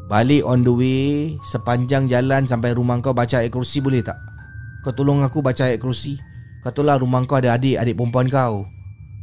balik 0.09 0.41
on 0.41 0.65
the 0.65 0.74
way 0.74 1.38
sepanjang 1.45 2.09
jalan 2.09 2.49
sampai 2.49 2.74
rumah 2.74 2.97
kau 2.97 3.13
baca 3.13 3.41
ayat 3.41 3.53
kursi 3.53 3.78
boleh 3.78 4.01
tak? 4.01 4.17
Kau 4.82 4.93
tolong 4.93 5.22
aku 5.22 5.45
baca 5.45 5.70
ayat 5.70 5.78
kursi. 5.78 6.17
Katalah 6.65 6.97
rumah 6.99 7.24
kau 7.30 7.39
ada 7.39 7.55
adik, 7.55 7.78
adik 7.78 7.95
perempuan 7.95 8.28
kau. 8.28 8.65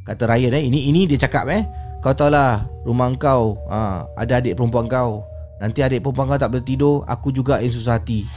Kata 0.07 0.31
Ryan 0.31 0.57
eh, 0.57 0.63
ini 0.63 0.89
ini 0.89 1.11
dia 1.11 1.19
cakap 1.19 1.51
eh. 1.51 1.67
Kau 2.05 2.13
tahu 2.13 2.31
lah 2.31 2.69
rumah 2.85 3.11
kau 3.17 3.57
ha, 3.67 4.05
ada 4.15 4.39
adik 4.39 4.55
perempuan 4.55 4.87
kau. 4.87 5.25
Nanti 5.59 5.81
adik 5.81 6.05
perempuan 6.05 6.29
kau 6.29 6.39
tak 6.39 6.53
boleh 6.53 6.67
tidur, 6.67 6.97
aku 7.09 7.33
juga 7.33 7.59
yang 7.59 7.73
susah 7.73 7.97
hati. 7.97 8.29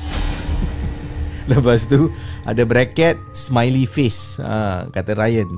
Lepas 1.51 1.85
tu 1.85 2.07
ada 2.47 2.63
bracket 2.63 3.19
smiley 3.35 3.83
face. 3.83 4.39
Ha, 4.39 4.87
kata 4.89 5.13
Ryan. 5.13 5.49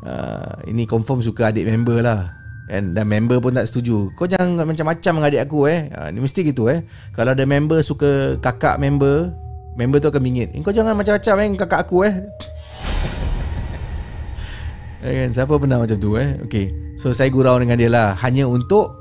Uh, 0.00 0.64
ini 0.64 0.88
confirm 0.88 1.20
suka 1.20 1.52
adik 1.52 1.68
member 1.68 2.00
lah. 2.00 2.32
kan? 2.70 2.96
Dan 2.96 3.04
member 3.04 3.36
pun 3.36 3.52
tak 3.52 3.68
setuju 3.68 4.08
Kau 4.16 4.24
jangan 4.24 4.64
macam-macam 4.64 5.12
dengan 5.12 5.28
adik 5.28 5.42
aku 5.44 5.68
eh 5.68 5.92
ha, 5.92 6.08
mesti 6.08 6.40
gitu 6.40 6.72
eh 6.72 6.88
Kalau 7.12 7.36
ada 7.36 7.44
member 7.44 7.84
suka 7.84 8.40
kakak 8.40 8.80
member 8.80 9.28
Member 9.76 10.00
tu 10.00 10.08
akan 10.08 10.24
bingit 10.24 10.56
eh, 10.56 10.64
Kau 10.64 10.72
jangan 10.72 10.96
macam-macam 10.96 11.34
eh 11.44 11.48
kakak 11.52 11.80
aku 11.84 12.08
eh 12.08 12.14
eh 15.04 15.12
kan? 15.20 15.28
Siapa 15.36 15.52
pernah 15.60 15.84
macam 15.84 16.00
tu 16.00 16.16
eh 16.16 16.40
Okay 16.48 16.72
So 17.00 17.16
saya 17.16 17.32
gurau 17.32 17.56
dengan 17.56 17.80
dia 17.80 17.88
lah. 17.88 18.12
Hanya 18.20 18.44
untuk 18.44 19.00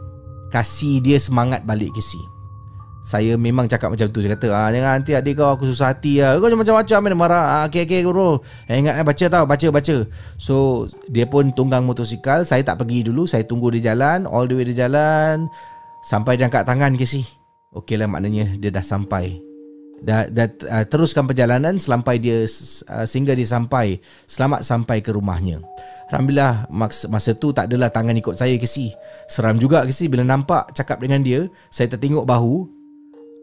Kasih 0.49 1.03
dia 1.03 1.19
semangat 1.21 1.61
balik 1.67 1.93
ke 1.93 2.01
si 2.01 2.17
saya 2.99 3.39
memang 3.39 3.65
cakap 3.65 3.89
macam 3.89 4.05
tu. 4.11 4.21
Dia 4.21 4.37
kata 4.37 4.47
ah, 4.53 4.69
Jangan 4.69 5.01
nanti 5.01 5.17
adik 5.17 5.39
kau 5.39 5.55
Aku 5.55 5.65
susah 5.65 5.95
hati 5.95 6.21
lah. 6.21 6.37
Kau 6.37 6.51
macam-macam 6.51 6.97
Main 7.01 7.17
marah. 7.17 7.45
Ah, 7.49 7.63
Okay 7.65 7.87
okay 7.89 8.05
bro 8.05 8.43
eh, 8.69 8.75
Ingat 8.85 9.01
eh, 9.01 9.05
baca 9.07 9.25
tau 9.31 9.43
Baca 9.49 9.67
baca. 9.73 9.95
So 10.37 10.85
Dia 11.09 11.25
pun 11.25 11.49
tunggang 11.49 11.89
motosikal. 11.89 12.45
Saya 12.45 12.61
tak 12.61 12.83
pergi 12.83 13.09
dulu. 13.09 13.25
Saya 13.25 13.47
tunggu 13.47 13.73
dia 13.73 13.95
jalan 13.95 14.29
All 14.29 14.45
the 14.45 14.53
way 14.53 14.67
dia 14.67 14.85
jalan. 14.85 15.49
Sampai 16.05 16.37
dia 16.37 16.45
angkat 16.45 16.69
tangan 16.69 16.93
ke 16.99 17.07
si 17.07 17.25
Okay 17.73 17.97
lah 17.97 18.05
maknanya 18.05 18.53
Dia 18.61 18.69
dah 18.69 18.85
sampai. 18.85 19.41
Dah, 19.99 20.31
dah 20.31 20.47
uh, 20.69 20.85
teruskan 20.87 21.27
perjalanan. 21.27 21.75
Sampai 21.81 22.19
dia 22.19 22.45
uh, 22.45 23.05
sehingga 23.09 23.35
dia 23.35 23.47
sampai. 23.47 23.99
Selamat 24.27 24.63
sampai 24.63 25.03
ke 25.03 25.11
rumahnya. 25.11 25.59
Alhamdulillah 26.09 26.65
masa, 26.73 27.05
masa 27.05 27.37
tu 27.37 27.53
tak 27.53 27.69
adalah 27.69 27.93
tangan 27.93 28.17
ikut 28.17 28.33
saya 28.33 28.57
ke 28.57 28.65
si. 28.65 28.89
Seram 29.29 29.61
juga 29.61 29.85
ke 29.85 29.93
si 29.93 30.09
bila 30.09 30.25
nampak 30.25 30.73
cakap 30.73 30.97
dengan 30.97 31.21
dia, 31.21 31.45
saya 31.69 31.85
tertengok 31.85 32.25
bahu, 32.25 32.79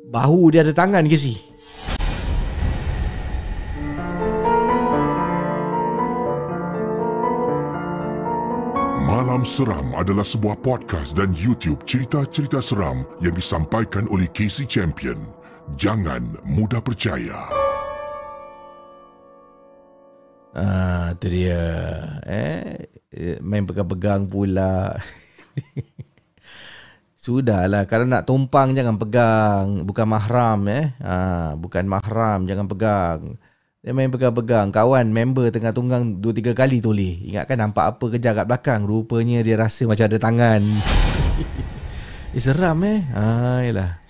Bahu 0.07 0.55
dia 0.55 0.63
ada 0.63 0.71
tangan 0.71 1.03
ke 1.11 1.19
si? 1.19 1.35
Malam 9.03 9.43
Seram 9.43 9.91
adalah 9.99 10.23
sebuah 10.23 10.63
podcast 10.63 11.19
dan 11.19 11.35
YouTube 11.35 11.83
cerita-cerita 11.91 12.63
seram 12.63 13.03
yang 13.19 13.35
disampaikan 13.35 14.07
oleh 14.15 14.31
Casey 14.31 14.63
Champion. 14.63 15.19
Jangan 15.75 16.39
mudah 16.47 16.79
percaya. 16.79 17.51
Ah, 20.57 21.13
tu 21.21 21.29
dia. 21.29 21.61
Eh, 22.25 23.37
main 23.45 23.69
pegang-pegang 23.69 24.25
pula. 24.25 24.97
Sudahlah 27.21 27.85
kalau 27.85 28.09
nak 28.09 28.25
tumpang 28.25 28.73
jangan 28.73 28.97
pegang 28.97 29.85
bukan 29.85 30.07
mahram 30.09 30.65
eh. 30.73 30.97
Ha, 31.05 31.53
bukan 31.61 31.85
mahram 31.85 32.49
jangan 32.49 32.65
pegang. 32.73 33.37
Dia 33.85 33.93
main 33.93 34.09
pegang-pegang 34.09 34.73
kawan 34.73 35.13
member 35.13 35.53
tengah 35.53 35.77
tunggang 35.77 36.25
2 36.25 36.25
3 36.25 36.57
kali 36.57 36.81
toleh. 36.81 37.21
Ingatkan 37.29 37.61
nampak 37.61 37.93
apa 37.93 38.05
kejar 38.17 38.33
kat 38.33 38.47
belakang 38.49 38.89
rupanya 38.89 39.45
dia 39.45 39.61
rasa 39.61 39.85
macam 39.85 40.09
ada 40.09 40.17
tangan. 40.17 40.63
eh, 42.37 42.41
seram 42.41 42.81
eh. 42.81 43.05
Ha 43.13 43.61
yalah. 43.61 44.06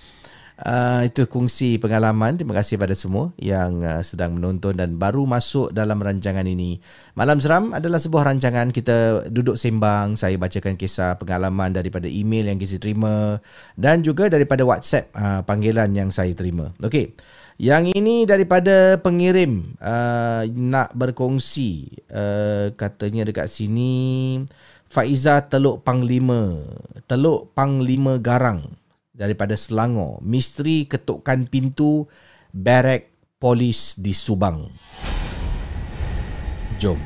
Uh, 0.57 1.05
itu 1.05 1.29
kongsi 1.29 1.77
pengalaman. 1.77 2.41
Terima 2.41 2.57
kasih 2.57 2.81
pada 2.81 2.97
semua 2.97 3.29
yang 3.37 3.85
uh, 3.85 4.01
sedang 4.01 4.41
menonton 4.41 4.73
dan 4.73 4.97
baru 4.97 5.29
masuk 5.29 5.69
dalam 5.69 6.01
rancangan 6.01 6.49
ini. 6.49 6.81
Malam 7.13 7.45
Seram 7.45 7.77
adalah 7.77 8.01
sebuah 8.01 8.33
rancangan 8.33 8.73
kita 8.73 9.29
duduk 9.29 9.61
sembang. 9.61 10.17
Saya 10.17 10.41
bacakan 10.41 10.81
kisah 10.81 11.21
pengalaman 11.21 11.77
daripada 11.77 12.09
email 12.09 12.49
yang 12.49 12.57
kita 12.57 12.81
terima 12.81 13.37
dan 13.77 14.01
juga 14.01 14.33
daripada 14.33 14.65
WhatsApp 14.65 15.13
uh, 15.13 15.45
panggilan 15.45 15.93
yang 15.93 16.09
saya 16.09 16.33
terima. 16.33 16.73
Okey. 16.81 17.13
Yang 17.61 17.93
ini 17.93 18.25
daripada 18.25 18.97
pengirim 18.97 19.77
uh, 19.81 20.45
nak 20.49 20.97
berkongsi 20.97 22.01
uh, 22.13 22.73
katanya 22.77 23.29
dekat 23.29 23.49
sini 23.49 24.41
Faiza 24.89 25.41
Teluk 25.49 25.81
Panglima 25.81 26.65
Teluk 27.09 27.53
Panglima 27.57 28.21
Garang 28.21 28.86
daripada 29.17 29.57
Selangor. 29.57 30.21
Misteri 30.21 30.85
ketukan 30.85 31.49
pintu 31.49 32.05
barak 32.53 33.09
polis 33.41 33.97
di 33.97 34.13
Subang. 34.13 34.69
Jom. 36.77 37.01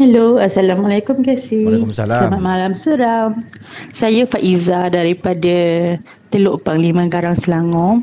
Hello, 0.00 0.40
Assalamualaikum 0.40 1.20
Kasih. 1.20 1.68
Waalaikumsalam. 1.68 2.32
Selamat 2.32 2.42
malam 2.42 2.72
seram. 2.72 3.44
Saya 3.92 4.24
Faiza 4.24 4.88
daripada 4.88 5.56
Teluk 6.32 6.64
Panglima 6.64 7.04
Garang 7.12 7.36
Selangor. 7.36 8.00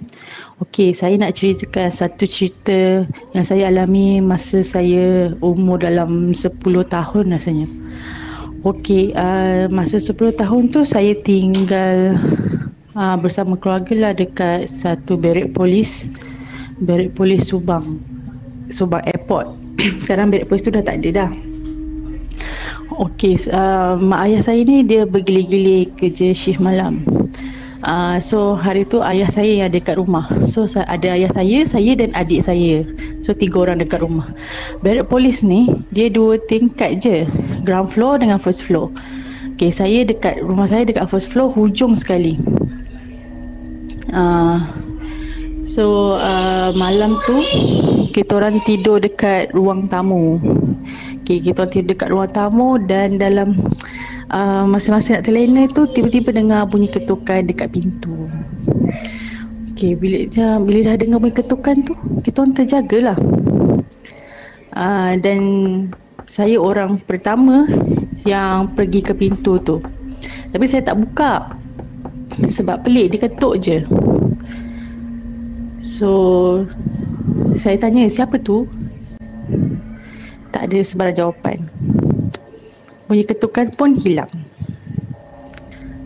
Okey, 0.61 0.93
saya 0.93 1.17
nak 1.17 1.33
ceritakan 1.33 1.89
satu 1.89 2.29
cerita 2.29 3.07
yang 3.33 3.45
saya 3.47 3.73
alami 3.73 4.21
masa 4.21 4.61
saya 4.61 5.33
umur 5.41 5.81
dalam 5.81 6.29
10 6.29 6.61
tahun 6.87 7.25
rasanya. 7.33 7.67
Okey, 8.59 9.15
uh, 9.15 9.71
masa 9.71 10.03
10 10.03 10.35
tahun 10.35 10.67
tu 10.67 10.83
saya 10.83 11.15
tinggal 11.15 12.19
uh, 12.91 13.15
bersama 13.15 13.55
keluarga 13.55 13.95
lah 13.95 14.11
dekat 14.11 14.67
satu 14.67 15.15
berik 15.15 15.55
polis, 15.55 16.11
berik 16.83 17.15
polis 17.15 17.47
Subang, 17.47 18.03
Subang 18.67 18.99
Airport. 19.07 19.55
Sekarang 20.03 20.27
berik 20.27 20.51
polis 20.51 20.67
tu 20.67 20.75
dah 20.75 20.83
tak 20.83 20.99
ada 20.99 21.09
dah. 21.23 21.31
Okey, 22.99 23.39
uh, 23.47 23.95
mak 23.95 24.27
ayah 24.27 24.43
saya 24.43 24.59
ni 24.67 24.83
dia 24.83 25.07
bergili-gili 25.07 25.87
kerja 25.95 26.35
shift 26.35 26.59
malam. 26.59 26.99
Uh, 27.79 28.19
so 28.19 28.59
hari 28.59 28.83
tu 28.83 28.99
ayah 28.99 29.31
saya 29.31 29.63
yang 29.63 29.71
dekat 29.71 29.95
rumah. 29.95 30.27
So 30.43 30.67
ada 30.67 31.15
ayah 31.15 31.31
saya, 31.31 31.63
saya 31.63 31.91
dan 31.95 32.11
adik 32.11 32.43
saya. 32.43 32.83
So 33.23 33.31
tiga 33.31 33.63
orang 33.63 33.79
dekat 33.79 34.03
rumah. 34.03 34.27
Barrack 34.83 35.07
polis 35.07 35.39
ni 35.39 35.71
dia 35.95 36.11
dua 36.11 36.35
tingkat 36.51 36.99
je. 36.99 37.23
Ground 37.63 37.95
floor 37.95 38.19
dengan 38.19 38.35
first 38.35 38.67
floor. 38.67 38.91
Okay, 39.55 39.71
saya 39.71 40.03
dekat 40.03 40.43
rumah 40.43 40.67
saya 40.67 40.83
dekat 40.83 41.07
first 41.07 41.31
floor 41.31 41.55
hujung 41.55 41.95
sekali. 41.95 42.35
Uh, 44.11 44.59
so 45.63 46.15
uh, 46.19 46.75
malam 46.75 47.15
tu 47.23 47.39
kita 48.11 48.43
orang 48.43 48.59
tidur 48.67 48.99
dekat 48.99 49.55
ruang 49.55 49.87
tamu. 49.87 50.35
Okay, 51.23 51.39
kita 51.39 51.63
orang 51.63 51.71
tidur 51.71 51.89
dekat 51.95 52.09
ruang 52.11 52.31
tamu 52.35 52.75
dan 52.75 53.15
dalam 53.15 53.55
uh, 54.33 54.63
masa-masa 54.65 55.17
nak 55.17 55.25
terlena 55.25 55.65
tu 55.69 55.85
tiba-tiba 55.89 56.33
dengar 56.33 56.65
bunyi 56.69 56.89
ketukan 56.89 57.45
dekat 57.45 57.69
pintu. 57.73 58.29
Okey, 59.73 59.95
bila 59.97 60.17
dah, 60.29 60.55
bila 60.61 60.79
dah 60.85 60.95
dengar 60.97 61.17
bunyi 61.21 61.35
ketukan 61.35 61.75
tu, 61.85 61.93
kita 62.21 62.41
orang 62.43 62.55
terjagalah. 62.55 63.17
Uh, 64.73 65.17
dan 65.19 65.41
saya 66.29 66.61
orang 66.61 67.01
pertama 67.09 67.65
yang 68.23 68.69
pergi 68.77 69.01
ke 69.01 69.13
pintu 69.17 69.57
tu. 69.61 69.81
Tapi 70.53 70.65
saya 70.69 70.85
tak 70.85 71.01
buka. 71.01 71.49
Sebab 72.39 72.87
pelik 72.87 73.11
dia 73.11 73.27
ketuk 73.27 73.59
je. 73.59 73.83
So 75.83 76.11
saya 77.57 77.75
tanya 77.75 78.07
siapa 78.07 78.39
tu? 78.39 78.63
Tak 80.55 80.71
ada 80.71 80.79
sebarang 80.79 81.17
jawapan 81.17 81.57
bunyi 83.09 83.25
ketukan 83.25 83.73
pun 83.73 83.97
hilang. 83.97 84.29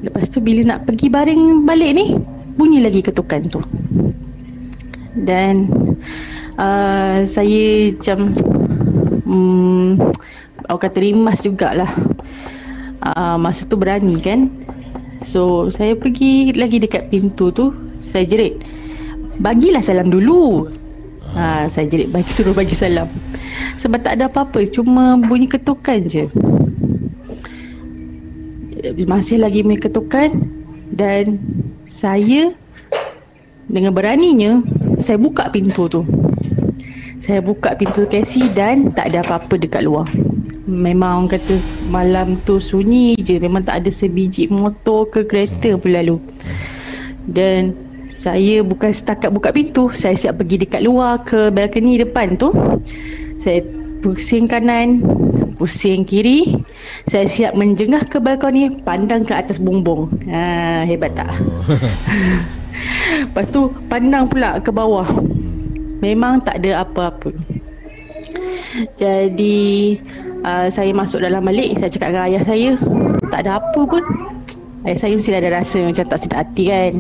Lepas 0.08 0.32
tu 0.32 0.40
bila 0.40 0.64
nak 0.64 0.88
pergi 0.88 1.12
baring 1.12 1.68
balik 1.68 1.92
ni, 2.00 2.16
bunyi 2.56 2.80
lagi 2.80 3.04
ketukan 3.04 3.44
tu. 3.52 3.60
Dan 5.12 5.68
uh, 6.56 7.28
saya 7.28 7.92
macam 7.92 8.32
um, 9.28 10.00
aku 10.72 10.80
kata 10.80 11.04
rimas 11.04 11.44
jugalah. 11.44 11.92
Uh, 13.04 13.36
masa 13.36 13.68
tu 13.68 13.76
berani 13.76 14.16
kan. 14.24 14.48
So 15.28 15.68
saya 15.76 16.00
pergi 16.00 16.56
lagi 16.56 16.80
dekat 16.80 17.12
pintu 17.12 17.52
tu, 17.52 17.76
saya 18.00 18.24
jerit. 18.24 18.64
Bagilah 19.44 19.84
salam 19.84 20.08
dulu. 20.08 20.72
Ha, 21.36 21.68
saya 21.68 21.84
jerit 21.92 22.16
bagi 22.16 22.32
suruh 22.36 22.56
bagi 22.56 22.80
salam. 22.80 23.12
Sebab 23.76 24.00
tak 24.08 24.24
ada 24.24 24.32
apa-apa, 24.32 24.64
cuma 24.72 25.20
bunyi 25.20 25.52
ketukan 25.52 26.00
je 26.08 26.32
masih 29.08 29.40
lagi 29.40 29.64
ketukan 29.80 30.44
dan 30.92 31.40
saya 31.88 32.52
dengan 33.72 33.96
beraninya 33.96 34.60
saya 35.00 35.16
buka 35.16 35.48
pintu 35.48 35.88
tu. 35.88 36.04
Saya 37.24 37.40
buka 37.40 37.72
pintu 37.80 38.04
kesi 38.04 38.52
dan 38.52 38.92
tak 38.92 39.16
ada 39.16 39.24
apa-apa 39.24 39.56
dekat 39.56 39.88
luar. 39.88 40.12
Memang 40.68 41.24
orang 41.24 41.40
kata 41.40 41.56
malam 41.88 42.36
tu 42.44 42.60
sunyi 42.60 43.16
je. 43.16 43.40
Memang 43.40 43.64
tak 43.64 43.84
ada 43.84 43.92
sebiji 43.92 44.52
motor 44.52 45.08
ke 45.08 45.24
kereta 45.24 45.80
pun 45.80 45.96
lalu. 45.96 46.20
Dan 47.24 47.72
saya 48.12 48.60
bukan 48.60 48.92
setakat 48.92 49.32
buka 49.32 49.56
pintu. 49.56 49.88
Saya 49.96 50.20
siap 50.20 50.44
pergi 50.44 50.68
dekat 50.68 50.84
luar 50.84 51.24
ke 51.24 51.48
balcony 51.48 51.96
depan 51.96 52.36
tu. 52.36 52.52
Saya 53.40 53.64
pusing 54.04 54.52
kanan, 54.52 55.00
pusing 55.64 56.04
kiri. 56.04 56.60
Saya 57.08 57.24
siap 57.24 57.56
menjengah 57.56 58.04
ke 58.12 58.20
balkoni 58.20 58.84
pandang 58.84 59.24
ke 59.24 59.32
atas 59.32 59.64
bumbung. 59.64 60.12
Ha, 60.28 60.84
hebat 60.84 61.16
tak? 61.16 61.32
Oh. 61.40 61.64
lepas 63.32 63.48
tu 63.56 63.72
pandang 63.88 64.28
pula 64.28 64.60
ke 64.60 64.76
bawah. 64.76 65.08
Memang 66.04 66.44
tak 66.44 66.60
ada 66.60 66.84
apa-apa. 66.84 67.32
Jadi 69.00 69.96
uh, 70.44 70.68
saya 70.68 70.90
masuk 70.98 71.22
dalam 71.22 71.46
balik 71.46 71.78
Saya 71.78 71.94
cakap 71.94 72.10
dengan 72.10 72.26
ayah 72.26 72.42
saya 72.42 72.70
Tak 73.30 73.40
ada 73.48 73.62
apa 73.64 73.82
pun. 73.88 74.04
Ayah 74.84 74.98
saya 75.00 75.16
mesti 75.16 75.32
ada 75.32 75.54
rasa 75.54 75.80
macam 75.80 76.06
tak 76.12 76.20
sedap 76.20 76.44
hati 76.44 76.68
kan. 76.68 76.94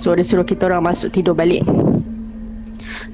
So 0.00 0.16
dia 0.16 0.24
suruh 0.24 0.48
kita 0.48 0.64
orang 0.72 0.88
masuk 0.88 1.12
tidur 1.12 1.36
balik 1.36 1.60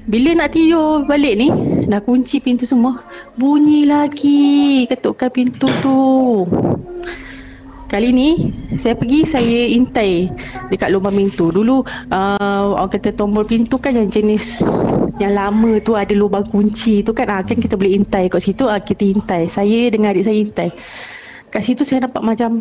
bila 0.09 0.33
nak 0.33 0.57
tidur 0.57 1.05
balik 1.05 1.37
ni 1.37 1.47
Dah 1.85 2.01
kunci 2.01 2.41
pintu 2.41 2.65
semua. 2.65 3.05
Bunyi 3.37 3.85
lagi 3.85 4.89
Ketukkan 4.89 5.29
pintu 5.29 5.69
tu. 5.85 6.49
Kali 7.85 8.09
ni 8.09 8.29
Saya 8.73 8.97
pergi 8.97 9.29
Saya 9.29 9.69
intai 9.69 10.25
Dekat 10.73 10.89
lubang 10.89 11.13
pintu. 11.13 11.53
Dulu 11.53 11.85
uh, 12.09 12.63
Orang 12.73 12.89
kata 12.89 13.13
tombol 13.13 13.45
pintu 13.45 13.77
kan 13.77 13.93
Yang 13.93 14.21
jenis 14.21 14.45
Yang 15.21 15.33
lama 15.37 15.71
tu 15.85 15.93
Ada 15.93 16.17
lubang 16.17 16.45
kunci 16.49 17.05
tu 17.05 17.13
kan. 17.13 17.29
Uh, 17.29 17.41
Kan 17.45 17.61
kita 17.61 17.77
boleh 17.77 17.93
intai 17.93 18.33
Kat 18.33 18.41
situ 18.41 18.65
uh, 18.65 18.81
Kita 18.81 19.05
intai. 19.05 19.45
Saya 19.45 19.93
dengan 19.93 20.09
adik 20.09 20.25
saya 20.25 20.41
intai. 20.41 20.69
Kat 21.53 21.61
situ 21.61 21.85
saya 21.85 22.09
nampak 22.09 22.25
macam 22.25 22.57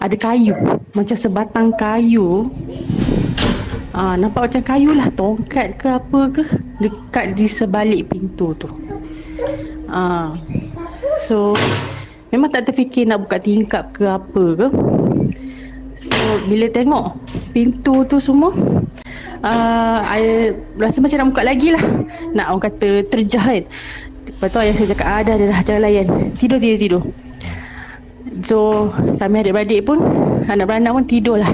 Ada 0.00 0.16
kayu 0.16 0.56
Macam 0.96 1.16
sebatang 1.20 1.76
kayu 1.76 2.48
Ah, 3.92 4.16
nampak 4.16 4.48
macam 4.48 4.62
kayu 4.64 4.96
lah 4.96 5.12
tongkat 5.12 5.76
ke 5.76 5.84
apa 5.84 6.20
ke 6.32 6.42
dekat 6.80 7.36
di 7.36 7.44
sebalik 7.44 8.08
pintu 8.08 8.56
tu. 8.56 8.64
Ah, 9.84 10.32
so 11.28 11.52
memang 12.32 12.48
tak 12.48 12.72
terfikir 12.72 13.04
nak 13.04 13.28
buka 13.28 13.36
tingkap 13.36 13.92
ke 13.92 14.08
apa 14.08 14.44
ke. 14.56 14.66
So 16.00 16.16
bila 16.48 16.72
tengok 16.72 17.20
pintu 17.52 18.00
tu 18.08 18.16
semua 18.16 18.56
uh, 19.44 19.98
I 20.08 20.56
rasa 20.80 21.04
macam 21.04 21.20
nak 21.20 21.28
buka 21.36 21.42
lagi 21.44 21.76
lah. 21.76 21.84
Nak 22.32 22.46
orang 22.48 22.64
kata 22.72 23.04
terjah 23.12 23.44
kan. 23.44 23.64
Lepas 24.24 24.48
tu 24.48 24.58
ayah 24.64 24.72
saya 24.72 24.88
cakap 24.96 25.06
ah, 25.06 25.20
dah, 25.20 25.34
dah, 25.36 25.46
dah 25.52 25.60
jangan 25.68 25.82
layan. 25.84 26.06
Tidur, 26.40 26.56
tidur, 26.56 26.80
tidur. 26.80 27.02
So 28.40 28.88
kami 29.20 29.44
adik-beradik 29.44 29.84
pun 29.84 30.00
Anak 30.48 30.66
beranak 30.66 30.96
pun 30.96 31.04
tidur 31.04 31.36
lah 31.38 31.52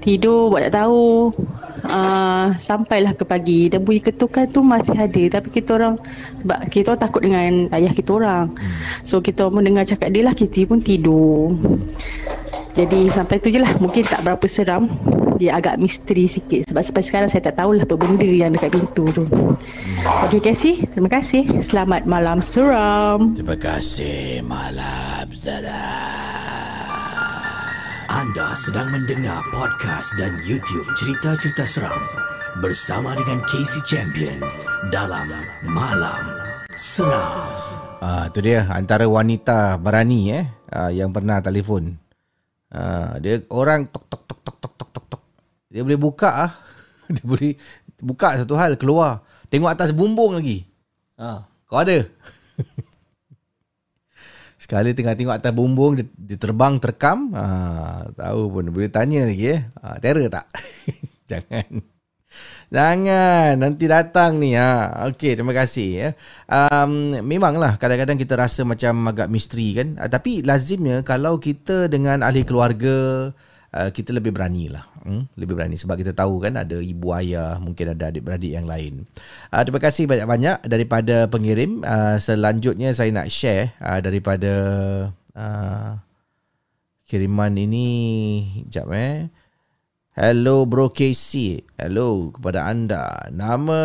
Tidur 0.00 0.48
buat 0.48 0.68
tak 0.68 0.80
tahu. 0.80 1.32
Uh, 1.80 2.52
Sampailah 2.56 3.12
ke 3.12 3.24
pagi. 3.24 3.68
Dan 3.68 3.84
bunyi 3.84 4.00
ketukan 4.00 4.48
tu 4.48 4.64
masih 4.64 4.96
ada. 4.96 5.40
Tapi 5.40 5.48
kita 5.52 5.76
orang 5.76 5.94
Sebab 6.40 6.58
kita 6.72 6.86
orang 6.92 7.02
takut 7.04 7.22
dengan 7.24 7.68
ayah 7.76 7.92
kita 7.92 8.10
orang. 8.16 8.46
Hmm. 8.56 8.72
So 9.04 9.20
kita 9.20 9.48
orang 9.48 9.62
mendengar 9.64 9.84
cakap 9.84 10.08
dia 10.12 10.24
lah 10.24 10.34
Kita 10.34 10.64
pun 10.64 10.80
tidur. 10.80 11.52
Jadi 12.72 13.12
sampai 13.12 13.36
tu 13.44 13.52
je 13.52 13.60
lah. 13.60 13.72
Mungkin 13.76 14.08
tak 14.08 14.24
berapa 14.24 14.44
seram. 14.48 14.88
Dia 15.36 15.60
agak 15.60 15.76
misteri 15.76 16.24
sikit. 16.24 16.68
Sebab 16.72 16.80
sampai 16.80 17.04
sekarang 17.04 17.28
saya 17.28 17.44
tak 17.52 17.60
tahulah 17.60 17.84
Apa 17.84 17.96
benda 17.96 18.28
yang 18.28 18.56
dekat 18.56 18.72
pintu 18.72 19.04
tu. 19.12 19.24
Hmm. 19.28 19.56
Okay 20.28 20.40
Casey. 20.40 20.84
Terima 20.88 21.12
kasih. 21.12 21.44
Selamat 21.60 22.08
malam. 22.08 22.40
Seram. 22.40 23.36
Terima 23.36 23.56
kasih 23.56 24.40
Malam 24.44 25.28
seram 25.36 26.19
anda 28.10 28.58
sedang 28.58 28.90
mendengar 28.90 29.38
podcast 29.54 30.18
dan 30.18 30.34
YouTube 30.42 30.82
cerita-cerita 30.98 31.62
seram 31.62 32.02
bersama 32.58 33.14
dengan 33.14 33.38
Casey 33.46 33.78
Champion 33.86 34.42
dalam 34.90 35.30
Malam 35.62 36.26
Seram. 36.74 37.46
Ah, 38.02 38.26
tu 38.34 38.42
dia 38.42 38.66
antara 38.66 39.06
wanita 39.06 39.78
berani 39.78 40.34
eh 40.34 40.42
ah, 40.74 40.90
yang 40.90 41.14
pernah 41.14 41.38
telefon. 41.38 41.94
Ah, 42.74 43.14
dia 43.22 43.46
orang 43.46 43.86
tok 43.86 44.02
tok 44.10 44.26
tok 44.26 44.40
tok 44.42 44.56
tok 44.58 44.74
tok 44.74 44.90
tok 44.90 45.06
tok. 45.06 45.22
Dia 45.70 45.86
boleh 45.86 46.00
buka 46.02 46.50
ah. 46.50 46.52
Dia 47.14 47.22
boleh 47.22 47.54
buka 48.02 48.42
satu 48.42 48.58
hal 48.58 48.74
keluar. 48.74 49.22
Tengok 49.54 49.70
atas 49.70 49.94
bumbung 49.94 50.34
lagi. 50.34 50.66
Ah, 51.14 51.46
kau 51.62 51.78
ada? 51.78 52.02
Sekali 54.70 54.94
tengah 54.94 55.18
tengok 55.18 55.34
atas 55.34 55.50
bumbung 55.50 55.98
dia, 55.98 56.06
dia 56.14 56.38
terbang 56.38 56.78
terkam, 56.78 57.34
ha, 57.34 58.06
tahu 58.14 58.54
pun 58.54 58.70
boleh 58.70 58.86
tanya 58.86 59.26
lagi 59.26 59.58
eh. 59.58 59.66
Ha, 59.82 59.98
terror 59.98 60.30
tak? 60.30 60.46
Jangan. 61.34 61.82
Jangan 62.70 63.58
nanti 63.58 63.90
datang 63.90 64.38
ni 64.38 64.54
ha. 64.54 64.94
Okey, 65.10 65.34
terima 65.34 65.50
kasih 65.50 65.88
ya. 65.90 66.08
Um, 66.46 67.18
memanglah 67.18 67.82
kadang-kadang 67.82 68.14
kita 68.14 68.38
rasa 68.38 68.62
macam 68.62 69.10
agak 69.10 69.26
misteri 69.26 69.74
kan. 69.74 69.98
Uh, 69.98 70.06
tapi 70.06 70.46
lazimnya 70.46 71.02
kalau 71.02 71.42
kita 71.42 71.90
dengan 71.90 72.22
ahli 72.22 72.46
keluarga 72.46 73.26
uh, 73.74 73.90
kita 73.90 74.14
lebih 74.14 74.30
berani 74.30 74.70
lah 74.70 74.86
hmm, 75.04 75.36
lebih 75.36 75.56
berani. 75.56 75.76
Sebab 75.76 75.96
kita 76.00 76.12
tahu 76.12 76.40
kan 76.40 76.56
ada 76.56 76.78
ibu 76.80 77.12
ayah 77.16 77.56
mungkin 77.60 77.92
ada 77.96 78.08
adik-beradik 78.12 78.52
yang 78.52 78.64
lain. 78.68 79.08
Uh, 79.50 79.62
terima 79.64 79.80
kasih 79.80 80.04
banyak-banyak 80.08 80.64
daripada 80.66 81.26
pengirim. 81.28 81.80
Uh, 81.84 82.16
selanjutnya 82.20 82.92
saya 82.92 83.10
nak 83.12 83.28
share 83.32 83.72
uh, 83.80 84.00
daripada 84.00 84.52
uh, 85.36 85.98
kiriman 87.08 87.56
ini. 87.56 87.88
Jap 88.68 88.88
eh. 88.92 89.28
Hello 90.10 90.66
bro 90.66 90.90
KC 90.90 91.62
Hello 91.78 92.34
kepada 92.34 92.66
anda. 92.66 93.30
Nama 93.30 93.82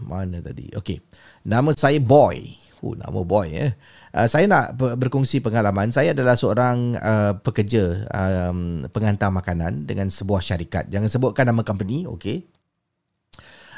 Mana 0.00 0.40
tadi? 0.40 0.72
Okay 0.72 1.04
Nama 1.44 1.68
saya 1.76 2.00
Boy. 2.00 2.58
Oh 2.82 2.96
nama 2.96 3.20
Boy 3.22 3.54
eh 3.54 3.72
Uh, 4.12 4.28
saya 4.28 4.44
nak 4.44 4.76
berkongsi 4.76 5.40
pengalaman. 5.40 5.88
Saya 5.88 6.12
adalah 6.12 6.36
seorang 6.36 7.00
uh, 7.00 7.32
pekerja 7.40 8.04
um, 8.12 8.84
pengantar 8.92 9.32
makanan 9.32 9.88
dengan 9.88 10.12
sebuah 10.12 10.44
syarikat. 10.44 10.92
Jangan 10.92 11.08
sebutkan 11.08 11.48
nama 11.48 11.64
company, 11.64 12.04
okey? 12.04 12.44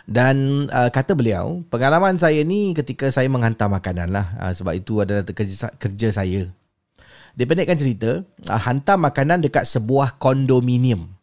Dan 0.04 0.66
uh, 0.74 0.90
kata 0.90 1.14
beliau, 1.14 1.62
pengalaman 1.70 2.18
saya 2.18 2.42
ni 2.42 2.74
ketika 2.74 3.08
saya 3.14 3.30
menghantar 3.30 3.70
makanan 3.70 4.10
lah. 4.10 4.34
Uh, 4.42 4.50
sebab 4.50 4.74
itu 4.74 4.98
adalah 5.00 5.22
kerja, 5.22 5.70
kerja 5.78 6.08
saya. 6.10 6.50
Dipendekkan 7.38 7.78
cerita, 7.78 8.26
uh, 8.50 8.60
hantar 8.60 8.98
makanan 8.98 9.38
dekat 9.38 9.70
sebuah 9.70 10.18
kondominium. 10.18 11.14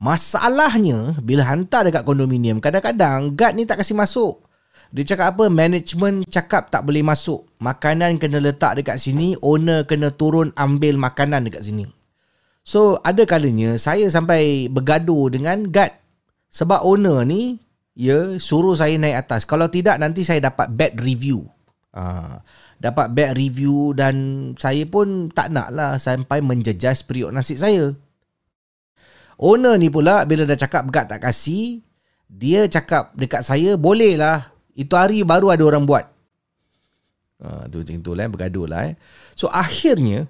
Masalahnya, 0.00 1.16
bila 1.24 1.48
hantar 1.48 1.88
dekat 1.88 2.04
kondominium, 2.04 2.60
kadang-kadang 2.60 3.32
guard 3.32 3.56
ni 3.56 3.64
tak 3.64 3.80
kasih 3.80 3.96
masuk. 3.96 4.44
Dia 4.90 5.06
cakap 5.06 5.38
apa? 5.38 5.46
Management 5.46 6.26
cakap 6.26 6.66
tak 6.74 6.82
boleh 6.82 7.06
masuk. 7.06 7.46
Makanan 7.62 8.18
kena 8.18 8.42
letak 8.42 8.82
dekat 8.82 8.98
sini. 8.98 9.38
Owner 9.38 9.86
kena 9.86 10.10
turun 10.10 10.50
ambil 10.58 10.98
makanan 10.98 11.46
dekat 11.46 11.62
sini. 11.62 11.86
So, 12.66 12.98
ada 13.06 13.22
kalanya 13.22 13.78
saya 13.78 14.10
sampai 14.10 14.66
bergaduh 14.66 15.30
dengan 15.30 15.70
guard. 15.70 15.94
Sebab 16.50 16.82
owner 16.82 17.22
ni, 17.22 17.62
ya, 17.94 18.36
suruh 18.42 18.74
saya 18.74 18.98
naik 18.98 19.26
atas. 19.26 19.46
Kalau 19.46 19.70
tidak, 19.70 20.02
nanti 20.02 20.26
saya 20.26 20.50
dapat 20.50 20.74
bad 20.74 20.98
review. 20.98 21.46
Ha, 21.90 22.38
dapat 22.78 23.10
bad 23.14 23.34
review 23.34 23.94
dan 23.98 24.14
saya 24.54 24.86
pun 24.86 25.26
tak 25.30 25.50
nak 25.50 25.74
lah 25.74 25.98
sampai 25.98 26.38
menjejas 26.38 27.02
periuk 27.02 27.34
nasi 27.34 27.58
saya. 27.58 27.94
Owner 29.40 29.74
ni 29.74 29.90
pula 29.90 30.22
bila 30.22 30.46
dah 30.46 30.54
cakap 30.54 30.86
guard 30.86 31.10
tak 31.10 31.22
kasih, 31.26 31.82
dia 32.30 32.70
cakap 32.70 33.10
dekat 33.18 33.42
saya, 33.42 33.74
boleh 33.74 34.14
lah 34.14 34.54
itu 34.74 34.94
hari 34.94 35.22
baru 35.24 35.50
ada 35.50 35.64
orang 35.66 35.84
buat. 35.84 36.06
Macam 37.40 38.04
tu 38.04 38.12
lah, 38.12 38.28
bergaduh 38.28 38.68
lah. 38.68 38.92
Eh. 38.92 38.94
So 39.32 39.48
akhirnya, 39.48 40.28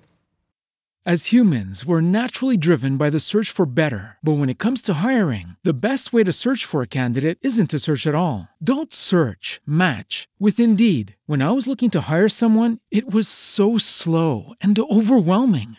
As 1.07 1.32
humans, 1.32 1.86
we're 1.86 2.05
naturally 2.05 2.59
driven 2.59 2.99
by 2.99 3.09
the 3.09 3.18
search 3.18 3.49
for 3.49 3.64
better. 3.64 4.18
But 4.22 4.36
when 4.36 4.51
it 4.51 4.59
comes 4.59 4.82
to 4.82 5.01
hiring, 5.01 5.57
the 5.64 5.72
best 5.72 6.12
way 6.12 6.24
to 6.24 6.30
search 6.30 6.66
for 6.66 6.82
a 6.82 6.86
candidate 6.86 7.38
isn't 7.41 7.70
to 7.70 7.78
search 7.78 8.07
at 8.07 8.14
all. 8.14 8.49
Don't 8.62 8.93
search, 8.93 9.62
match 9.66 10.28
with 10.38 10.61
Indeed. 10.61 11.16
When 11.24 11.41
I 11.41 11.53
was 11.57 11.66
looking 11.66 11.88
to 11.97 12.03
hire 12.03 12.28
someone, 12.28 12.80
it 12.91 13.11
was 13.11 13.28
so 13.28 13.78
slow 13.78 14.53
and 14.61 14.78
overwhelming. 14.78 15.78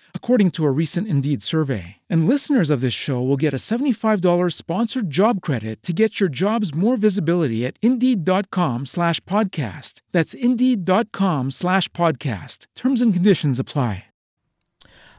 according 0.15 0.55
to 0.55 0.63
a 0.63 0.71
recent 0.71 1.11
Indeed 1.11 1.43
survey. 1.43 1.97
And 2.07 2.31
listeners 2.31 2.71
of 2.71 2.79
this 2.79 2.95
show 2.95 3.19
will 3.19 3.35
get 3.35 3.51
a 3.51 3.59
$75 3.59 4.23
sponsored 4.55 5.11
job 5.11 5.43
credit 5.43 5.83
to 5.83 5.91
get 5.91 6.23
your 6.23 6.31
jobs 6.31 6.71
more 6.71 6.95
visibility 6.95 7.67
at 7.67 7.75
Indeed.com 7.83 8.87
slash 8.87 9.19
podcast. 9.27 9.99
That's 10.15 10.31
Indeed.com 10.31 11.51
slash 11.51 11.91
podcast. 11.91 12.71
Terms 12.79 13.03
and 13.03 13.11
conditions 13.11 13.59
apply. 13.59 14.07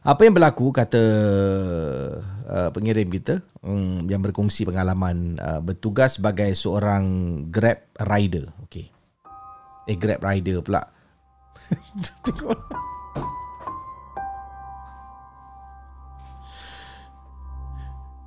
Apa 0.03 0.27
yang 0.27 0.35
berlaku 0.35 0.75
kata 0.75 1.03
uh, 2.51 2.69
pengirim 2.75 3.07
kita 3.07 3.39
um, 3.63 4.03
yang 4.11 4.19
berkongsi 4.19 4.67
pengalaman 4.67 5.39
uh, 5.39 5.63
bertugas 5.63 6.19
sebagai 6.19 6.51
seorang 6.59 7.47
Grab 7.55 7.87
rider. 8.11 8.51
Okay. 8.67 8.91
Eh 9.87 9.95
Grab 9.95 10.19
rider 10.27 10.59
pula 10.59 10.83
Tengok 12.27 12.91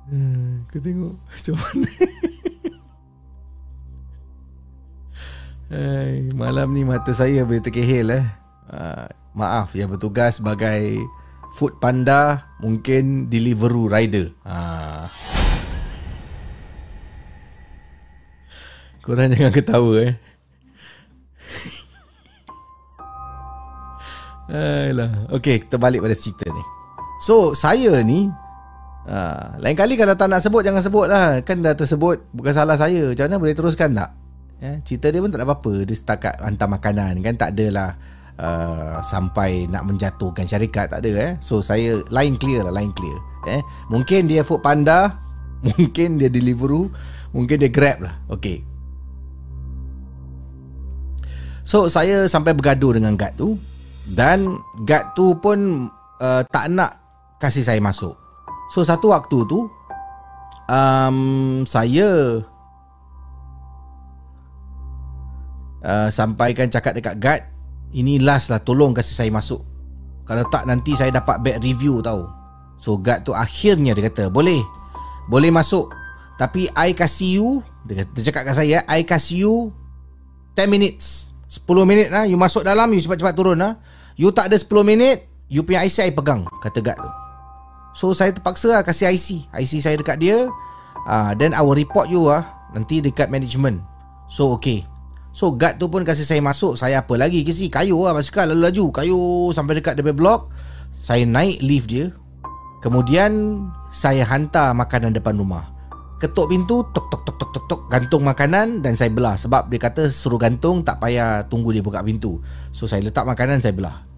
Hmm, 0.06 0.62
kau 0.70 0.78
tengok 0.78 1.18
macam 1.34 1.54
mana 1.58 1.90
Hai, 5.66 6.30
malam 6.30 6.70
ni 6.70 6.86
mata 6.86 7.10
saya 7.10 7.42
boleh 7.42 7.58
terkehil 7.58 8.14
eh. 8.14 8.22
Uh, 8.70 9.10
maaf 9.34 9.74
yang 9.74 9.90
bertugas 9.90 10.38
sebagai 10.38 11.02
food 11.58 11.82
panda 11.82 12.46
mungkin 12.62 13.26
delivery 13.26 13.90
rider. 13.90 14.30
Ha. 14.46 15.10
Korang 19.02 19.34
jangan 19.34 19.50
ketawa 19.50 20.06
eh. 20.06 20.14
Ayolah. 24.54 25.26
Okay, 25.34 25.58
kita 25.66 25.82
balik 25.82 25.98
pada 25.98 26.14
cerita 26.14 26.46
ni. 26.46 26.62
So, 27.26 27.58
saya 27.58 28.06
ni 28.06 28.30
uh, 29.06 29.56
lain 29.62 29.78
kali 29.78 29.94
kalau 29.94 30.18
tak 30.18 30.28
nak 30.28 30.42
sebut 30.42 30.62
jangan 30.66 30.82
sebut 30.82 31.06
lah. 31.06 31.40
Kan 31.46 31.62
dah 31.62 31.72
tersebut 31.72 32.26
bukan 32.34 32.52
salah 32.52 32.76
saya. 32.76 33.14
Macam 33.14 33.24
mana 33.30 33.36
boleh 33.38 33.54
teruskan 33.56 33.94
tak? 33.94 34.10
Ya, 34.56 34.80
cerita 34.82 35.12
dia 35.12 35.20
pun 35.20 35.30
tak 35.30 35.40
ada 35.40 35.46
apa-apa. 35.48 35.84
Dia 35.86 35.96
setakat 35.96 36.34
hantar 36.40 36.68
makanan 36.68 37.20
kan 37.20 37.34
tak 37.36 37.56
adalah 37.56 37.94
uh, 38.40 38.98
sampai 39.04 39.68
nak 39.68 39.84
menjatuhkan 39.84 40.44
syarikat 40.48 40.92
tak 40.92 41.04
ada 41.04 41.12
eh. 41.16 41.32
So 41.40 41.60
saya 41.60 42.02
line 42.12 42.36
clear 42.40 42.64
lah, 42.64 42.72
line 42.72 42.92
clear. 42.92 43.16
Eh, 43.46 43.62
mungkin 43.92 44.26
dia 44.26 44.42
food 44.42 44.64
panda, 44.64 45.16
mungkin 45.76 46.18
dia 46.18 46.32
delivery, 46.32 46.88
mungkin 47.30 47.56
dia 47.60 47.70
grab 47.70 48.02
lah. 48.04 48.14
Okay. 48.32 48.64
So 51.66 51.90
saya 51.90 52.30
sampai 52.30 52.54
bergaduh 52.54 52.94
dengan 52.94 53.18
guard 53.18 53.34
tu 53.34 53.58
dan 54.06 54.54
guard 54.86 55.18
tu 55.18 55.34
pun 55.42 55.90
uh, 56.22 56.42
tak 56.46 56.70
nak 56.70 56.94
kasih 57.42 57.66
saya 57.66 57.82
masuk. 57.82 58.25
So 58.66 58.82
satu 58.82 59.14
waktu 59.14 59.46
tu 59.46 59.70
um, 60.66 61.18
saya 61.62 62.42
uh, 65.86 66.08
sampaikan 66.10 66.66
cakap 66.70 66.98
dekat 66.98 67.16
guard 67.22 67.42
ini 67.94 68.18
last 68.18 68.50
lah 68.50 68.58
tolong 68.58 68.92
kasih 68.92 69.14
saya 69.14 69.30
masuk. 69.30 69.62
Kalau 70.26 70.42
tak 70.50 70.66
nanti 70.66 70.98
saya 70.98 71.14
dapat 71.14 71.38
bad 71.38 71.62
review 71.62 72.02
tau. 72.02 72.26
So 72.82 72.98
guard 72.98 73.22
tu 73.22 73.32
akhirnya 73.32 73.94
dia 73.94 74.10
kata 74.10 74.28
boleh 74.28 74.60
boleh 75.30 75.54
masuk. 75.54 75.94
Tapi 76.36 76.68
I 76.76 76.92
kasih 76.92 77.40
you 77.40 77.48
dia, 77.88 78.04
kata, 78.04 78.10
dia 78.12 78.22
cakap 78.28 78.42
kat 78.52 78.54
saya 78.58 78.78
I 78.90 79.06
kasih 79.06 79.46
you 79.46 79.54
10 80.58 80.68
minutes. 80.68 81.32
10 81.48 81.64
minit 81.88 82.12
lah 82.12 82.26
you 82.28 82.36
masuk 82.36 82.66
dalam 82.66 82.90
you 82.92 83.00
cepat-cepat 83.00 83.32
turun 83.32 83.56
lah. 83.56 83.78
You 84.18 84.34
tak 84.34 84.50
ada 84.50 84.58
10 84.58 84.68
minit 84.82 85.30
you 85.46 85.62
punya 85.62 85.86
IC 85.86 86.10
I 86.10 86.12
pegang 86.12 86.44
kata 86.60 86.82
guard 86.82 86.98
tu 86.98 87.25
so 87.96 88.12
saya 88.12 88.36
terpaksa 88.36 88.76
lah 88.76 88.84
kasih 88.84 89.08
IC 89.08 89.48
IC 89.56 89.72
saya 89.80 89.96
dekat 89.96 90.20
dia. 90.20 90.52
Uh, 91.08 91.32
then 91.38 91.56
I 91.56 91.64
will 91.64 91.78
report 91.78 92.12
you 92.12 92.28
lah 92.28 92.44
nanti 92.76 93.00
dekat 93.00 93.32
management. 93.32 93.80
So 94.28 94.52
okay. 94.52 94.84
So 95.36 95.52
guard 95.52 95.76
tu 95.76 95.92
pun 95.92 96.00
kasih 96.00 96.24
saya 96.24 96.40
masuk. 96.40 96.80
Saya 96.80 97.04
apa 97.04 97.12
lagi? 97.16 97.44
Ke 97.44 97.52
si 97.52 97.68
Kayu 97.68 98.08
lah 98.08 98.16
basikal 98.16 98.48
lalu 98.48 98.72
laju 98.72 98.84
Kayu 98.88 99.20
sampai 99.52 99.76
dekat 99.76 100.00
DP 100.00 100.16
blok 100.16 100.48
Saya 100.96 101.28
naik 101.28 101.60
lift 101.60 101.92
dia. 101.92 102.08
Kemudian 102.80 103.60
Saya 103.92 104.24
hantar 104.24 104.72
makanan 104.72 105.12
depan 105.12 105.36
rumah. 105.36 105.68
Ketuk 106.16 106.48
pintu 106.48 106.80
Tok 106.88 107.12
tok 107.12 107.22
tok 107.28 107.36
tok 107.36 107.50
tok 107.52 107.64
tok 107.68 107.80
Gantung 107.92 108.24
makanan 108.24 108.80
Dan 108.80 108.96
saya 108.96 109.12
belah. 109.12 109.36
Sebab 109.36 109.68
dia 109.68 109.76
kata 109.76 110.08
suruh 110.08 110.40
gantung 110.40 110.80
Tak 110.80 111.04
payah 111.04 111.44
tunggu 111.52 111.68
dia 111.68 111.84
buka 111.84 112.00
pintu. 112.00 112.40
So 112.72 112.88
saya 112.88 113.04
letak 113.04 113.28
makanan 113.28 113.60
Saya 113.60 113.76
belah 113.76 114.15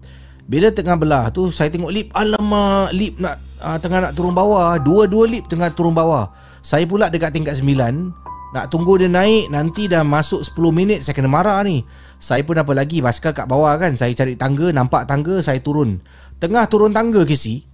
Bila 0.49 0.73
tengah 0.73 0.97
belah 0.97 1.29
tu 1.29 1.53
Saya 1.53 1.69
tengok 1.69 1.93
lip 1.93 2.09
Alamak 2.17 2.89
Lip 2.89 3.21
nak 3.21 3.37
uh, 3.61 3.77
Tengah 3.77 4.09
nak 4.09 4.13
turun 4.17 4.33
bawah. 4.33 4.81
Dua-dua 4.81 5.29
lip 5.29 5.45
tengah 5.45 5.69
turun 5.69 5.93
bawah. 5.93 6.33
Saya 6.65 6.89
pula 6.89 7.13
dekat 7.13 7.37
tingkat 7.37 7.61
sembilan 7.61 8.25
nak 8.49 8.73
tunggu 8.73 8.97
dia 8.97 9.05
naik 9.05 9.53
Nanti 9.53 9.85
dah 9.85 10.01
masuk 10.01 10.41
10 10.41 10.73
minit 10.73 10.99
Saya 11.05 11.13
kena 11.13 11.29
marah 11.29 11.61
ni. 11.61 11.85
Saya 12.17 12.41
pun 12.41 12.57
apa 12.57 12.73
lagi 12.73 12.97
Basikal 12.97 13.29
kat 13.29 13.45
bawah 13.45 13.77
kan 13.77 13.93
Saya 13.93 14.09
cari 14.17 14.33
tangga 14.33 14.73
Nampak 14.73 15.05
tangga 15.05 15.37
Saya 15.37 15.61
turun. 15.61 16.01
Tengah 16.41 16.65
turun 16.65 16.89
tangga 16.89 17.21
Casey 17.29 17.69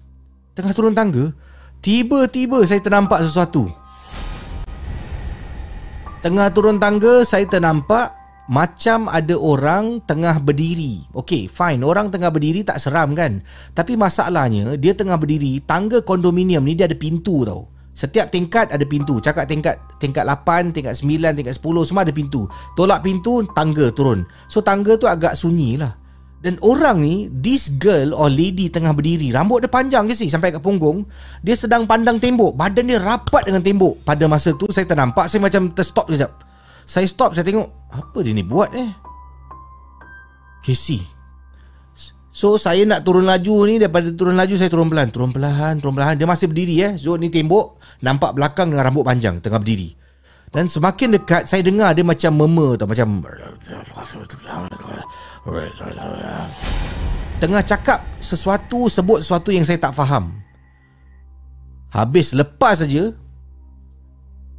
Tengah 0.52 0.76
turun 0.76 0.92
tangga 0.92 1.32
Tiba-tiba 1.80 2.60
saya 2.68 2.84
ternampak 2.84 3.24
sesuatu. 3.24 3.72
Tengah 6.20 6.52
turun 6.52 6.76
tangga 6.76 7.24
Saya 7.24 7.48
ternampak 7.48 8.25
Macam 8.46 9.10
ada 9.10 9.34
orang 9.34 10.06
Tengah 10.06 10.38
berdiri 10.38 11.02
Okay 11.18 11.50
fine 11.50 11.82
Orang 11.82 12.14
tengah 12.14 12.30
berdiri 12.30 12.62
tak 12.62 12.78
seram 12.78 13.18
kan 13.18 13.42
Tapi 13.74 13.98
masalahnya 13.98 14.78
Dia 14.78 14.94
tengah 14.94 15.18
berdiri 15.18 15.66
Tangga 15.66 16.06
kondominium 16.06 16.62
ni 16.62 16.78
Dia 16.78 16.86
ada 16.86 16.94
pintu 16.94 17.42
tau 17.42 17.74
Setiap 17.96 18.28
tingkat 18.28 18.68
ada 18.76 18.84
pintu. 18.84 19.24
Cakap 19.24 19.48
tingkat 19.48 19.80
tingkat 20.04 20.28
8, 20.28 20.76
tingkat 20.76 21.00
9, 21.00 21.32
tingkat 21.40 21.56
10 21.56 21.88
semua 21.88 22.04
ada 22.04 22.12
pintu. 22.12 22.44
Tolak 22.76 23.08
pintu, 23.08 23.48
tangga 23.56 23.88
turun. 23.96 24.28
So 24.52 24.60
tangga 24.60 25.00
tu 25.00 25.08
agak 25.08 25.40
sunyi 25.40 25.80
lah. 25.80 25.96
Dan 26.44 26.60
orang 26.62 27.02
ni, 27.02 27.32
this 27.32 27.74
girl 27.80 28.14
or 28.14 28.30
lady 28.30 28.70
tengah 28.70 28.92
berdiri. 28.92 29.32
Rambut 29.34 29.64
dia 29.66 29.72
panjang 29.72 30.06
ke 30.06 30.14
sih 30.14 30.28
sampai 30.28 30.54
kat 30.54 30.62
punggung. 30.62 31.08
Dia 31.42 31.56
sedang 31.56 31.88
pandang 31.88 32.20
tembok. 32.20 32.54
Badan 32.54 32.92
dia 32.92 33.00
rapat 33.00 33.48
dengan 33.48 33.64
tembok. 33.64 34.04
Pada 34.04 34.28
masa 34.28 34.54
tu 34.54 34.68
saya 34.70 34.86
ternampak, 34.86 35.32
saya 35.32 35.42
macam 35.42 35.72
terstop 35.72 36.12
kejap. 36.12 36.36
Saya 36.86 37.10
stop, 37.10 37.34
saya 37.34 37.46
tengok. 37.46 37.68
Apa 37.92 38.22
dia 38.22 38.34
ni 38.34 38.46
buat 38.46 38.70
eh? 38.74 38.92
Casey, 40.66 41.06
So 42.36 42.60
saya 42.60 42.84
nak 42.84 43.08
turun 43.08 43.24
laju 43.24 43.64
ni 43.64 43.80
Daripada 43.80 44.12
turun 44.12 44.36
laju 44.36 44.60
saya 44.60 44.68
turun 44.68 44.92
pelan. 44.92 45.08
Turun 45.08 45.32
pelan 45.32 45.80
Turun 45.80 45.96
pelan. 45.96 46.20
Dia 46.20 46.28
masih 46.28 46.52
berdiri 46.52 46.76
eh? 46.84 46.94
So 47.00 47.16
ni 47.16 47.32
tembok 47.32 47.80
Nampak 48.04 48.36
belakang 48.36 48.76
dengan 48.76 48.92
rambut 48.92 49.08
panjang 49.08 49.40
Tengah 49.40 49.64
berdiri. 49.64 49.96
Dan 50.52 50.68
semakin 50.68 51.16
dekat 51.16 51.48
Saya 51.48 51.64
dengar 51.64 51.96
dia 51.96 52.04
macam 52.04 52.36
meme 52.36 52.76
tau 52.76 52.92
Macam 52.92 53.24
Tengah 57.40 57.62
cakap 57.64 58.04
sesuatu 58.20 58.92
Sebut 58.92 59.24
sesuatu 59.24 59.56
yang 59.56 59.64
saya 59.64 59.80
tak 59.80 59.96
faham. 59.96 60.36
Habis 61.96 62.36
lepas 62.36 62.84
saja 62.84 63.16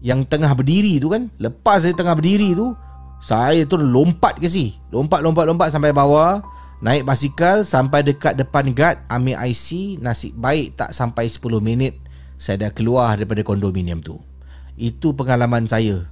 Yang 0.04 0.28
tengah 0.28 0.52
berdiri 0.52 1.00
tu 1.00 1.08
kan 1.08 1.32
Lepas 1.40 1.84
saya 1.84 1.96
tengah 1.96 2.12
berdiri 2.12 2.52
tu 2.52 2.76
Saya 3.20 3.64
tu 3.64 3.80
lompat 3.80 4.36
ke 4.36 4.48
si 4.48 4.76
Lompat 4.92 5.24
lompat 5.24 5.44
lompat 5.48 5.68
sampai 5.72 5.92
bawah 5.92 6.44
Naik 6.84 7.08
basikal 7.08 7.64
sampai 7.64 8.04
dekat 8.04 8.36
depan 8.36 8.76
guard 8.76 9.00
Ambil 9.08 9.40
IC 9.40 9.96
Nasib 10.04 10.36
baik 10.36 10.76
tak 10.76 10.92
sampai 10.92 11.32
10 11.32 11.40
minit 11.64 11.96
Saya 12.36 12.68
dah 12.68 12.70
keluar 12.72 13.16
daripada 13.16 13.40
kondominium 13.40 14.04
tu. 14.04 14.20
Itu 14.76 15.16
pengalaman 15.16 15.64
saya. 15.64 16.04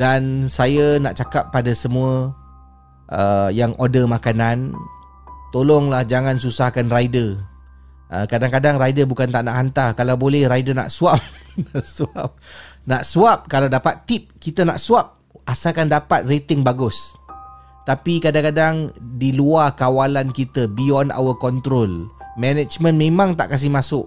Dan 0.00 0.48
saya 0.48 0.96
nak 0.96 1.20
cakap 1.20 1.52
pada 1.52 1.76
semua 1.76 2.32
uh, 3.12 3.52
Yang 3.52 3.76
order 3.76 4.08
makanan 4.08 4.72
Tolonglah 5.52 6.06
jangan 6.06 6.40
susahkan 6.40 6.88
rider. 6.88 7.36
Uh, 8.08 8.24
Kadang-kadang 8.24 8.78
rider 8.78 9.04
bukan 9.04 9.28
tak 9.28 9.44
nak 9.44 9.58
hantar. 9.58 9.92
Kalau 9.98 10.14
boleh 10.16 10.46
rider 10.46 10.72
nak 10.72 10.88
swap. 10.94 11.20
Nak 11.60 11.84
swap 11.84 12.38
Nak 12.88 13.02
swap 13.04 13.48
Kalau 13.50 13.68
dapat 13.68 14.08
tip 14.08 14.36
Kita 14.40 14.64
nak 14.64 14.80
swap 14.80 15.20
Asalkan 15.48 15.90
dapat 15.90 16.30
rating 16.30 16.62
bagus. 16.62 17.18
Tapi 17.88 18.22
kadang-kadang 18.22 18.94
di 19.18 19.34
luar 19.34 19.74
kawalan 19.74 20.30
kita 20.30 20.70
beyond 20.70 21.10
our 21.10 21.34
control 21.34 22.06
management 22.38 22.94
memang 22.94 23.34
tak 23.34 23.50
kasih 23.50 23.72
masuk. 23.72 24.06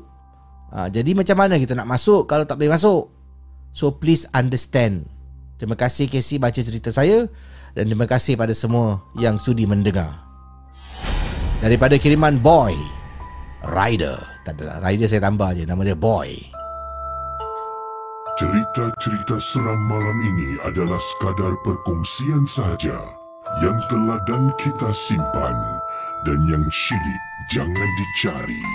Ha, 0.71 0.87
jadi 0.87 1.11
macam 1.11 1.35
mana 1.35 1.59
kita 1.59 1.75
nak 1.75 1.89
masuk 1.89 2.25
kalau 2.29 2.47
tak 2.47 2.57
boleh 2.61 2.71
masuk? 2.71 3.11
So 3.75 3.91
please 3.91 4.23
understand. 4.31 5.09
Terima 5.59 5.75
kasih 5.75 6.07
Casey 6.07 6.39
baca 6.39 6.55
cerita 6.55 6.95
saya. 6.95 7.27
Dan 7.73 7.89
terima 7.89 8.05
kasih 8.05 8.37
pada 8.37 8.53
semua 8.53 9.01
yang 9.17 9.41
sudi 9.41 9.65
mendengar. 9.65 10.13
Daripada 11.59 11.97
kiriman 11.97 12.37
boy 12.37 12.77
rider. 13.67 14.21
Tak 14.45 14.61
adalah 14.61 14.79
rider 14.79 15.09
saya 15.09 15.25
tambah 15.25 15.57
je. 15.57 15.65
Nama 15.65 15.81
dia 15.81 15.97
boy 15.97 16.62
Cerita-cerita 18.73 19.37
seram 19.37 19.77
malam 19.85 20.17
ini 20.33 20.57
adalah 20.65 20.97
sekadar 20.97 21.53
perkongsian 21.61 22.41
sahaja 22.41 23.05
yang 23.61 23.77
telah 23.85 24.17
dan 24.25 24.49
kita 24.57 24.89
simpan 24.97 25.53
dan 26.25 26.41
yang 26.49 26.65
syilid 26.73 27.21
jangan 27.53 27.89
dicari. 28.01 28.65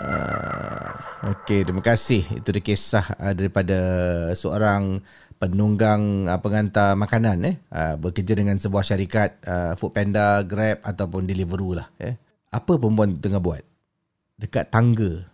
Uh, 0.00 1.36
Okey, 1.36 1.68
terima 1.68 1.84
kasih. 1.84 2.24
Itu 2.40 2.56
dia 2.56 2.64
kisah 2.64 3.20
uh, 3.20 3.36
daripada 3.36 3.76
seorang 4.32 5.04
penunggang 5.36 6.24
uh, 6.24 6.40
pengantar 6.40 6.96
makanan 6.96 7.52
eh 7.52 7.56
uh, 7.68 8.00
bekerja 8.00 8.32
dengan 8.32 8.56
sebuah 8.56 8.80
syarikat 8.80 9.44
uh, 9.44 9.76
Foodpanda, 9.76 10.40
Grab 10.40 10.80
ataupun 10.80 11.28
Deliveroo 11.28 11.76
lah 11.76 11.92
eh. 12.00 12.16
Apa 12.48 12.80
perempuan 12.80 13.12
tengah 13.20 13.44
buat? 13.44 13.75
Dekat 14.36 14.68
tangga. 14.68 15.24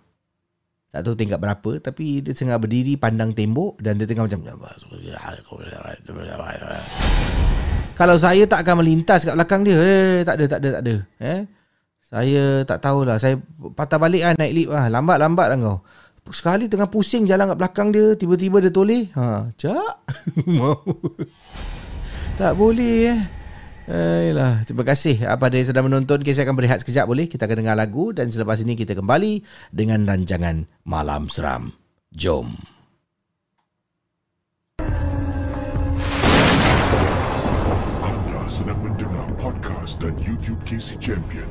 Tak 0.92 1.09
tahu 1.09 1.16
tingkat 1.16 1.40
berapa 1.40 1.80
tapi 1.80 2.20
dia 2.20 2.36
tengah 2.36 2.61
berdiri 2.61 3.00
pandang 3.00 3.32
tembok 3.32 3.80
dan 3.80 3.96
dia 3.96 4.05
tengah 4.05 4.28
macam 4.28 4.44
Kalau 7.96 8.16
saya 8.20 8.44
tak 8.44 8.61
akan 8.61 8.84
melintas 8.84 9.24
kat 9.24 9.32
belakang 9.32 9.64
dia, 9.64 9.76
eh 9.80 10.20
tak 10.20 10.36
ada 10.36 10.44
tak 10.48 10.59
ada 10.61 10.68
tak 10.68 10.82
ada. 10.84 10.94
Eh. 11.24 11.40
Saya 12.12 12.42
tak 12.68 12.78
tahulah. 12.84 13.16
Saya 13.16 13.40
patah 13.72 13.96
balik 13.96 14.20
ah 14.20 14.36
naik 14.36 14.53
lift 14.53 14.70
ah. 14.76 14.92
Lambat-lambat 14.92 15.46
lah 15.48 15.57
kau. 15.57 15.78
Sekali 16.28 16.68
tengah 16.68 16.86
pusing 16.92 17.24
jalan 17.24 17.50
kat 17.50 17.59
belakang 17.59 17.88
dia, 17.88 18.12
tiba-tiba 18.14 18.61
dia 18.61 18.70
toleh. 18.70 19.09
Ha, 19.16 19.48
cak. 19.57 19.94
tak 22.38 22.53
boleh 22.53 23.16
eh. 23.16 23.20
Ayolah, 23.83 24.62
terima 24.62 24.87
kasih 24.87 25.26
apa 25.26 25.51
yang 25.51 25.66
sedang 25.66 25.91
menonton. 25.91 26.22
Saya 26.22 26.47
akan 26.47 26.55
berehat 26.55 26.87
sekejap 26.87 27.03
boleh? 27.03 27.26
Kita 27.26 27.51
akan 27.51 27.66
dengar 27.66 27.74
lagu 27.74 28.14
dan 28.14 28.30
selepas 28.30 28.62
ini 28.62 28.78
kita 28.78 28.95
kembali 28.95 29.43
dengan 29.74 30.07
rancangan 30.07 30.70
Malam 30.87 31.26
Seram. 31.26 31.74
Jom. 32.14 32.55
Anda 38.07 38.41
sedang 38.47 38.78
mendengar 38.87 39.26
podcast 39.35 39.99
dan 39.99 40.14
YouTube 40.22 40.62
Casey 40.62 40.95
Champion. 41.03 41.51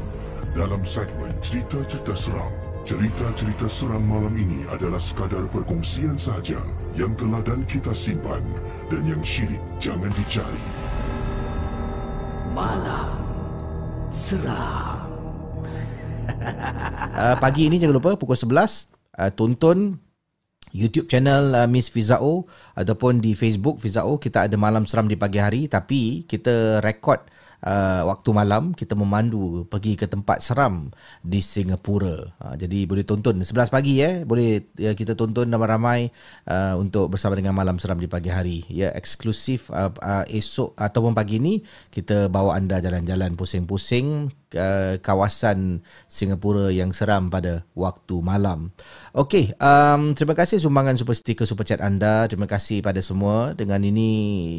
Dalam 0.55 0.87
segmen 0.87 1.35
cerita-cerita 1.43 2.15
seram, 2.15 2.51
cerita-cerita 2.87 3.67
seram 3.67 4.07
malam 4.07 4.31
ini 4.39 4.63
adalah 4.71 5.03
sekadar 5.03 5.43
perkongsian 5.51 6.15
sahaja 6.15 6.63
yang 6.95 7.11
telah 7.19 7.43
dan 7.43 7.67
kita 7.67 7.91
simpan 7.91 8.43
dan 8.87 9.03
yang 9.03 9.19
syirik 9.19 9.59
jangan 9.83 10.11
dicari. 10.15 10.80
Malam 12.49 13.09
Seram. 14.09 15.05
Uh, 17.11 17.37
pagi 17.37 17.69
ini 17.69 17.77
jangan 17.77 18.01
lupa 18.01 18.17
pukul 18.17 18.33
11 18.33 18.89
uh, 19.19 19.29
tonton 19.29 19.93
YouTube 20.73 21.05
channel 21.05 21.53
uh, 21.53 21.67
Miss 21.69 21.91
Fizao 21.91 22.49
ataupun 22.73 23.21
di 23.21 23.37
Facebook 23.37 23.77
Fizao 23.77 24.17
kita 24.17 24.49
ada 24.49 24.55
malam 24.57 24.89
seram 24.89 25.05
di 25.05 25.19
pagi 25.19 25.37
hari 25.37 25.69
tapi 25.69 26.25
kita 26.25 26.81
rekod 26.81 27.21
uh, 27.65 28.03
waktu 28.09 28.29
malam 28.33 28.73
kita 28.73 28.97
memandu 28.97 29.65
pergi 29.69 29.97
ke 29.97 30.09
tempat 30.09 30.41
seram 30.41 30.89
di 31.21 31.39
Singapura. 31.39 32.33
Uh, 32.41 32.55
jadi 32.57 32.85
boleh 32.85 33.05
tonton 33.05 33.41
11 33.41 33.73
pagi 33.73 34.01
eh 34.01 34.25
boleh 34.25 34.73
ya, 34.77 34.93
kita 34.97 35.13
tonton 35.13 35.49
ramai-ramai 35.49 36.09
uh, 36.49 36.75
untuk 36.77 37.13
bersama 37.13 37.37
dengan 37.37 37.53
malam 37.53 37.77
seram 37.77 38.01
di 38.01 38.09
pagi 38.09 38.29
hari. 38.33 38.65
Ya 38.67 38.93
eksklusif 38.93 39.69
uh, 39.69 39.93
uh, 40.01 40.25
esok 40.29 40.73
ataupun 40.77 41.13
pagi 41.13 41.37
ini 41.37 41.61
kita 41.93 42.27
bawa 42.27 42.57
anda 42.57 42.81
jalan-jalan 42.81 43.37
pusing-pusing 43.37 44.40
uh, 44.55 44.99
kawasan 44.99 45.85
Singapura 46.07 46.71
yang 46.71 46.91
seram 46.91 47.31
pada 47.31 47.63
waktu 47.75 48.19
malam. 48.19 48.71
Okey, 49.11 49.55
um, 49.59 50.15
terima 50.15 50.35
kasih 50.35 50.59
sumbangan 50.59 50.95
super 50.95 51.15
sticker 51.15 51.47
super 51.47 51.67
chat 51.67 51.83
anda. 51.83 52.27
Terima 52.27 52.47
kasih 52.47 52.79
pada 52.79 52.99
semua. 53.03 53.51
Dengan 53.55 53.83
ini 53.83 54.09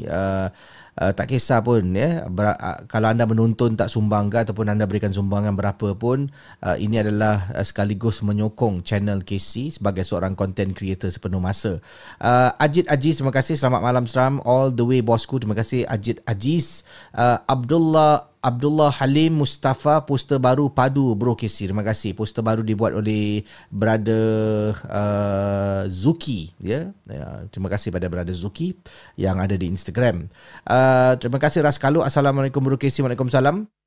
uh, 0.09 0.53
uh, 0.99 1.13
tak 1.13 1.33
kisah 1.33 1.65
pun 1.65 1.95
ya 1.97 2.29
ber, 2.29 2.53
uh, 2.53 2.85
kalau 2.91 3.09
anda 3.13 3.25
menonton 3.25 3.79
tak 3.79 3.89
sumbang 3.89 4.29
ke 4.29 4.45
ataupun 4.45 4.69
anda 4.69 4.85
berikan 4.85 5.15
sumbangan 5.15 5.57
berapa 5.57 5.97
pun 5.97 6.29
uh, 6.65 6.77
ini 6.77 7.01
adalah 7.01 7.49
uh, 7.57 7.65
sekaligus 7.65 8.21
menyokong 8.21 8.85
channel 8.85 9.25
KC 9.25 9.81
sebagai 9.81 10.05
seorang 10.05 10.37
content 10.37 10.77
creator 10.77 11.09
sepenuh 11.09 11.41
masa. 11.41 11.81
Uh, 12.21 12.53
Ajit 12.61 12.89
Aziz 12.89 13.21
terima 13.21 13.33
kasih 13.33 13.57
selamat 13.57 13.81
malam 13.81 14.05
seram 14.05 14.43
all 14.45 14.69
the 14.73 14.85
way 14.85 15.01
bosku 15.01 15.41
terima 15.41 15.57
kasih 15.57 15.89
Ajit 15.89 16.21
Aziz 16.29 16.85
uh, 17.17 17.41
Abdullah 17.49 18.32
Abdullah 18.43 18.91
Halim 18.91 19.39
Mustafa 19.39 20.03
poster 20.03 20.43
baru 20.43 20.67
padu 20.67 21.15
bro 21.15 21.39
KC 21.39 21.71
terima 21.71 21.87
kasih. 21.87 22.11
Poster 22.19 22.43
baru 22.43 22.67
dibuat 22.67 22.91
oleh 22.91 23.47
brother 23.71 24.75
uh, 24.91 25.87
Zuki 25.87 26.51
ya. 26.59 26.91
Yeah? 27.07 27.47
terima 27.55 27.71
kasih 27.71 27.95
pada 27.95 28.11
brother 28.11 28.35
Zuki 28.35 28.75
yang 29.15 29.39
ada 29.39 29.55
di 29.55 29.71
Instagram. 29.71 30.27
Uh, 30.67 31.15
terima 31.23 31.39
kasih 31.39 31.63
Raskalu 31.63 32.03
Assalamualaikum 32.03 32.59
bro 32.67 32.75
KC 32.75 33.07
Waalaikumsalam 33.07 33.82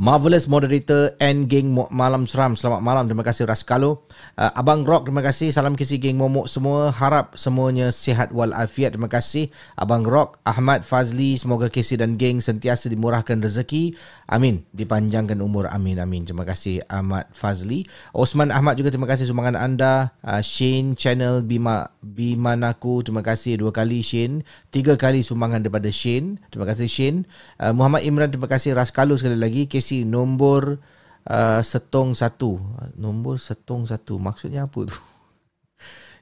Marvelous 0.00 0.48
moderator 0.48 1.12
and 1.20 1.48
geng 1.52 1.72
malam 1.92 2.24
seram. 2.24 2.56
Selamat 2.56 2.80
malam. 2.80 3.04
Terima 3.08 3.24
kasih 3.26 3.44
Raskalo. 3.44 4.08
Uh, 4.40 4.52
Abang 4.56 4.88
Rock, 4.88 5.08
terima 5.08 5.20
kasih. 5.20 5.52
Salam 5.52 5.76
kisi 5.76 6.00
geng 6.00 6.16
momok 6.16 6.48
semua. 6.48 6.88
Harap 6.92 7.36
semuanya 7.36 7.92
sihat 7.92 8.32
walafiat. 8.32 8.96
Terima 8.96 9.12
kasih 9.12 9.52
Abang 9.76 10.08
Rock, 10.08 10.40
Ahmad 10.48 10.86
Fazli. 10.86 11.36
Semoga 11.36 11.68
kisi 11.68 12.00
dan 12.00 12.16
geng 12.16 12.40
sentiasa 12.40 12.88
dimurahkan 12.88 13.44
rezeki. 13.44 13.92
Amin. 14.32 14.64
Dipanjangkan 14.72 15.36
umur. 15.44 15.68
Amin. 15.68 16.00
Amin. 16.00 16.24
Terima 16.24 16.48
kasih 16.48 16.80
Ahmad 16.88 17.28
Fazli. 17.36 17.84
Osman 18.16 18.48
Ahmad 18.48 18.80
juga 18.80 18.88
terima 18.88 19.04
kasih 19.04 19.28
sumbangan 19.28 19.60
anda. 19.60 20.16
Uh, 20.24 20.40
Shane 20.40 20.96
Channel 20.96 21.44
Bima 21.44 21.92
Bimanaku. 22.00 23.04
Terima 23.04 23.20
kasih 23.20 23.60
dua 23.60 23.76
kali 23.76 24.00
Shane. 24.00 24.40
Tiga 24.72 24.96
kali 24.96 25.20
sumbangan 25.20 25.60
daripada 25.60 25.92
Shane. 25.92 26.40
Terima 26.48 26.64
kasih 26.64 26.88
Shane. 26.88 27.28
Uh, 27.60 27.76
Muhammad 27.76 28.08
Imran 28.08 28.32
terima 28.32 28.48
kasih. 28.48 28.72
Raskalo 28.72 29.20
sekali 29.20 29.36
lagi. 29.36 29.68
KC 29.68 30.08
nombor 30.08 30.80
uh, 31.28 31.60
setong 31.60 32.16
satu. 32.16 32.56
Nombor 32.96 33.36
setong 33.36 33.84
satu. 33.84 34.16
Maksudnya 34.16 34.64
apa 34.64 34.88
tu? 34.88 35.11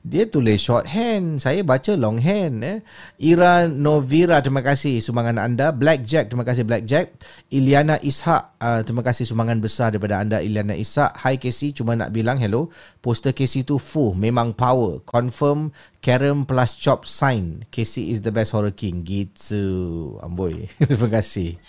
Dia 0.00 0.24
tulis 0.24 0.64
short 0.64 0.88
hand. 0.88 1.44
Saya 1.44 1.60
baca 1.60 1.92
long 1.92 2.16
hand. 2.16 2.64
Eh. 2.64 2.80
Ira 3.20 3.68
Novira, 3.68 4.40
terima 4.40 4.64
kasih 4.64 4.96
sumbangan 5.04 5.36
anda. 5.36 5.76
Black 5.76 6.08
Jack, 6.08 6.32
terima 6.32 6.40
kasih 6.40 6.64
Black 6.64 6.88
Jack. 6.88 7.20
Iliana 7.52 8.00
Ishak, 8.00 8.56
uh, 8.56 8.80
terima 8.80 9.04
kasih 9.04 9.28
sumbangan 9.28 9.60
besar 9.60 9.92
daripada 9.92 10.16
anda 10.16 10.40
Iliana 10.40 10.72
Ishak. 10.72 11.20
Hi 11.20 11.36
Casey, 11.36 11.76
cuma 11.76 11.92
nak 12.00 12.16
bilang 12.16 12.40
hello. 12.40 12.72
Poster 13.04 13.36
Casey 13.36 13.60
tu 13.60 13.76
full, 13.76 14.16
memang 14.16 14.56
power. 14.56 15.04
Confirm 15.04 15.68
Karen 16.00 16.48
plus 16.48 16.80
Chop 16.80 17.04
sign. 17.04 17.68
Casey 17.68 18.08
is 18.08 18.24
the 18.24 18.32
best 18.32 18.56
horror 18.56 18.72
king. 18.72 19.04
Gitu. 19.04 20.16
Amboi. 20.24 20.64
terima 20.88 21.12
kasih. 21.12 21.60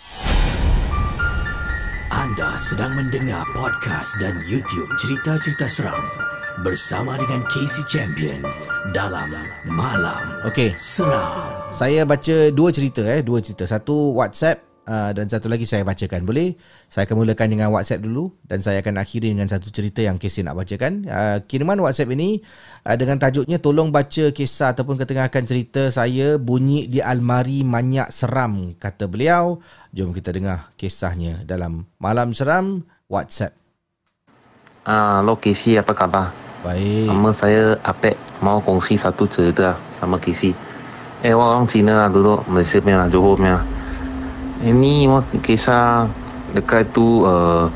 Anda 2.12 2.60
sedang 2.60 2.92
mendengar 2.92 3.40
podcast 3.56 4.20
dan 4.20 4.36
YouTube 4.44 4.84
cerita-cerita 5.00 5.64
seram 5.64 6.04
bersama 6.60 7.16
dengan 7.16 7.40
Casey 7.48 7.80
Champion 7.88 8.44
dalam 8.92 9.32
Malam 9.64 10.44
Okey. 10.44 10.76
Seram. 10.76 11.72
Saya 11.72 12.04
baca 12.04 12.52
dua 12.52 12.68
cerita 12.68 13.00
eh, 13.08 13.24
dua 13.24 13.40
cerita. 13.40 13.64
Satu 13.64 14.12
WhatsApp 14.12 14.60
uh, 14.86 15.10
dan 15.14 15.26
satu 15.30 15.46
lagi 15.46 15.66
saya 15.68 15.86
bacakan. 15.86 16.26
Boleh? 16.26 16.54
Saya 16.90 17.06
akan 17.06 17.22
mulakan 17.22 17.48
dengan 17.52 17.70
WhatsApp 17.70 18.02
dulu 18.02 18.32
dan 18.46 18.62
saya 18.62 18.82
akan 18.82 18.98
akhiri 18.98 19.34
dengan 19.34 19.46
satu 19.50 19.68
cerita 19.70 20.02
yang 20.02 20.18
Casey 20.18 20.42
nak 20.42 20.58
bacakan. 20.58 21.06
Uh, 21.06 21.38
kiriman 21.46 21.78
WhatsApp 21.82 22.14
ini 22.14 22.42
uh, 22.86 22.96
dengan 22.98 23.18
tajuknya 23.18 23.58
tolong 23.62 23.94
baca 23.94 24.30
kisah 24.30 24.74
ataupun 24.74 24.98
ketengahkan 24.98 25.44
cerita 25.46 25.90
saya 25.90 26.38
bunyi 26.38 26.90
di 26.90 26.98
almari 26.98 27.62
manyak 27.62 28.10
seram 28.10 28.74
kata 28.78 29.06
beliau. 29.06 29.62
Jom 29.92 30.16
kita 30.16 30.32
dengar 30.32 30.72
kisahnya 30.80 31.44
dalam 31.44 31.84
Malam 32.00 32.32
Seram 32.32 32.80
WhatsApp. 33.12 33.52
Ah, 34.82 35.22
lo 35.22 35.38
Casey 35.38 35.78
apa 35.78 35.94
khabar? 35.94 36.34
Baik. 36.62 37.10
Nama 37.10 37.30
saya 37.34 37.62
Apek, 37.82 38.14
mau 38.38 38.62
kongsi 38.62 38.94
satu 38.94 39.26
cerita 39.26 39.78
sama 39.94 40.18
Casey. 40.18 40.54
Eh, 41.22 41.34
orang 41.34 41.70
Cina 41.70 42.06
lah 42.06 42.10
dulu, 42.10 42.42
Malaysia 42.50 42.82
punya 42.82 43.06
lah, 43.06 43.08
Johor 43.10 43.38
punya. 43.38 43.62
Ini 44.62 45.10
wah, 45.10 45.26
kisah 45.42 46.06
dekat 46.54 46.94
tu 46.94 47.26
uh, 47.26 47.66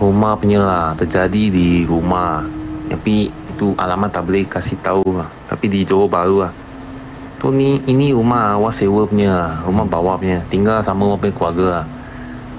rumah 0.00 0.32
punya 0.40 0.64
lah, 0.64 0.86
terjadi 0.96 1.52
di 1.52 1.84
rumah. 1.84 2.40
Tapi 2.88 3.28
itu 3.28 3.76
alamat 3.76 4.16
tak 4.16 4.24
boleh 4.24 4.48
kasih 4.48 4.80
tahu 4.80 5.04
lah. 5.12 5.28
Tapi 5.44 5.68
di 5.68 5.84
Johor 5.84 6.08
Baru 6.08 6.40
lah. 6.40 6.52
Tu 7.36 7.52
ni, 7.52 7.84
ini 7.84 8.16
rumah 8.16 8.56
awak 8.56 8.72
sewa 8.72 9.04
punya 9.04 9.28
lah, 9.28 9.54
rumah 9.68 9.84
bawah 9.84 10.16
punya. 10.16 10.40
Tinggal 10.48 10.80
sama 10.80 11.04
awak 11.04 11.20
punya 11.20 11.34
keluarga 11.36 11.66
lah. 11.68 11.86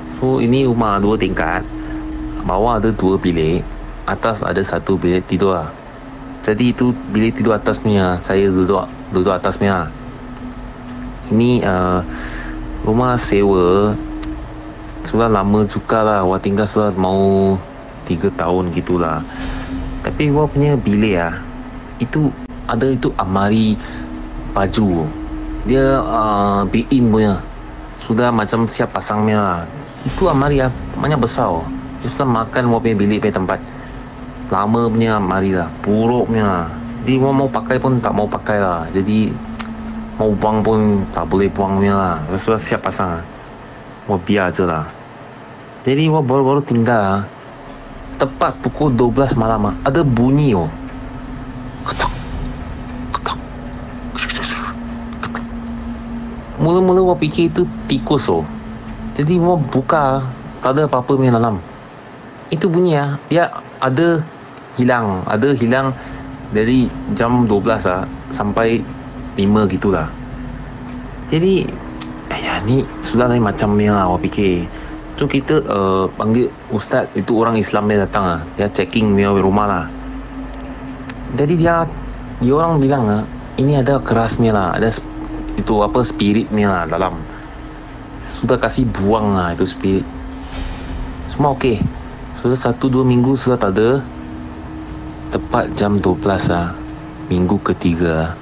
So, 0.05 0.37
ini 0.37 0.69
rumah 0.69 1.01
dua 1.01 1.17
tingkat. 1.17 1.65
Bawah 2.45 2.77
ada 2.77 2.93
dua 2.93 3.17
bilik. 3.17 3.65
Atas 4.05 4.45
ada 4.45 4.61
satu 4.61 5.01
bilik 5.01 5.25
tidur 5.25 5.57
lah. 5.57 5.73
Jadi 6.45 6.77
itu 6.77 6.93
bilik 7.09 7.41
tidur 7.41 7.57
atas 7.57 7.81
punya. 7.81 8.21
Saya 8.21 8.53
duduk 8.53 8.85
duduk 9.09 9.33
atas 9.33 9.57
punya. 9.57 9.89
Ini 11.33 11.65
uh, 11.65 12.05
rumah 12.85 13.17
sewa 13.17 13.95
sudah 15.07 15.31
lama 15.31 15.63
juga 15.63 16.03
lah. 16.03 16.19
Awak 16.27 16.39
tinggal 16.43 16.67
sudah 16.67 16.91
mau 16.99 17.55
tiga 18.03 18.27
tahun 18.35 18.75
gitulah. 18.75 19.23
Tapi 20.03 20.31
awak 20.31 20.55
punya 20.55 20.75
bilik 20.75 21.15
ah 21.19 21.35
itu 22.03 22.29
ada 22.67 22.91
itu 22.91 23.09
amari 23.15 23.79
baju. 24.51 25.07
Dia 25.67 26.03
uh, 26.03 26.67
built-in 26.67 27.07
punya. 27.07 27.39
Sudah 28.03 28.31
macam 28.31 28.67
siap 28.67 28.91
pasangnya 28.91 29.39
lah. 29.39 29.59
Itu 30.03 30.27
amari 30.27 30.59
ah 30.59 30.71
banyak 30.99 31.19
besar. 31.19 31.63
Dia 32.03 32.09
sudah 32.11 32.43
makan 32.43 32.71
awak 32.71 32.87
punya 32.87 32.95
bilik 32.99 33.19
punya 33.23 33.35
tempat. 33.35 33.59
Lama 34.51 34.91
punya 34.91 35.19
amari 35.19 35.55
lah. 35.55 35.71
Buruk 35.83 36.31
punya. 36.31 36.67
Jadi 37.03 37.19
awak 37.23 37.33
mau 37.35 37.47
pakai 37.47 37.79
pun 37.79 37.99
tak 38.03 38.11
mau 38.15 38.27
pakai 38.27 38.59
lah. 38.59 38.87
Jadi 38.91 39.31
mau 40.17 40.33
buang 40.33 40.65
pun 40.65 41.05
tak 41.13 41.29
boleh 41.29 41.45
buang 41.49 41.77
punya 41.77 41.93
lah. 41.93 42.15
Sudah 42.37 42.57
siap 42.57 42.85
pasang 42.85 43.21
lah. 43.21 43.23
Awak 44.09 44.19
biar 44.25 44.49
je 44.49 44.65
lah. 44.65 44.85
Jadi 45.85 46.09
awak 46.09 46.25
baru-baru 46.25 46.61
tinggal 46.65 46.99
lah. 46.99 47.21
tepat 48.17 48.57
pukul 48.65 48.89
12 48.97 49.37
malam 49.37 49.69
ah, 49.69 49.75
ada 49.85 50.01
bunyi 50.01 50.57
oh. 50.57 50.65
Ketok. 51.85 52.11
Ketok. 53.13 53.37
Mula-mula 56.57 57.05
awak 57.05 57.21
fikir 57.21 57.53
itu 57.53 57.69
tikus 57.85 58.25
oh. 58.25 58.41
Jadi 59.13 59.37
awak 59.37 59.69
buka 59.69 60.25
tak 60.65 60.73
ada 60.73 60.89
apa-apa 60.89 61.13
main 61.13 61.37
dalam. 61.37 61.61
Itu 62.49 62.65
bunyi 62.73 62.97
ah. 62.97 63.21
Dia 63.29 63.53
ada 63.77 64.25
hilang, 64.81 65.21
ada 65.29 65.53
hilang 65.53 65.93
dari 66.49 66.89
jam 67.13 67.45
12 67.45 67.85
ah 67.85 68.09
sampai 68.33 68.81
5 69.37 69.71
gitulah. 69.71 70.09
Jadi 71.29 71.69
ayah 72.33 72.59
ni 72.65 72.81
sudah 73.05 73.29
lain 73.29 73.45
macam 73.45 73.77
ni 73.77 73.87
lah 73.87 74.09
awak 74.09 74.25
fikir. 74.27 74.65
Tu 75.17 75.25
kita 75.25 75.61
uh, 75.65 76.05
panggil 76.17 76.49
ustaz 76.73 77.09
itu 77.13 77.37
orang 77.37 77.57
Islam 77.57 77.87
dia 77.87 78.03
datang 78.03 78.25
lah. 78.25 78.39
Dia 78.57 78.67
checking 78.69 79.13
dia 79.13 79.29
rumah 79.29 79.65
lah. 79.69 79.85
Jadi 81.37 81.53
dia 81.55 81.85
dia 82.41 82.53
orang 82.53 82.81
bilang 82.81 83.03
ah 83.05 83.23
ini 83.57 83.77
ada 83.77 83.97
keras 83.97 84.37
ni 84.37 84.53
lah, 84.53 84.77
ada 84.77 84.93
itu 85.57 85.73
apa 85.81 85.99
spirit 86.05 86.49
ni 86.53 86.65
lah 86.65 86.85
dalam. 86.85 87.17
Sudah 88.21 88.57
kasih 88.61 88.85
buang 88.85 89.33
lah 89.33 89.57
itu 89.57 89.65
spirit. 89.65 90.05
Semua 91.27 91.57
okey. 91.57 91.81
Sudah 92.37 92.57
satu 92.57 92.87
dua 92.87 93.01
minggu 93.01 93.33
sudah 93.33 93.57
tak 93.57 93.73
ada. 93.77 94.01
Tepat 95.33 95.73
jam 95.75 95.99
12 95.99 96.23
lah. 96.53 96.71
Minggu 97.27 97.59
ketiga. 97.65 98.37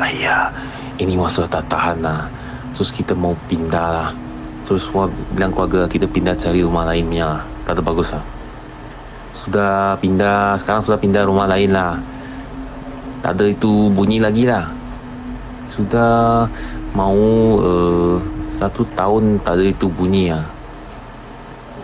Ayah, 0.00 0.48
ini 0.96 1.12
masa 1.12 1.44
tak 1.44 1.68
tahan 1.68 2.00
lah. 2.00 2.32
Terus 2.72 2.88
kita 2.88 3.12
mau 3.12 3.36
pindah 3.52 3.88
lah. 3.92 4.10
Terus 4.64 4.88
semua 4.88 5.12
bilang 5.36 5.52
keluarga 5.52 5.84
kita 5.84 6.08
pindah 6.08 6.32
cari 6.32 6.64
rumah 6.64 6.88
lain 6.88 7.04
punya 7.04 7.26
lah. 7.28 7.42
Tak 7.68 7.76
ada 7.76 7.82
bagus 7.84 8.08
lah. 8.16 8.24
Sudah 9.36 10.00
pindah, 10.00 10.56
sekarang 10.56 10.80
sudah 10.80 10.96
pindah 10.96 11.28
rumah 11.28 11.44
lain 11.44 11.76
lah. 11.76 12.00
Tak 13.20 13.36
ada 13.36 13.44
itu 13.52 13.92
bunyi 13.92 14.24
lagi 14.24 14.48
lah. 14.48 14.72
Sudah 15.68 16.48
mau 16.96 17.20
uh, 17.60 18.16
satu 18.48 18.88
tahun 18.96 19.44
tak 19.44 19.60
ada 19.60 19.64
itu 19.68 19.84
bunyi 19.84 20.32
lah. 20.32 20.48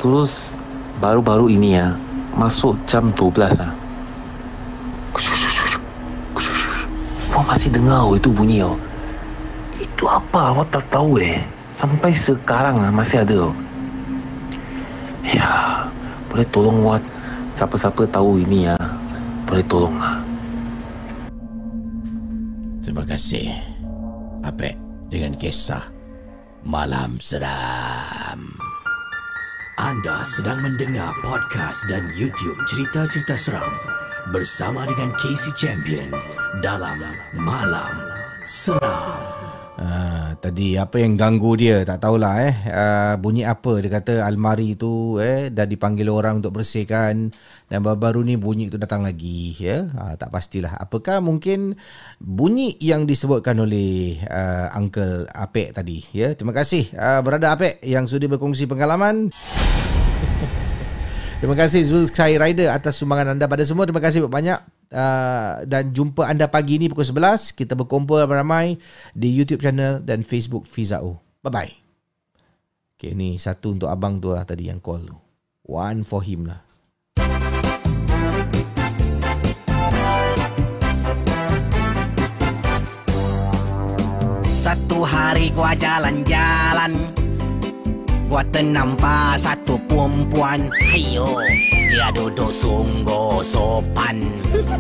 Terus 0.01 0.57
baru-baru 1.05 1.53
ini 1.53 1.77
ya, 1.77 1.93
masuk 2.33 2.81
jam 2.89 3.13
12 3.13 3.61
lah. 3.61 3.76
Awak 7.37 7.53
masih 7.53 7.69
dengar 7.69 8.09
itu 8.17 8.33
bunyi 8.33 8.65
oh. 8.65 8.81
Itu 9.77 10.09
apa 10.09 10.57
awak 10.57 10.73
tak 10.73 10.89
tahu 10.89 11.21
eh. 11.21 11.45
Sampai 11.77 12.17
sekarang 12.17 12.81
ah 12.81 12.89
masih 12.89 13.21
ada 13.21 13.53
oh. 13.53 13.55
Ya, 15.21 15.85
boleh 16.33 16.49
tolong 16.49 16.81
awak 16.81 17.05
siapa-siapa 17.53 18.09
tahu 18.09 18.41
ini 18.41 18.73
ya. 18.73 18.77
Boleh 19.45 19.61
tolong 19.69 20.01
ah. 20.01 20.17
Terima 22.81 23.05
kasih. 23.05 23.53
Apek 24.41 24.73
dengan 25.13 25.37
kisah 25.37 25.85
Malam 26.65 27.21
Seram. 27.21 28.56
Anda 29.77 30.25
sedang 30.25 30.65
mendengar 30.65 31.13
podcast 31.21 31.85
dan 31.85 32.09
YouTube 32.17 32.57
cerita-cerita 32.65 33.37
seram 33.37 33.77
bersama 34.33 34.89
dengan 34.89 35.13
Casey 35.21 35.53
Champion 35.53 36.09
dalam 36.65 36.97
Malam 37.37 37.93
Seram. 38.49 39.56
Uh, 39.77 40.33
tadi 40.41 40.81
apa 40.81 41.05
yang 41.05 41.21
ganggu 41.21 41.53
dia 41.53 41.85
tak 41.85 42.01
tahulah 42.01 42.49
eh. 42.49 42.55
Uh, 42.65 43.15
bunyi 43.21 43.45
apa? 43.45 43.77
Dia 43.77 44.01
kata 44.01 44.25
almari 44.25 44.73
tu 44.73 45.21
eh 45.21 45.53
dah 45.53 45.69
dipanggil 45.69 46.09
orang 46.09 46.41
untuk 46.41 46.57
bersihkan 46.57 47.29
dan 47.69 47.79
baru-baru 47.85 48.25
ni 48.25 48.41
bunyi 48.41 48.73
tu 48.73 48.81
datang 48.81 49.05
lagi 49.05 49.53
ya. 49.61 49.85
Uh, 49.93 50.17
tak 50.17 50.33
pastilah. 50.33 50.81
Apakah 50.81 51.21
mungkin 51.21 51.77
bunyi 52.17 52.73
yang 52.81 53.05
disebutkan 53.05 53.61
oleh 53.61 54.17
uh, 54.25 54.73
uncle 54.73 55.29
Apek 55.29 55.77
tadi 55.77 56.01
ya? 56.09 56.33
Terima 56.33 56.57
kasih. 56.57 56.89
Uh, 56.97 57.21
berada 57.21 57.53
Apek 57.53 57.85
yang 57.85 58.09
sudi 58.09 58.33
berkongsi 58.33 58.65
pengalaman. 58.65 59.29
Terima 61.45 61.53
kasih 61.53 61.85
Zul 61.85 62.09
Sky 62.09 62.41
Rider 62.41 62.73
atas 62.73 62.97
sumbangan 62.97 63.37
anda 63.37 63.45
pada 63.45 63.61
semua. 63.69 63.85
Terima 63.85 64.01
kasih 64.01 64.25
banyak. 64.25 64.76
Uh, 64.87 65.67
dan 65.67 65.91
jumpa 65.91 66.31
anda 66.31 66.47
pagi 66.47 66.79
ni 66.79 66.87
pukul 66.87 67.03
11. 67.03 67.55
Kita 67.59 67.75
berkumpul 67.75 68.23
ramai 68.23 68.79
di 69.13 69.35
YouTube 69.35 69.63
channel 69.63 69.99
dan 70.03 70.23
Facebook 70.23 70.67
Fizao. 70.67 71.19
Bye-bye. 71.43 71.73
Okay, 72.97 73.13
ni 73.13 73.37
satu 73.37 73.77
untuk 73.77 73.93
abang 73.93 74.17
tu 74.23 74.33
lah 74.33 74.47
tadi 74.47 74.73
yang 74.73 74.81
call 74.81 75.05
tu. 75.05 75.17
One 75.67 76.07
for 76.07 76.23
him 76.23 76.49
lah. 76.49 76.65
Satu 84.67 85.07
hari 85.07 85.55
gua 85.55 85.79
jalan-jalan 85.79 87.15
Gua 88.27 88.43
ternampak 88.51 89.39
satu 89.39 89.79
perempuan 89.87 90.67
Ayo 90.91 91.39
Dia 91.97 92.13
duduk 92.13 92.53
sungguh 92.53 93.41
sopan. 93.41 94.21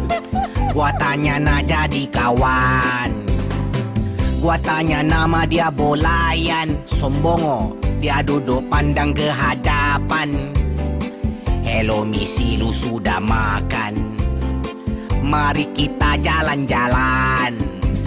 Gua 0.76 0.92
tanya 1.00 1.40
nak 1.40 1.64
jadi 1.64 2.04
kawan. 2.12 3.08
Gua 4.36 4.60
tanya 4.60 5.00
nama 5.00 5.48
dia 5.48 5.72
Bolayan. 5.72 6.76
Sombongo 6.84 7.72
Dia 8.04 8.20
duduk 8.20 8.68
pandang 8.68 9.16
ke 9.16 9.32
hadapan. 9.32 10.52
Hello 11.64 12.04
misi 12.04 12.60
lu 12.60 12.68
sudah 12.68 13.16
makan. 13.16 13.96
Mari 15.24 15.72
kita 15.72 16.20
jalan-jalan. 16.20 17.56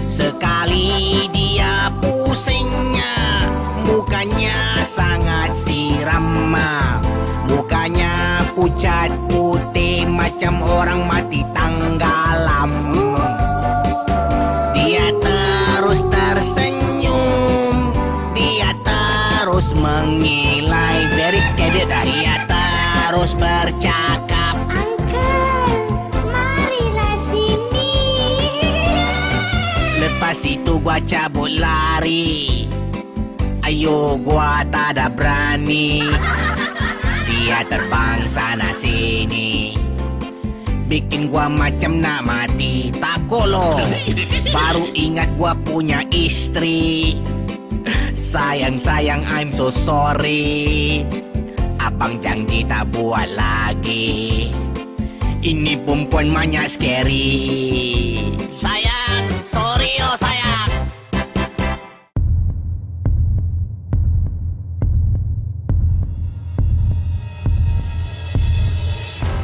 Sekali 0.06 1.26
dia 1.34 1.90
pusingnya 1.98 3.42
Mukanya 3.90 4.86
sangat 4.86 5.50
siram 5.66 6.54
Mukanya 7.70 8.42
pucat 8.58 9.14
putih 9.30 10.10
Macam 10.10 10.58
orang 10.66 11.06
mati 11.06 11.46
tanggalam. 11.54 12.74
Dia 14.74 15.14
terus 15.22 16.02
tersenyum 16.10 17.94
Dia 18.34 18.74
terus 18.82 19.78
mengilai. 19.78 21.14
Very 21.14 21.38
scared 21.38 21.94
Dia 22.10 22.42
terus 22.50 23.38
bercakap. 23.38 24.58
Lepas 30.02 30.42
itu 30.42 30.82
gua 30.82 30.98
cabut 31.06 31.54
lari. 31.54 32.66
Ayo 33.62 34.18
gua 34.26 34.66
tak 34.74 34.98
ada 34.98 35.06
berani 35.14 36.10
Dia 37.50 37.66
terbang 37.66 38.30
sana 38.30 38.70
sini. 38.78 39.74
Bikin 40.86 41.34
gua 41.34 41.50
macam 41.50 41.98
nak 41.98 42.22
mati 42.22 42.94
Takut 42.94 43.50
lo 43.50 43.82
Baru 44.54 44.86
ingat 44.94 45.34
gua 45.34 45.58
punya 45.66 46.06
istri. 46.14 47.18
Sayang 48.30 48.78
sayang 48.78 49.26
I'm 49.34 49.50
so 49.50 49.74
sorry. 49.74 51.02
Abang 51.82 52.22
janji 52.22 52.62
tak 52.70 52.94
buat 52.94 53.26
lagi. 53.34 54.54
Ini 55.42 55.74
perempuan 55.82 56.30
banyak 56.30 56.70
scary. 56.70 57.34
Sayang 58.54 58.99